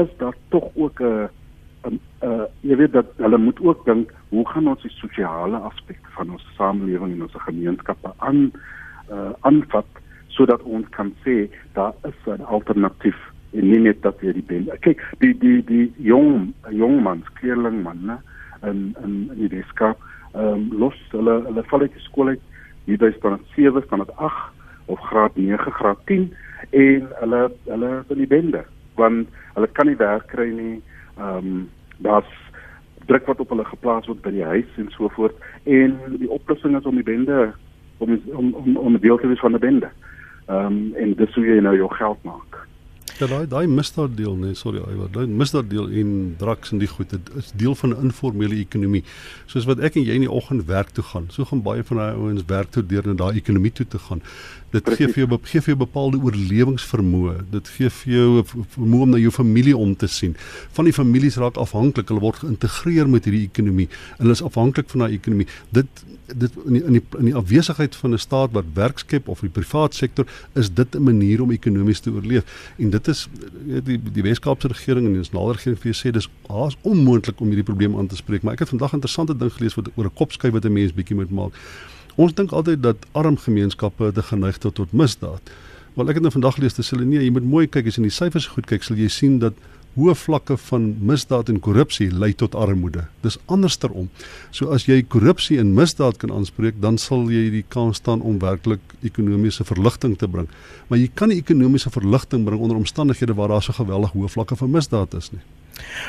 is 0.00 0.10
daar 0.18 0.34
tog 0.48 0.70
ook 0.74 1.00
'n 1.00 1.28
um, 1.84 2.00
uh, 2.22 2.46
jy 2.60 2.76
weet 2.76 2.92
dat 2.92 3.06
hulle 3.16 3.38
moet 3.38 3.60
ook 3.60 3.84
dink 3.86 4.12
hoe 4.28 4.44
gaan 4.48 4.68
ons 4.68 4.82
die 4.82 4.94
sosiale 4.96 5.60
aspekte 5.70 6.10
van 6.16 6.30
ons 6.30 6.46
samelewing 6.56 7.12
en 7.14 7.26
ons 7.28 7.40
gemeenskappe 7.46 8.12
aan 8.18 8.50
uh, 9.12 9.32
aanvat 9.40 9.86
sodat 10.38 10.62
ons 10.62 10.86
kan 10.96 11.12
sê 11.24 11.48
daar 11.74 11.94
is 12.08 12.18
'n 12.26 12.42
alternatief 12.42 13.18
en 13.52 13.70
nie 13.70 13.80
net 13.80 14.02
dat 14.02 14.20
jy 14.20 14.32
die 14.32 14.48
ben 14.48 14.68
kyk 14.80 15.00
die 15.20 15.34
die 15.38 15.62
die 15.64 15.86
jong 15.96 16.52
jong 16.70 17.02
man 17.02 17.24
kleerling 17.40 17.82
man 17.82 17.98
né 18.10 18.18
in 18.62 18.94
in 19.04 19.30
in 19.32 19.48
die 19.48 19.56
Weskaap 19.56 19.98
ehm 20.34 20.54
um, 20.54 20.68
los 20.78 20.98
hulle 21.10 21.34
hulle 21.46 21.62
val 21.70 21.80
uit 21.80 21.94
die 21.94 22.06
skool 22.08 22.28
uit 22.28 22.42
hier 22.84 22.98
by 22.98 23.10
staan 23.16 23.40
7 23.56 23.82
staan 23.86 24.04
dit 24.04 24.16
8 24.16 24.52
of 24.86 25.00
graad 25.00 25.36
9 25.36 25.72
graad 25.78 25.98
10 26.06 26.28
en 26.70 27.08
hulle 27.20 27.40
hulle 27.64 27.90
is 28.00 28.12
in 28.14 28.22
die 28.24 28.32
bende 28.34 28.64
want 29.00 29.28
hulle 29.54 29.68
kan 29.78 29.86
nie 29.86 29.96
werk 29.96 30.26
kry 30.34 30.48
nie 30.52 30.82
ehm 31.18 31.36
um, 31.36 31.68
daar's 31.98 32.30
druk 33.06 33.26
wat 33.26 33.40
op 33.40 33.48
hulle 33.48 33.64
geplaas 33.64 34.06
word 34.06 34.20
by 34.22 34.30
die 34.30 34.44
huis 34.44 34.76
en 34.76 34.90
so 34.90 35.08
voort 35.08 35.34
en 35.64 35.96
die 36.18 36.30
oplossing 36.30 36.76
is 36.76 36.84
om 36.86 36.94
die 36.94 37.08
bende 37.14 37.52
om 37.98 38.20
om 38.26 38.52
om 38.54 38.76
om 38.76 38.98
deel 38.98 39.18
te 39.18 39.26
wees 39.26 39.40
van 39.40 39.54
'n 39.54 39.58
bende 39.58 39.90
Ehm 40.48 40.66
um, 40.66 40.94
en 40.94 41.14
dis 41.14 41.34
hoe 41.34 41.44
jy 41.44 41.60
nou 41.60 41.74
jou 41.76 41.88
geld 41.92 42.22
maak. 42.24 42.56
Ja, 43.18 43.26
daai 43.26 43.48
daai 43.50 43.66
misdaad 43.68 44.14
deel 44.16 44.36
nee, 44.40 44.54
sorry, 44.56 44.78
Iwer. 44.80 45.10
Daai 45.12 45.26
misdaad 45.26 45.68
deel 45.68 45.90
en 46.00 46.12
drugs 46.40 46.72
en 46.72 46.80
die 46.80 46.88
goed, 46.88 47.10
dit 47.12 47.28
is 47.36 47.50
deel 47.52 47.74
van 47.74 47.90
'n 47.90 48.06
informele 48.08 48.56
ekonomie. 48.56 49.02
Soos 49.46 49.66
wat 49.68 49.78
ek 49.78 49.98
en 50.00 50.06
jy 50.06 50.14
in 50.16 50.24
die 50.24 50.30
oggend 50.30 50.64
werk 50.64 50.94
toe 50.96 51.04
gaan, 51.04 51.26
so 51.28 51.44
gaan 51.44 51.62
baie 51.62 51.84
van 51.84 51.96
daai 51.96 52.14
ouens 52.14 52.44
werk 52.46 52.70
toe 52.70 52.86
deur 52.86 53.06
na 53.06 53.14
daai 53.14 53.36
ekonomie 53.36 53.72
toe 53.72 53.86
te 53.86 53.98
gaan. 53.98 54.22
Dit 54.70 54.82
Precies. 54.84 54.98
gee 54.98 55.12
vir 55.14 55.22
jou 55.24 55.38
gee 55.42 55.60
vir 55.60 55.72
jou 55.72 55.78
bepaalde 55.80 56.18
oorlewingsvermoë. 56.20 57.36
Dit 57.50 57.68
gee 57.68 57.88
vir 57.88 58.12
jou 58.12 58.44
vermoë 58.74 59.06
om 59.06 59.10
na 59.14 59.20
jou 59.22 59.32
familie 59.32 59.76
om 59.76 59.94
te 59.96 60.06
sien. 60.06 60.36
Van 60.76 60.84
die 60.84 60.92
families 60.92 61.38
raak 61.40 61.56
afhanklik, 61.56 62.08
hulle 62.08 62.20
word 62.20 62.42
geïntegreer 62.42 63.08
met 63.08 63.24
hierdie 63.24 63.46
ekonomie. 63.48 63.88
Hulle 64.18 64.36
is 64.36 64.44
afhanklik 64.44 64.90
van 64.92 65.06
daai 65.06 65.16
ekonomie. 65.16 65.48
Dit 65.72 66.04
dit 66.36 66.52
in 66.66 66.72
die, 66.76 66.82
in 66.84 66.92
die 66.98 67.02
in 67.18 67.24
die 67.30 67.34
afwesigheid 67.34 67.96
van 67.96 68.12
'n 68.12 68.18
staat 68.18 68.52
wat 68.52 68.64
werk 68.74 68.98
skep 68.98 69.28
of 69.28 69.40
die 69.40 69.48
privaat 69.48 69.94
sektor 69.94 70.26
is 70.52 70.74
dit 70.74 70.94
'n 70.94 71.02
manier 71.02 71.42
om 71.42 71.50
ekonomies 71.50 72.00
te 72.00 72.10
oorleef 72.10 72.44
en 72.76 72.90
dit 72.90 73.08
is 73.08 73.28
die 73.84 74.00
die 74.12 74.22
Weskaapse 74.22 74.68
regering 74.68 75.06
en 75.06 75.12
die 75.12 75.22
nasionale 75.24 75.52
regering 75.52 75.78
vir 75.78 75.94
sê 75.94 76.10
dis 76.10 76.28
haas 76.48 76.76
onmoontlik 76.82 77.40
om 77.40 77.46
hierdie 77.46 77.64
probleem 77.64 77.96
aan 77.96 78.06
te 78.06 78.16
spreek 78.16 78.42
maar 78.42 78.52
ek 78.52 78.58
het 78.58 78.68
vandag 78.68 78.92
'n 78.92 78.94
interessante 78.94 79.36
ding 79.36 79.52
gelees 79.52 79.74
wat 79.74 79.88
oor 79.94 80.04
'n 80.04 80.14
kopskyf 80.14 80.52
wat 80.52 80.64
'n 80.64 80.72
mens 80.72 80.92
bietjie 80.92 81.16
moet 81.16 81.30
maak 81.30 81.52
ons 82.18 82.34
dink 82.34 82.52
altyd 82.52 82.82
dat 82.84 83.08
arm 83.18 83.38
gemeenskappe 83.46 84.12
te 84.12 84.26
geneig 84.32 84.58
tot 84.58 84.76
tot 84.82 84.92
misdaad 84.92 85.54
wel 85.96 86.12
ek 86.12 86.20
het 86.20 86.26
nou 86.26 86.34
vandag 86.34 86.58
gelees 86.58 86.76
dat 86.78 86.92
hulle 86.92 87.08
nee 87.08 87.24
jy 87.24 87.32
moet 87.38 87.50
mooi 87.56 87.66
kyk 87.66 87.88
as 87.88 87.98
jy 87.98 88.04
in 88.04 88.10
die 88.10 88.18
syfers 88.18 88.50
goed 88.54 88.68
kyk 88.70 88.86
sal 88.86 89.00
jy 89.00 89.10
sien 89.12 89.40
dat 89.42 89.58
hoë 89.98 90.14
vlakke 90.14 90.56
van 90.68 90.88
misdaad 91.10 91.50
en 91.50 91.58
korrupsie 91.64 92.08
lei 92.12 92.30
tot 92.38 92.54
armoede. 92.54 93.06
Dis 93.24 93.38
andersterom. 93.50 94.08
So 94.54 94.70
as 94.74 94.86
jy 94.86 95.00
korrupsie 95.02 95.58
en 95.58 95.74
misdaad 95.74 96.20
kan 96.22 96.32
aanspreek, 96.34 96.78
dan 96.82 97.00
sal 97.02 97.26
jy 97.32 97.48
die 97.54 97.64
kans 97.74 97.98
staan 98.02 98.22
om 98.22 98.38
werklik 98.42 98.94
ekonomiese 99.02 99.66
verligting 99.66 100.14
te 100.18 100.30
bring. 100.30 100.46
Maar 100.88 101.02
jy 101.02 101.10
kan 101.14 101.32
nie 101.32 101.40
ekonomiese 101.42 101.90
verligting 101.94 102.46
bring 102.46 102.62
onder 102.62 102.78
omstandighede 102.78 103.34
waar 103.38 103.56
daar 103.56 103.64
so 103.64 103.74
geweldig 103.74 104.14
hoë 104.14 104.34
vlakke 104.36 104.58
van 104.60 104.76
misdaad 104.76 105.18
is 105.18 105.32
nie. 105.34 105.42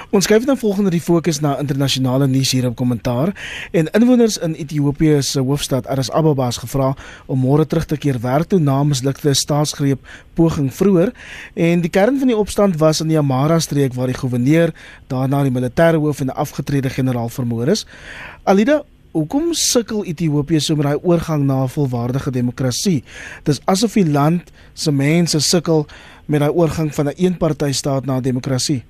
Ons 0.09 0.23
skuif 0.23 0.45
dan 0.45 0.57
volgende 0.57 0.89
die 0.89 1.01
fokus 1.01 1.39
na 1.39 1.57
internasionale 1.59 2.27
nuus 2.27 2.51
hier 2.51 2.67
op 2.67 2.75
kommentaar 2.75 3.33
en 3.71 3.91
inwoners 3.91 4.37
in 4.37 4.53
Ethiopië 4.53 5.21
se 5.21 5.39
hoofstad 5.39 5.87
Addis 5.87 6.11
Ababa 6.11 6.47
is 6.47 6.57
gevra 6.57 6.93
om 7.25 7.39
môre 7.39 7.65
terug 7.65 7.85
te 7.85 7.97
keer 7.97 8.19
werk 8.19 8.49
toe 8.49 8.59
na 8.59 8.83
mislukte 8.83 9.33
staatsgreep 9.33 9.99
poging 10.33 10.69
vroeër 10.73 11.13
en 11.55 11.81
die 11.81 11.89
kern 11.89 12.19
van 12.19 12.27
die 12.27 12.37
opstand 12.37 12.77
was 12.79 13.01
in 13.01 13.07
die 13.07 13.17
Amara 13.17 13.59
streek 13.59 13.93
waar 13.93 14.07
die 14.07 14.17
goewerneur 14.17 14.73
daarna 15.07 15.43
die 15.43 15.53
militêre 15.53 15.97
hoof 15.97 16.21
en 16.21 16.27
'n 16.27 16.39
afgetrede 16.45 16.89
generaal 16.89 17.29
vermoor 17.29 17.67
is. 17.67 17.85
Alida 18.43 18.83
Hoekom 19.09 19.53
sukkel 19.57 20.03
Ethiopië 20.05 20.59
so 20.61 20.75
met 20.77 20.85
daai 20.85 21.01
oorgang 21.01 21.45
na 21.45 21.63
'n 21.63 21.69
volwaardige 21.69 22.31
demokrasie? 22.31 23.03
Dis 23.43 23.61
asof 23.65 23.93
die 23.93 24.05
land 24.05 24.51
se 24.73 24.91
mense 24.91 25.39
sukkel 25.39 25.87
met 26.25 26.39
daai 26.39 26.51
oorgang 26.51 26.93
van 26.95 27.07
'n 27.07 27.17
eenpartytstaat 27.17 28.05
na 28.05 28.17
'n 28.17 28.21
demokrasie. 28.21 28.83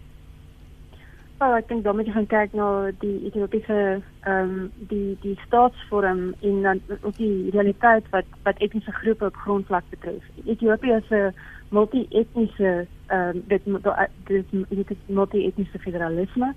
Wel, 1.39 1.53
ek 1.55 1.69
dink 1.69 1.85
dan 1.85 1.95
moet 1.95 2.07
jy 2.09 2.13
gaan 2.17 2.25
kyk 2.27 2.55
na 2.59 2.65
die 2.99 3.13
Ethiopiese 3.29 3.75
ehm 4.27 4.49
um, 4.55 4.55
die 4.89 5.13
die 5.23 5.37
staatsvorm 5.45 6.33
en 6.43 6.57
dan 6.65 6.81
ook 6.97 7.15
die 7.15 7.51
realiteit 7.55 8.09
wat 8.15 8.27
wat 8.43 8.59
etniese 8.65 8.91
groepe 8.97 9.29
op 9.29 9.37
grondvlak 9.45 9.87
betref. 9.93 10.25
Ethiopië 10.43 10.97
is 10.97 11.13
'n 11.15 11.31
multi-etniese 11.77 12.73
ehm 13.07 13.37
um, 13.37 13.43
dit 13.47 13.63
dit 14.27 14.51
dit 14.69 14.91
is 14.91 15.05
multi-etniese 15.07 15.79
federalisme 15.79 16.49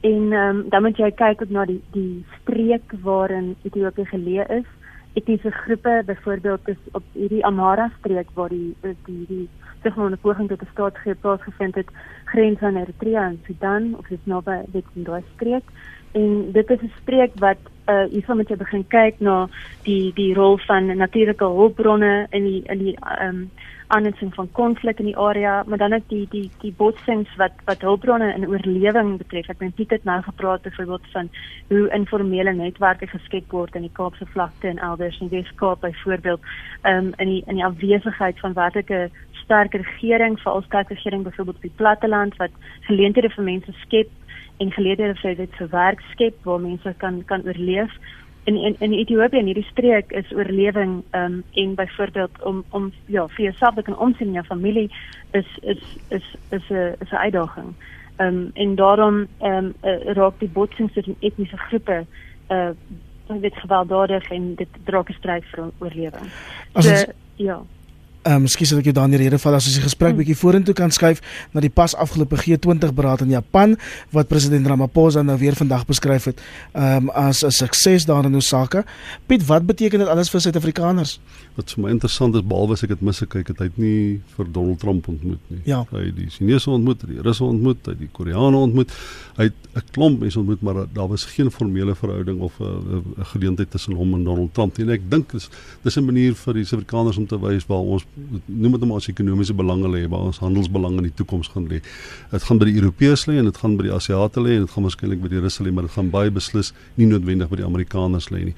en 0.00 0.32
ehm 0.32 0.56
um, 0.56 0.64
dan 0.68 0.82
moet 0.82 0.96
jy 0.96 1.10
kyk 1.10 1.42
ook 1.42 1.52
na 1.52 1.64
die 1.64 1.82
die 1.92 2.24
streek 2.40 2.96
waarin 3.02 3.56
Ethiopië 3.62 4.06
geleë 4.14 4.48
is. 4.60 4.68
Etniese 5.12 5.50
groepe 5.50 6.02
byvoorbeeld 6.06 6.68
is 6.68 6.80
op 6.92 7.04
hierdie 7.12 7.44
Amara 7.44 7.90
streek 7.98 8.32
waar 8.34 8.48
die 8.48 8.76
die 9.04 9.26
die 9.28 9.48
'n 9.84 10.18
poging 10.20 10.48
tot 10.48 10.62
'n 10.62 10.72
staatsgreep 10.72 11.20
plaasgevind 11.20 11.74
het 11.74 11.90
grens 12.24 12.60
aan 12.60 12.76
Eritrea 12.76 13.22
en 13.28 13.40
Sudan 13.46 13.94
of 13.98 14.06
dis 14.08 14.24
naby 14.24 14.62
dit 14.66 14.84
in 14.94 15.02
daai 15.02 15.22
streek. 15.34 15.64
En 16.12 16.52
dit 16.52 16.70
is 16.70 16.80
'n 16.82 16.92
streek 17.02 17.32
wat 17.34 17.58
uh 17.88 18.04
hiervan 18.10 18.36
moet 18.36 18.48
jy 18.48 18.56
begin 18.56 18.84
kyk 18.88 19.20
na 19.20 19.48
die 19.82 20.12
die 20.14 20.34
rol 20.34 20.58
van 20.68 20.86
natuurlike 20.96 21.44
hulpbronne 21.44 22.26
in 22.30 22.44
die 22.44 22.62
in 22.64 22.78
die 22.78 22.96
ehm 23.00 23.28
um, 23.28 23.50
aansien 23.92 24.32
van 24.32 24.48
konflik 24.52 24.98
in 24.98 25.10
die 25.10 25.16
area 25.16 25.62
maar 25.66 25.78
dan 25.78 25.92
ook 25.92 26.06
die 26.08 26.26
die 26.30 26.50
die 26.60 26.72
botsings 26.76 27.34
wat 27.36 27.52
wat 27.64 27.80
hulpbronne 27.80 28.34
in 28.34 28.48
oorlewing 28.48 29.18
betref. 29.18 29.48
Ek 29.48 29.58
dink 29.58 29.74
Piet 29.74 29.90
het 29.90 30.04
nou 30.04 30.22
gepraat 30.22 30.62
byvoorbeeld 30.62 31.10
van 31.12 31.28
hoe 31.68 31.88
informele 31.90 32.52
netwerke 32.52 33.06
geskep 33.06 33.50
word 33.50 33.74
in 33.74 33.82
die 33.88 33.96
Kaapse 33.98 34.26
vlakte 34.26 34.68
en 34.68 34.78
elders 34.78 35.20
in 35.20 35.28
Weskaap 35.28 35.80
byvoorbeeld 35.80 36.40
ehm 36.82 36.96
um, 36.96 37.12
in 37.16 37.28
die 37.28 37.42
in 37.46 37.54
die 37.54 37.64
afwesigheid 37.64 38.40
van 38.40 38.52
werklike 38.52 39.10
sterk 39.44 39.74
regering, 39.74 40.38
veral 40.40 40.62
sterk 40.62 40.88
regering 40.88 41.22
byvoorbeeld 41.22 41.56
op 41.56 41.62
die 41.62 41.76
platteland 41.76 42.36
wat 42.36 42.50
geleenthede 42.88 43.30
vir 43.30 43.44
mense 43.44 43.72
skep 43.84 44.10
en 44.58 44.72
geleenthede 44.72 45.14
vir 45.20 45.36
dit 45.36 45.54
vir 45.58 45.70
werk 45.72 46.02
skep 46.12 46.44
waar 46.48 46.60
mense 46.60 46.94
kan 46.98 47.22
kan 47.30 47.46
oorleef. 47.46 47.94
In 48.44 48.56
in 48.56 48.76
in 48.78 48.92
Ethiopië 48.92 49.38
en 49.38 49.50
hierdie 49.50 49.70
streek 49.70 50.12
is 50.12 50.32
oorlewing 50.32 51.02
um 51.14 51.42
en 51.54 51.74
byvoorbeeld 51.74 52.42
om 52.42 52.64
om 52.70 52.92
ja, 53.06 53.26
vir 53.28 53.44
jouself 53.44 53.74
te 53.74 53.82
kan 53.82 53.98
omsien 53.98 54.26
in 54.26 54.40
jou 54.40 54.44
familie 54.44 54.90
is 55.32 55.46
is 55.62 55.82
is 56.08 56.34
is 56.50 56.68
'n 56.70 56.94
is 57.00 57.10
'n 57.10 57.22
uitdaging. 57.26 57.74
Um 58.18 58.50
en 58.54 58.74
daarom 58.74 59.26
um 59.40 59.74
uh, 59.84 60.12
raak 60.14 60.38
die 60.38 60.48
botsings 60.48 60.92
tussen 60.92 61.16
etniese 61.20 61.56
groepe 61.56 62.06
uh 62.50 62.70
dit 63.40 63.54
gewelddadig 63.54 64.30
en 64.30 64.54
dit 64.54 64.68
draak 64.84 65.08
'n 65.08 65.12
stryd 65.18 65.44
vir 65.44 65.70
oorlewing. 65.78 66.28
So, 66.74 67.12
ja. 67.34 67.62
Ehm 68.22 68.36
um, 68.36 68.42
miskien 68.46 68.68
sal 68.70 68.78
ek 68.78 68.86
jou 68.86 68.94
dan 68.94 69.10
die 69.10 69.18
rede 69.18 69.38
val 69.42 69.56
as 69.56 69.66
ons 69.66 69.74
die 69.74 69.82
gesprek 69.82 70.12
hmm. 70.12 70.20
bietjie 70.22 70.36
vorentoe 70.38 70.74
kan 70.78 70.92
skuif 70.94 71.18
na 71.50 71.62
die 71.64 71.70
pas 71.74 71.94
afgelope 71.98 72.38
G20 72.38 72.92
beraad 72.94 73.24
in 73.24 73.32
Japan 73.34 73.74
wat 74.14 74.28
president 74.30 74.68
Ramaphosa 74.70 75.24
nou 75.26 75.34
weer 75.40 75.56
vandag 75.58 75.82
beskryf 75.88 76.28
het 76.30 76.42
ehm 76.72 77.08
um, 77.08 77.10
as 77.18 77.42
'n 77.42 77.50
sukses 77.50 78.06
daar 78.06 78.24
in 78.24 78.36
Osaka. 78.38 78.84
Piet, 79.26 79.46
wat 79.46 79.66
beteken 79.66 79.98
dit 79.98 80.08
alles 80.08 80.30
vir 80.30 80.40
Suid-Afrikaners? 80.40 81.18
Wat 81.56 81.72
vir 81.74 81.82
my 81.82 81.90
interessant 81.90 82.34
is 82.34 82.46
behalwe 82.46 82.72
as 82.72 82.82
ek 82.82 82.94
dit 82.94 83.00
misgekyk 83.00 83.48
het, 83.48 83.58
hy 83.58 83.64
het 83.64 83.78
nie 83.78 84.20
vir 84.36 84.46
Donald 84.52 84.78
Trump 84.78 85.08
ontmoet 85.08 85.42
nie. 85.48 85.60
Ja. 85.64 85.82
Hy 85.90 86.06
het 86.06 86.16
die 86.16 86.30
Chinese 86.30 86.70
ontmoet, 86.70 87.02
die 87.06 87.20
Russe 87.20 87.44
ontmoet, 87.44 87.82
hy 87.86 87.92
het 87.92 87.98
die 87.98 88.10
Koreane 88.12 88.56
ontmoet. 88.56 88.92
Hy 89.36 89.50
het 89.50 89.58
'n 89.74 89.82
klomp 89.90 90.20
mense 90.20 90.38
ontmoet, 90.38 90.62
maar 90.62 90.86
daar 90.92 91.08
was 91.08 91.24
geen 91.24 91.50
formele 91.50 91.94
verhouding 91.94 92.40
of 92.40 92.60
'n 92.60 93.04
geleentheid 93.18 93.70
tussen 93.70 93.94
hom 93.94 94.14
en 94.14 94.24
Donald 94.24 94.54
Trump 94.54 94.76
nie. 94.76 94.86
En 94.86 94.92
ek 94.92 95.10
dink 95.10 95.32
dis 95.32 95.48
dis 95.82 95.96
'n 95.96 96.04
manier 96.04 96.34
vir 96.34 96.54
die 96.54 96.64
Suid-Afrikaners 96.64 97.16
om 97.16 97.26
te 97.26 97.40
wys 97.40 97.66
waar 97.66 97.78
ons 97.78 98.04
noem 98.14 98.74
dit 98.74 98.82
nou 98.82 98.88
maar 98.90 99.00
as 99.00 99.08
ekonomiese 99.08 99.54
belange 99.56 99.88
lê, 99.88 100.02
waar 100.10 100.26
ons 100.28 100.40
handelsbelange 100.42 101.00
in 101.00 101.08
die 101.08 101.14
toekoms 101.16 101.48
gaan 101.54 101.68
lê. 101.70 101.80
Dit 102.32 102.46
gaan 102.48 102.60
by 102.60 102.68
die 102.68 102.76
Europeërs 102.80 103.24
lê 103.30 103.38
en 103.40 103.48
dit 103.48 103.60
gaan 103.62 103.76
by 103.78 103.86
die 103.88 103.94
Asiate 103.94 104.42
lê 104.44 104.58
en 104.58 104.66
dit 104.66 104.74
gaan 104.74 104.86
waarskynlik 104.88 105.22
by 105.22 105.30
die 105.32 105.40
Russe 105.40 105.64
lê, 105.64 105.72
maar 105.72 105.88
dit 105.88 105.94
gaan 105.96 106.10
baie 106.12 106.32
beslis 106.34 106.72
nie 107.00 107.08
noodwendig 107.08 107.48
by 107.52 107.62
die 107.62 107.68
Amerikaners 107.68 108.28
lê 108.34 108.44
nie. 108.50 108.56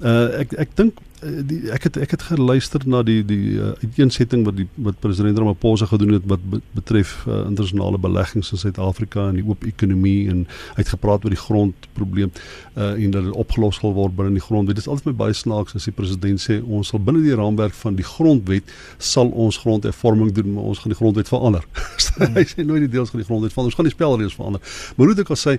Uh 0.00 0.28
ek 0.42 0.54
ek 0.66 0.76
dink 0.78 1.02
die 1.22 1.70
ek 1.70 1.86
het 1.86 1.96
ek 2.02 2.14
het 2.16 2.24
geluister 2.26 2.82
na 2.88 3.02
die 3.06 3.20
die 3.26 3.54
uh, 3.54 3.72
uiteensetting 3.82 4.42
wat 4.46 4.56
die 4.58 4.66
wat 4.86 4.98
president 5.04 5.38
Ramaphosa 5.38 5.86
gedoen 5.86 6.16
het 6.16 6.26
wat 6.30 6.42
betref 6.74 7.14
uh, 7.28 7.44
internasionale 7.46 7.98
beleggings 8.02 8.50
in 8.52 8.58
Suid-Afrika 8.58 9.28
en 9.28 9.38
die 9.38 9.44
oop 9.46 9.62
ekonomie 9.68 10.30
en 10.32 10.44
hy 10.48 10.80
het 10.80 10.90
gepraat 10.94 11.24
oor 11.24 11.34
die 11.34 11.42
grondprobleem 11.44 12.32
uh 12.74 12.90
en 12.92 13.14
dat 13.14 13.26
dit 13.28 13.38
opgelos 13.38 13.78
sal 13.80 13.94
word 13.94 14.16
binne 14.16 14.34
die 14.36 14.44
grondwet. 14.44 14.76
Dit 14.76 14.84
is 14.84 14.90
altyd 14.90 15.12
my 15.12 15.16
baie 15.24 15.36
snaaks 15.36 15.76
as 15.78 15.86
die 15.88 15.94
president 15.94 16.42
sê 16.42 16.58
ons 16.62 16.90
sal 16.92 17.02
binne 17.02 17.22
die 17.24 17.36
raamwerk 17.38 17.74
van 17.78 17.96
die 17.98 18.06
grondwet 18.06 18.72
sal 18.98 19.30
ons 19.30 19.58
grondhervorming 19.62 20.32
doen, 20.34 20.52
maar 20.56 20.70
ons 20.72 20.82
gaan 20.82 20.94
die 20.94 20.98
grondwet 20.98 21.30
verander. 21.30 21.66
hy 22.38 22.46
sê 22.48 22.66
nooit 22.66 22.86
die 22.86 22.92
deels 22.96 23.14
van 23.14 23.22
die 23.22 23.28
grondwet 23.28 23.54
verander. 23.54 23.72
Ons 23.72 23.78
gaan 23.78 23.90
die 23.90 23.94
spelreëls 23.94 24.38
verander. 24.38 24.62
Maar 24.96 25.06
hoe 25.06 25.14
dit 25.14 25.24
ook 25.24 25.34
al 25.36 25.42
sê 25.42 25.58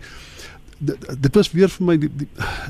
dit, 0.80 1.06
dit 1.20 1.36
was 1.36 1.52
weer 1.52 1.70
vir 1.70 1.86
my 1.88 1.96
die, 2.02 2.10
die 2.22 2.28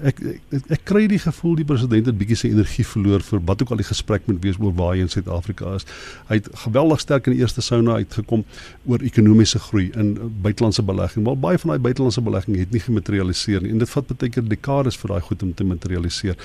ek, 0.09 0.19
ek 0.53 0.71
ek 0.77 0.83
kry 0.87 1.05
die 1.11 1.19
gevoel 1.21 1.55
die 1.59 1.67
president 1.67 2.09
het 2.09 2.17
bietjie 2.19 2.37
sy 2.43 2.51
energie 2.53 2.85
verloor 2.87 3.23
vir 3.25 3.41
wat 3.47 3.63
ook 3.63 3.73
al 3.73 3.81
die 3.81 3.87
gesprek 3.87 4.27
moet 4.29 4.41
wees 4.43 4.59
oor 4.61 4.75
waar 4.77 4.93
hy 4.95 5.05
in 5.05 5.11
Suid-Afrika 5.11 5.75
is. 5.77 5.87
Hy 6.29 6.39
het 6.41 6.49
geweldig 6.65 7.03
sterk 7.03 7.27
in 7.29 7.37
die 7.37 7.43
eerste 7.43 7.63
sauna 7.65 7.97
uitgekom 8.01 8.45
oor 8.89 9.03
ekonomiese 9.05 9.61
groei 9.67 9.89
in 9.99 10.13
buitelandse 10.45 10.85
belegging. 10.85 11.25
Maar 11.27 11.39
baie 11.47 11.61
van 11.61 11.73
daai 11.73 11.83
buitelandse 11.89 12.23
belegging 12.25 12.59
het 12.59 12.71
nie 12.75 12.83
gematerialiseer 12.83 13.65
nie 13.65 13.73
en 13.73 13.83
dit 13.83 13.93
vat 13.95 14.13
baie 14.13 14.33
keer 14.33 14.47
dekades 14.47 14.99
vir 15.01 15.15
daai 15.15 15.27
goed 15.29 15.43
om 15.47 15.53
te 15.53 15.67
materialiseer. 15.67 16.39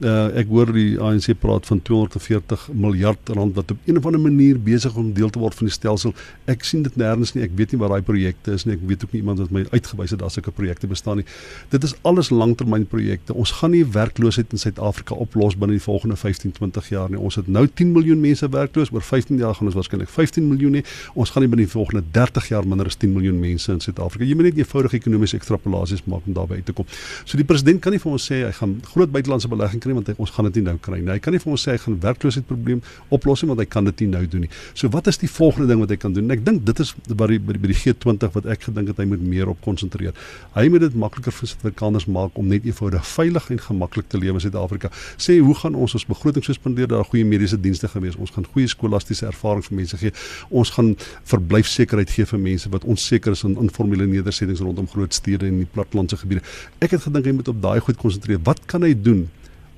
Uh, 0.00 0.30
ek 0.40 0.48
hoor 0.48 0.70
die 0.72 0.94
ANC 0.96 1.34
praat 1.42 1.66
van 1.68 1.82
240 1.84 2.70
miljard 2.72 3.34
rand 3.36 3.56
wat 3.58 3.74
op 3.74 3.88
een 3.88 3.98
of 4.00 4.06
ander 4.08 4.22
manier 4.22 4.56
besig 4.56 4.94
om 4.96 5.12
deel 5.16 5.28
te 5.28 5.42
word 5.42 5.58
van 5.58 5.68
die 5.68 5.74
stelsel. 5.74 6.14
Ek 6.48 6.64
sien 6.64 6.86
dit 6.86 6.96
nêrens 6.96 7.34
nie. 7.36 7.44
Ek 7.44 7.52
weet 7.58 7.74
nie 7.74 7.80
waar 7.82 7.92
daai 7.92 8.06
projekte 8.06 8.56
is 8.56 8.64
nie. 8.64 8.78
Ek 8.78 8.86
weet 8.88 9.04
ook 9.04 9.12
nie 9.12 9.20
iemand 9.20 9.42
wat 9.44 9.52
my 9.52 9.66
uitgewys 9.74 10.14
het 10.14 10.22
daar 10.22 10.32
sulke 10.32 10.54
projekte 10.56 10.88
bestaan 10.88 10.99
nie. 11.04 11.24
Dit 11.68 11.84
is 11.84 11.94
alles 12.02 12.30
langtermynprojekte. 12.30 13.34
Ons 13.34 13.50
gaan 13.60 13.70
nie 13.74 13.84
werkloosheid 13.84 14.52
in 14.52 14.58
Suid-Afrika 14.58 15.14
oplos 15.14 15.56
binne 15.58 15.76
die 15.76 15.82
volgende 15.82 16.16
15, 16.16 16.52
20 16.58 16.88
jaar 16.88 17.10
nie. 17.10 17.18
Ons 17.18 17.38
het 17.40 17.48
nou 17.48 17.66
10 17.66 17.92
miljoen 17.92 18.20
mense 18.20 18.48
werkloos. 18.48 18.92
Oor 18.92 19.02
15 19.02 19.38
jaar 19.38 19.54
gaan 19.54 19.70
ons 19.70 19.78
waarskynlik 19.78 20.08
15 20.08 20.48
miljoen 20.48 20.80
hê. 20.80 20.84
Ons 21.14 21.34
gaan 21.34 21.44
nie 21.44 21.50
binne 21.50 21.66
die 21.66 21.72
volgende 21.72 22.04
30 22.12 22.50
jaar 22.52 22.66
minder 22.66 22.86
as 22.86 22.98
10 23.00 23.12
miljoen 23.14 23.40
mense 23.40 23.72
in 23.72 23.80
Suid-Afrika. 23.80 24.24
Jy 24.24 24.38
moet 24.38 24.50
net 24.50 24.60
eenvoudige 24.60 25.00
ekonomiese 25.00 25.38
ekstrapolasies 25.40 26.04
maak 26.10 26.26
om 26.26 26.36
daarby 26.36 26.60
uit 26.60 26.66
te 26.70 26.76
kom. 26.76 26.88
So 27.24 27.40
die 27.40 27.46
president 27.46 27.82
kan 27.84 27.94
nie 27.94 28.02
vir 28.02 28.12
ons 28.12 28.26
sê 28.30 28.42
hy 28.44 28.52
gaan 28.56 28.76
groot 28.92 29.12
buitelandse 29.12 29.50
belegging 29.50 29.82
kry 29.82 29.94
want 29.96 30.10
hy, 30.10 30.16
ons 30.20 30.32
gaan 30.34 30.48
dit 30.50 30.60
nie 30.60 30.66
nou 30.68 30.76
kry 30.82 31.00
nie. 31.00 31.10
Hy 31.12 31.20
kan 31.22 31.34
nie 31.36 31.42
vir 31.42 31.54
ons 31.54 31.66
sê 31.66 31.74
hy 31.74 31.82
gaan 31.84 31.98
werkloosheidprobleem 32.04 32.82
oplos 33.16 33.44
nie 33.44 33.50
want 33.52 33.62
hy 33.62 33.68
kan 33.70 33.88
dit 33.88 34.04
nie 34.04 34.10
nou 34.14 34.24
doen 34.30 34.46
nie. 34.46 34.52
So 34.74 34.90
wat 34.94 35.10
is 35.10 35.20
die 35.22 35.30
volgende 35.30 35.70
ding 35.70 35.82
wat 35.82 35.92
hy 35.92 35.98
kan 36.00 36.14
doen? 36.16 36.28
En 36.28 36.36
ek 36.36 36.44
dink 36.46 36.64
dit 36.68 36.82
is 36.84 36.94
by 37.08 37.30
die 37.32 37.40
by 37.40 37.56
die, 37.56 37.62
by 37.62 37.72
die 37.72 37.78
G20 37.78 38.34
wat 38.36 38.48
ek 38.50 38.66
gedink 38.68 38.92
het 38.92 39.00
hy 39.02 39.06
moet 39.10 39.22
meer 39.24 39.50
op 39.52 39.60
konsentreer. 39.64 40.16
Hy 40.56 40.66
moet 40.72 40.84
dit 40.86 40.89
makliker 40.94 41.34
vir 41.34 41.48
Suid-Afrikaners 41.50 42.06
maak 42.06 42.38
om 42.38 42.48
net 42.50 42.66
eenvoudig 42.68 43.06
veilig 43.06 43.48
en 43.50 43.62
gemaklik 43.64 44.08
te 44.08 44.18
lewe 44.18 44.38
in 44.38 44.44
Suid-Afrika. 44.44 44.90
Sê 45.16 45.38
hoe 45.38 45.54
gaan 45.54 45.74
ons 45.74 45.94
ons 45.94 46.06
begroting 46.06 46.44
suspendeer 46.44 46.90
daar 46.90 47.04
goeie 47.04 47.24
mediese 47.24 47.60
dienste 47.60 47.88
gewees. 47.88 48.16
Ons 48.16 48.34
gaan 48.34 48.46
goeie 48.52 48.68
skolastiese 48.70 49.26
ervaring 49.26 49.64
vir 49.66 49.76
mense 49.82 50.00
gee. 50.00 50.12
Ons 50.50 50.74
gaan 50.76 50.94
verblyfsekerheid 51.32 52.10
gee 52.10 52.28
vir 52.32 52.42
mense 52.46 52.70
wat 52.70 52.84
onseker 52.84 53.36
is 53.36 53.44
in 53.48 53.58
informele 53.60 54.06
nedersettings 54.06 54.62
rondom 54.64 54.88
groot 54.88 55.14
stede 55.14 55.46
en 55.50 55.62
die 55.64 55.68
plattelandse 55.74 56.20
gebiede. 56.20 56.44
Ek 56.80 56.96
het 56.96 57.06
gedink 57.08 57.28
hy 57.28 57.36
moet 57.40 57.52
op 57.52 57.60
daai 57.62 57.80
goed 57.80 58.00
konsentreer. 58.00 58.40
Wat 58.44 58.64
kan 58.70 58.86
hy 58.86 58.94
doen 58.94 59.28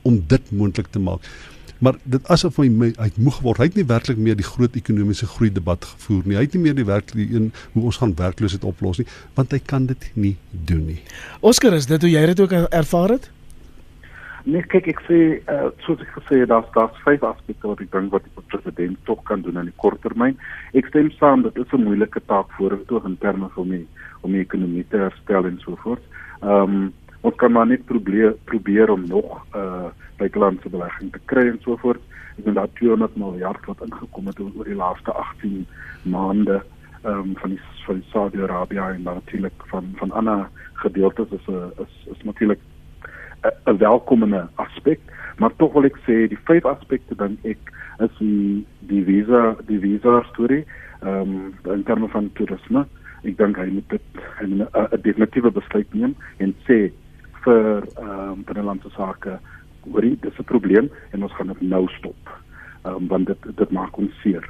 om 0.03 0.23
dit 0.29 0.51
moontlik 0.51 0.91
te 0.91 0.99
maak. 1.03 1.27
Maar 1.83 1.99
dit 2.07 2.29
asof 2.31 2.61
hy 2.63 2.69
hy 2.95 3.11
moeg 3.19 3.41
word. 3.43 3.59
Hy 3.59 3.67
het 3.71 3.79
nie 3.81 3.89
werklik 3.89 4.21
meer 4.23 4.39
die 4.39 4.47
groot 4.47 4.77
ekonomiese 4.79 5.27
groei 5.27 5.51
debat 5.51 5.85
gevoer 5.95 6.23
nie. 6.31 6.39
Hy 6.39 6.47
het 6.47 6.55
nie 6.55 6.63
meer 6.69 6.79
die 6.79 6.87
werklik 6.87 7.35
een 7.35 7.51
hoe 7.75 7.87
ons 7.91 7.99
gaan 7.99 8.15
werkloosheid 8.19 8.67
oplos 8.69 9.03
nie, 9.03 9.09
want 9.35 9.53
hy 9.53 9.59
kan 9.59 9.89
dit 9.91 10.11
nie 10.15 10.37
doen 10.51 10.85
nie. 10.93 11.01
Oscar, 11.41 11.75
is 11.75 11.91
dit 11.91 12.07
hoe 12.07 12.13
jy 12.13 12.27
dit 12.33 12.43
ook 12.45 12.55
ervaar 12.71 13.17
het? 13.19 13.31
Nee, 14.43 14.63
kyk 14.67 14.89
ek 14.91 15.03
sê 15.07 15.19
uh, 15.51 15.69
soos 15.87 16.01
ek 16.03 16.17
gesê 16.17 16.41
het, 16.43 16.51
daar's 16.51 16.71
daar's 16.75 16.97
vyf 17.05 17.23
aspekte 17.27 17.69
wat 17.71 17.83
ek 17.85 17.93
dink 17.93 18.15
wat 18.15 18.25
die 18.27 18.47
president 18.51 18.99
tog 19.07 19.21
kan 19.29 19.43
doen 19.43 19.61
in 19.61 19.69
die 19.71 19.79
kort 19.83 20.03
termyn. 20.03 20.35
Ek 20.79 20.89
stem 20.91 21.13
saam 21.19 21.45
dat 21.47 21.55
dit 21.59 21.75
'n 21.75 21.87
moeilike 21.87 22.23
taak 22.27 22.51
vorentoe 22.59 23.03
in 23.07 23.19
terme 23.23 23.51
van 23.55 23.69
die 23.71 23.87
om 24.23 24.33
die 24.33 24.43
ekonomie 24.43 24.87
te 24.91 24.99
herstel 24.99 25.47
en 25.47 25.59
so 25.63 25.79
voort. 25.83 26.03
Ehm 26.43 26.75
um, 26.75 26.93
ons 27.23 27.37
kan 27.39 27.53
maar 27.53 27.67
net 27.67 27.85
probeer 27.87 28.35
probeer 28.51 28.91
om 28.91 29.07
nog 29.07 29.43
uh 29.55 29.91
buitelandse 30.23 30.69
belegging 30.71 31.11
te 31.13 31.19
kry 31.27 31.49
en 31.49 31.59
so 31.63 31.77
voort. 31.83 32.03
Ek 32.39 32.45
dink 32.45 32.55
daar 32.57 32.71
200 32.79 33.17
miljard 33.19 33.65
wat 33.67 33.81
ingekom 33.83 34.29
het 34.31 34.41
oor 34.41 34.69
die 34.69 34.79
laaste 34.79 35.13
18 35.13 35.65
maande 36.03 36.61
ehm 37.03 37.19
um, 37.19 37.33
van 37.41 37.51
die 37.51 37.61
van 37.87 38.03
Saudi-Arabië 38.13 38.85
en 38.95 39.03
natuurlik 39.03 39.65
van 39.73 39.89
van 39.99 40.11
ander 40.11 40.49
gedeeltes 40.85 41.33
is 41.39 41.47
'n 41.49 41.73
is 41.85 41.95
is 42.15 42.23
natuurlik 42.23 42.61
'n 43.67 43.77
welkome 43.77 44.49
aspek, 44.55 45.01
maar 45.39 45.51
tog 45.57 45.73
wil 45.73 45.85
ek 45.85 45.99
sê 46.07 46.29
die 46.29 46.43
vyf 46.45 46.65
aspekte 46.65 47.15
dan 47.15 47.39
ek 47.43 47.73
is 47.99 48.15
die 48.19 48.67
die 48.79 49.05
visa 49.05 49.57
die 49.67 49.81
visa 49.81 50.23
storie 50.33 50.65
ehm 51.03 51.21
um, 51.67 51.73
in 51.75 51.83
terme 51.83 52.09
van 52.09 52.31
toerisme. 52.33 52.87
Ek 53.23 53.37
dink 53.37 53.57
hy 53.57 53.67
moet 53.67 53.89
dit 53.89 54.07
'n 54.43 54.69
definitiewe 55.03 55.51
besluit 55.51 55.95
neem 55.95 56.15
en 56.39 56.55
sê 56.67 56.93
vir 57.45 57.83
ehm 57.99 58.33
um, 58.33 58.43
binnelandse 58.49 58.91
sake 58.97 59.39
hoorie 59.91 60.17
dis 60.23 60.39
'n 60.39 60.45
probleem 60.45 60.91
en 61.13 61.23
ons 61.23 61.35
gaan 61.37 61.53
dit 61.53 61.61
nou 61.61 61.89
stop. 61.99 62.23
Ehm 62.85 62.95
um, 62.95 63.09
want 63.09 63.27
dit 63.27 63.57
dit 63.57 63.71
maak 63.71 63.97
ons 63.99 64.21
seer. 64.23 64.45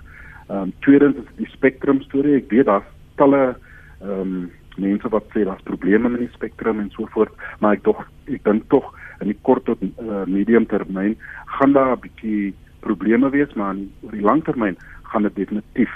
Ehm 0.48 0.58
um, 0.58 0.72
tweedens 0.80 1.16
is 1.16 1.30
die 1.36 1.50
spektrum 1.52 2.00
storie. 2.02 2.36
Ek 2.36 2.50
weet 2.50 2.66
daar's 2.66 2.90
talle 3.16 3.56
ehm 4.00 4.20
um, 4.20 4.50
mense 4.76 5.08
wat 5.08 5.24
sê 5.34 5.44
daar's 5.44 5.68
probleme 5.68 6.08
met 6.08 6.20
die 6.20 6.32
spektrum 6.32 6.80
en 6.80 6.90
so 6.90 7.06
voort, 7.12 7.32
maar 7.60 7.76
ek 7.76 7.82
tog 7.82 8.00
ek 8.26 8.44
dink 8.44 8.68
tog 8.68 8.88
in 9.20 9.28
die 9.28 9.38
kort 9.42 9.64
tot 9.64 9.82
uh, 9.82 10.24
medium 10.26 10.66
termyn 10.66 11.16
gaan 11.58 11.72
daar 11.72 11.92
'n 11.96 12.00
bietjie 12.00 12.54
probleme 12.80 13.30
wees, 13.30 13.52
maar 13.54 13.76
oor 14.02 14.12
die 14.12 14.26
lang 14.28 14.42
termyn 14.44 14.76
gaan 15.02 15.22
dit 15.22 15.36
definitief 15.36 15.92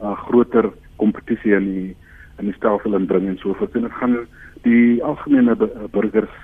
'n 0.00 0.04
uh, 0.04 0.16
groter 0.26 0.72
kompetisie 0.96 1.54
in 1.54 1.64
die 1.64 1.96
in 2.38 2.44
die 2.46 2.54
stelsel 2.54 2.94
inbring 2.94 3.26
en 3.28 3.38
so 3.38 3.54
voort. 3.54 3.74
En 3.74 3.82
dit 3.82 3.92
gaan 3.92 4.16
die 4.62 5.02
algemene 5.04 5.56
burgers 5.90 6.34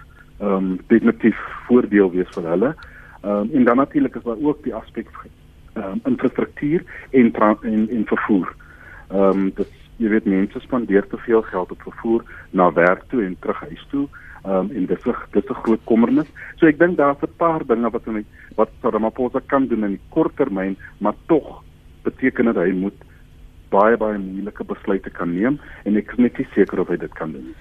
ehm 0.40 0.56
um, 0.56 0.80
definitief 0.88 1.38
voordeel 1.68 2.10
wees 2.10 2.28
vir 2.34 2.48
hulle. 2.50 2.74
Ehm 3.22 3.30
um, 3.30 3.50
en 3.54 3.64
dan 3.64 3.76
natuurlik 3.76 4.16
is 4.16 4.22
daar 4.22 4.42
ook 4.42 4.62
die 4.62 4.74
aspek 4.74 5.08
ehm 5.74 5.84
um, 5.84 6.00
infrastruktuur 6.04 6.84
en 7.10 7.32
en 7.62 7.88
en 7.90 8.04
vervoer. 8.06 8.54
Ehm 9.10 9.30
um, 9.30 9.50
dit 9.54 9.72
jy 9.96 10.08
weet 10.10 10.26
mense 10.26 10.60
spandeer 10.60 11.06
te 11.06 11.16
veel 11.16 11.42
geld 11.42 11.70
op 11.70 11.82
vervoer 11.82 12.24
na 12.50 12.72
werk 12.72 13.02
toe 13.08 13.22
en 13.24 13.36
terug 13.40 13.60
huis 13.60 13.86
toe. 13.90 14.08
Ehm 14.44 14.54
um, 14.56 14.70
en 14.76 14.86
dit 14.86 15.06
is 15.06 15.14
dit 15.30 15.44
is 15.44 15.50
'n 15.50 15.62
groot 15.62 15.84
kommernis. 15.84 16.28
So 16.56 16.66
ek 16.66 16.78
dink 16.78 16.96
daar's 16.96 17.22
'n 17.22 17.36
paar 17.36 17.66
dinge 17.66 17.90
wat 17.90 18.04
hy 18.04 18.24
wat 18.56 18.70
Ramaphosa 18.82 19.40
kan 19.46 19.66
doen 19.66 19.84
in 19.84 19.90
die 19.90 20.06
kort 20.08 20.36
termyn, 20.36 20.76
maar 20.98 21.14
tog 21.26 21.62
beteken 22.02 22.44
dit 22.44 22.56
hy 22.56 22.72
moet 22.72 22.98
baie 23.70 23.96
baie 23.96 24.18
moeilike 24.18 24.64
besluite 24.64 25.10
kan 25.10 25.34
neem 25.34 25.58
en 25.84 25.96
ek 25.96 26.12
is 26.12 26.18
net 26.18 26.38
nie 26.38 26.48
seker 26.54 26.80
of 26.80 26.88
hy 26.88 26.96
dit 26.96 27.14
kan 27.14 27.32
doen 27.32 27.44
nie. 27.44 27.56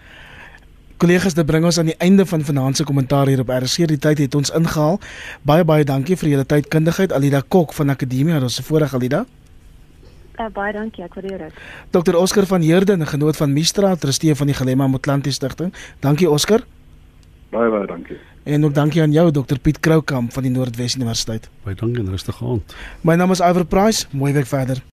Kollegas, 0.97 1.33
dit 1.33 1.45
bring 1.45 1.65
ons 1.65 1.77
aan 1.79 1.89
die 1.89 1.97
einde 1.97 2.25
van 2.25 2.43
vanaand 2.45 2.77
se 2.77 2.83
kommentaar 2.83 3.27
hier 3.27 3.39
op 3.39 3.49
RC. 3.49 3.87
Die 3.89 3.97
tyd 3.97 4.17
het 4.17 4.35
ons 4.35 4.51
ingehaal. 4.53 4.99
Baie 5.41 5.63
baie 5.65 5.83
dankie 5.83 6.15
vir 6.15 6.29
julle 6.29 6.45
tydkundigheid 6.45 7.13
Alida 7.13 7.41
Kok 7.41 7.73
van 7.73 7.89
Akademie. 7.89 8.35
Ons 8.39 8.55
se 8.55 8.63
voorreg 8.63 8.93
Alida. 8.93 9.25
Uh, 10.33 10.47
baie 10.53 10.73
dankie, 10.73 11.03
ek 11.05 11.13
waardeer 11.13 11.47
dit. 11.47 11.57
Dr 11.93 12.15
Oscar 12.17 12.45
van 12.49 12.61
Heerden, 12.61 13.01
'n 13.01 13.05
genoot 13.05 13.37
van 13.37 13.53
Mistra, 13.53 13.95
trustee 13.95 14.35
van 14.35 14.47
die 14.47 14.55
Gelema 14.55 14.87
Motlanti 14.87 15.31
Stichting. 15.31 15.73
Dankie 15.99 16.29
Oscar. 16.29 16.63
Baie 17.49 17.69
baie 17.69 17.87
dankie. 17.87 18.17
En 18.43 18.65
ook 18.65 18.73
dankie 18.73 19.01
aan 19.01 19.11
jou 19.11 19.31
Dr 19.31 19.59
Piet 19.61 19.79
Kroukamp 19.79 20.33
van 20.33 20.43
die 20.43 20.51
Noordwes 20.51 20.95
Universiteit. 20.95 21.49
Baie 21.63 21.75
dankie 21.75 22.03
en 22.03 22.09
rustige 22.09 22.45
aand. 22.45 22.75
My 23.01 23.15
naam 23.15 23.31
is 23.31 23.39
Iver 23.39 23.65
Price. 23.65 24.05
Mooi 24.11 24.33
week 24.33 24.47
verder. 24.47 24.92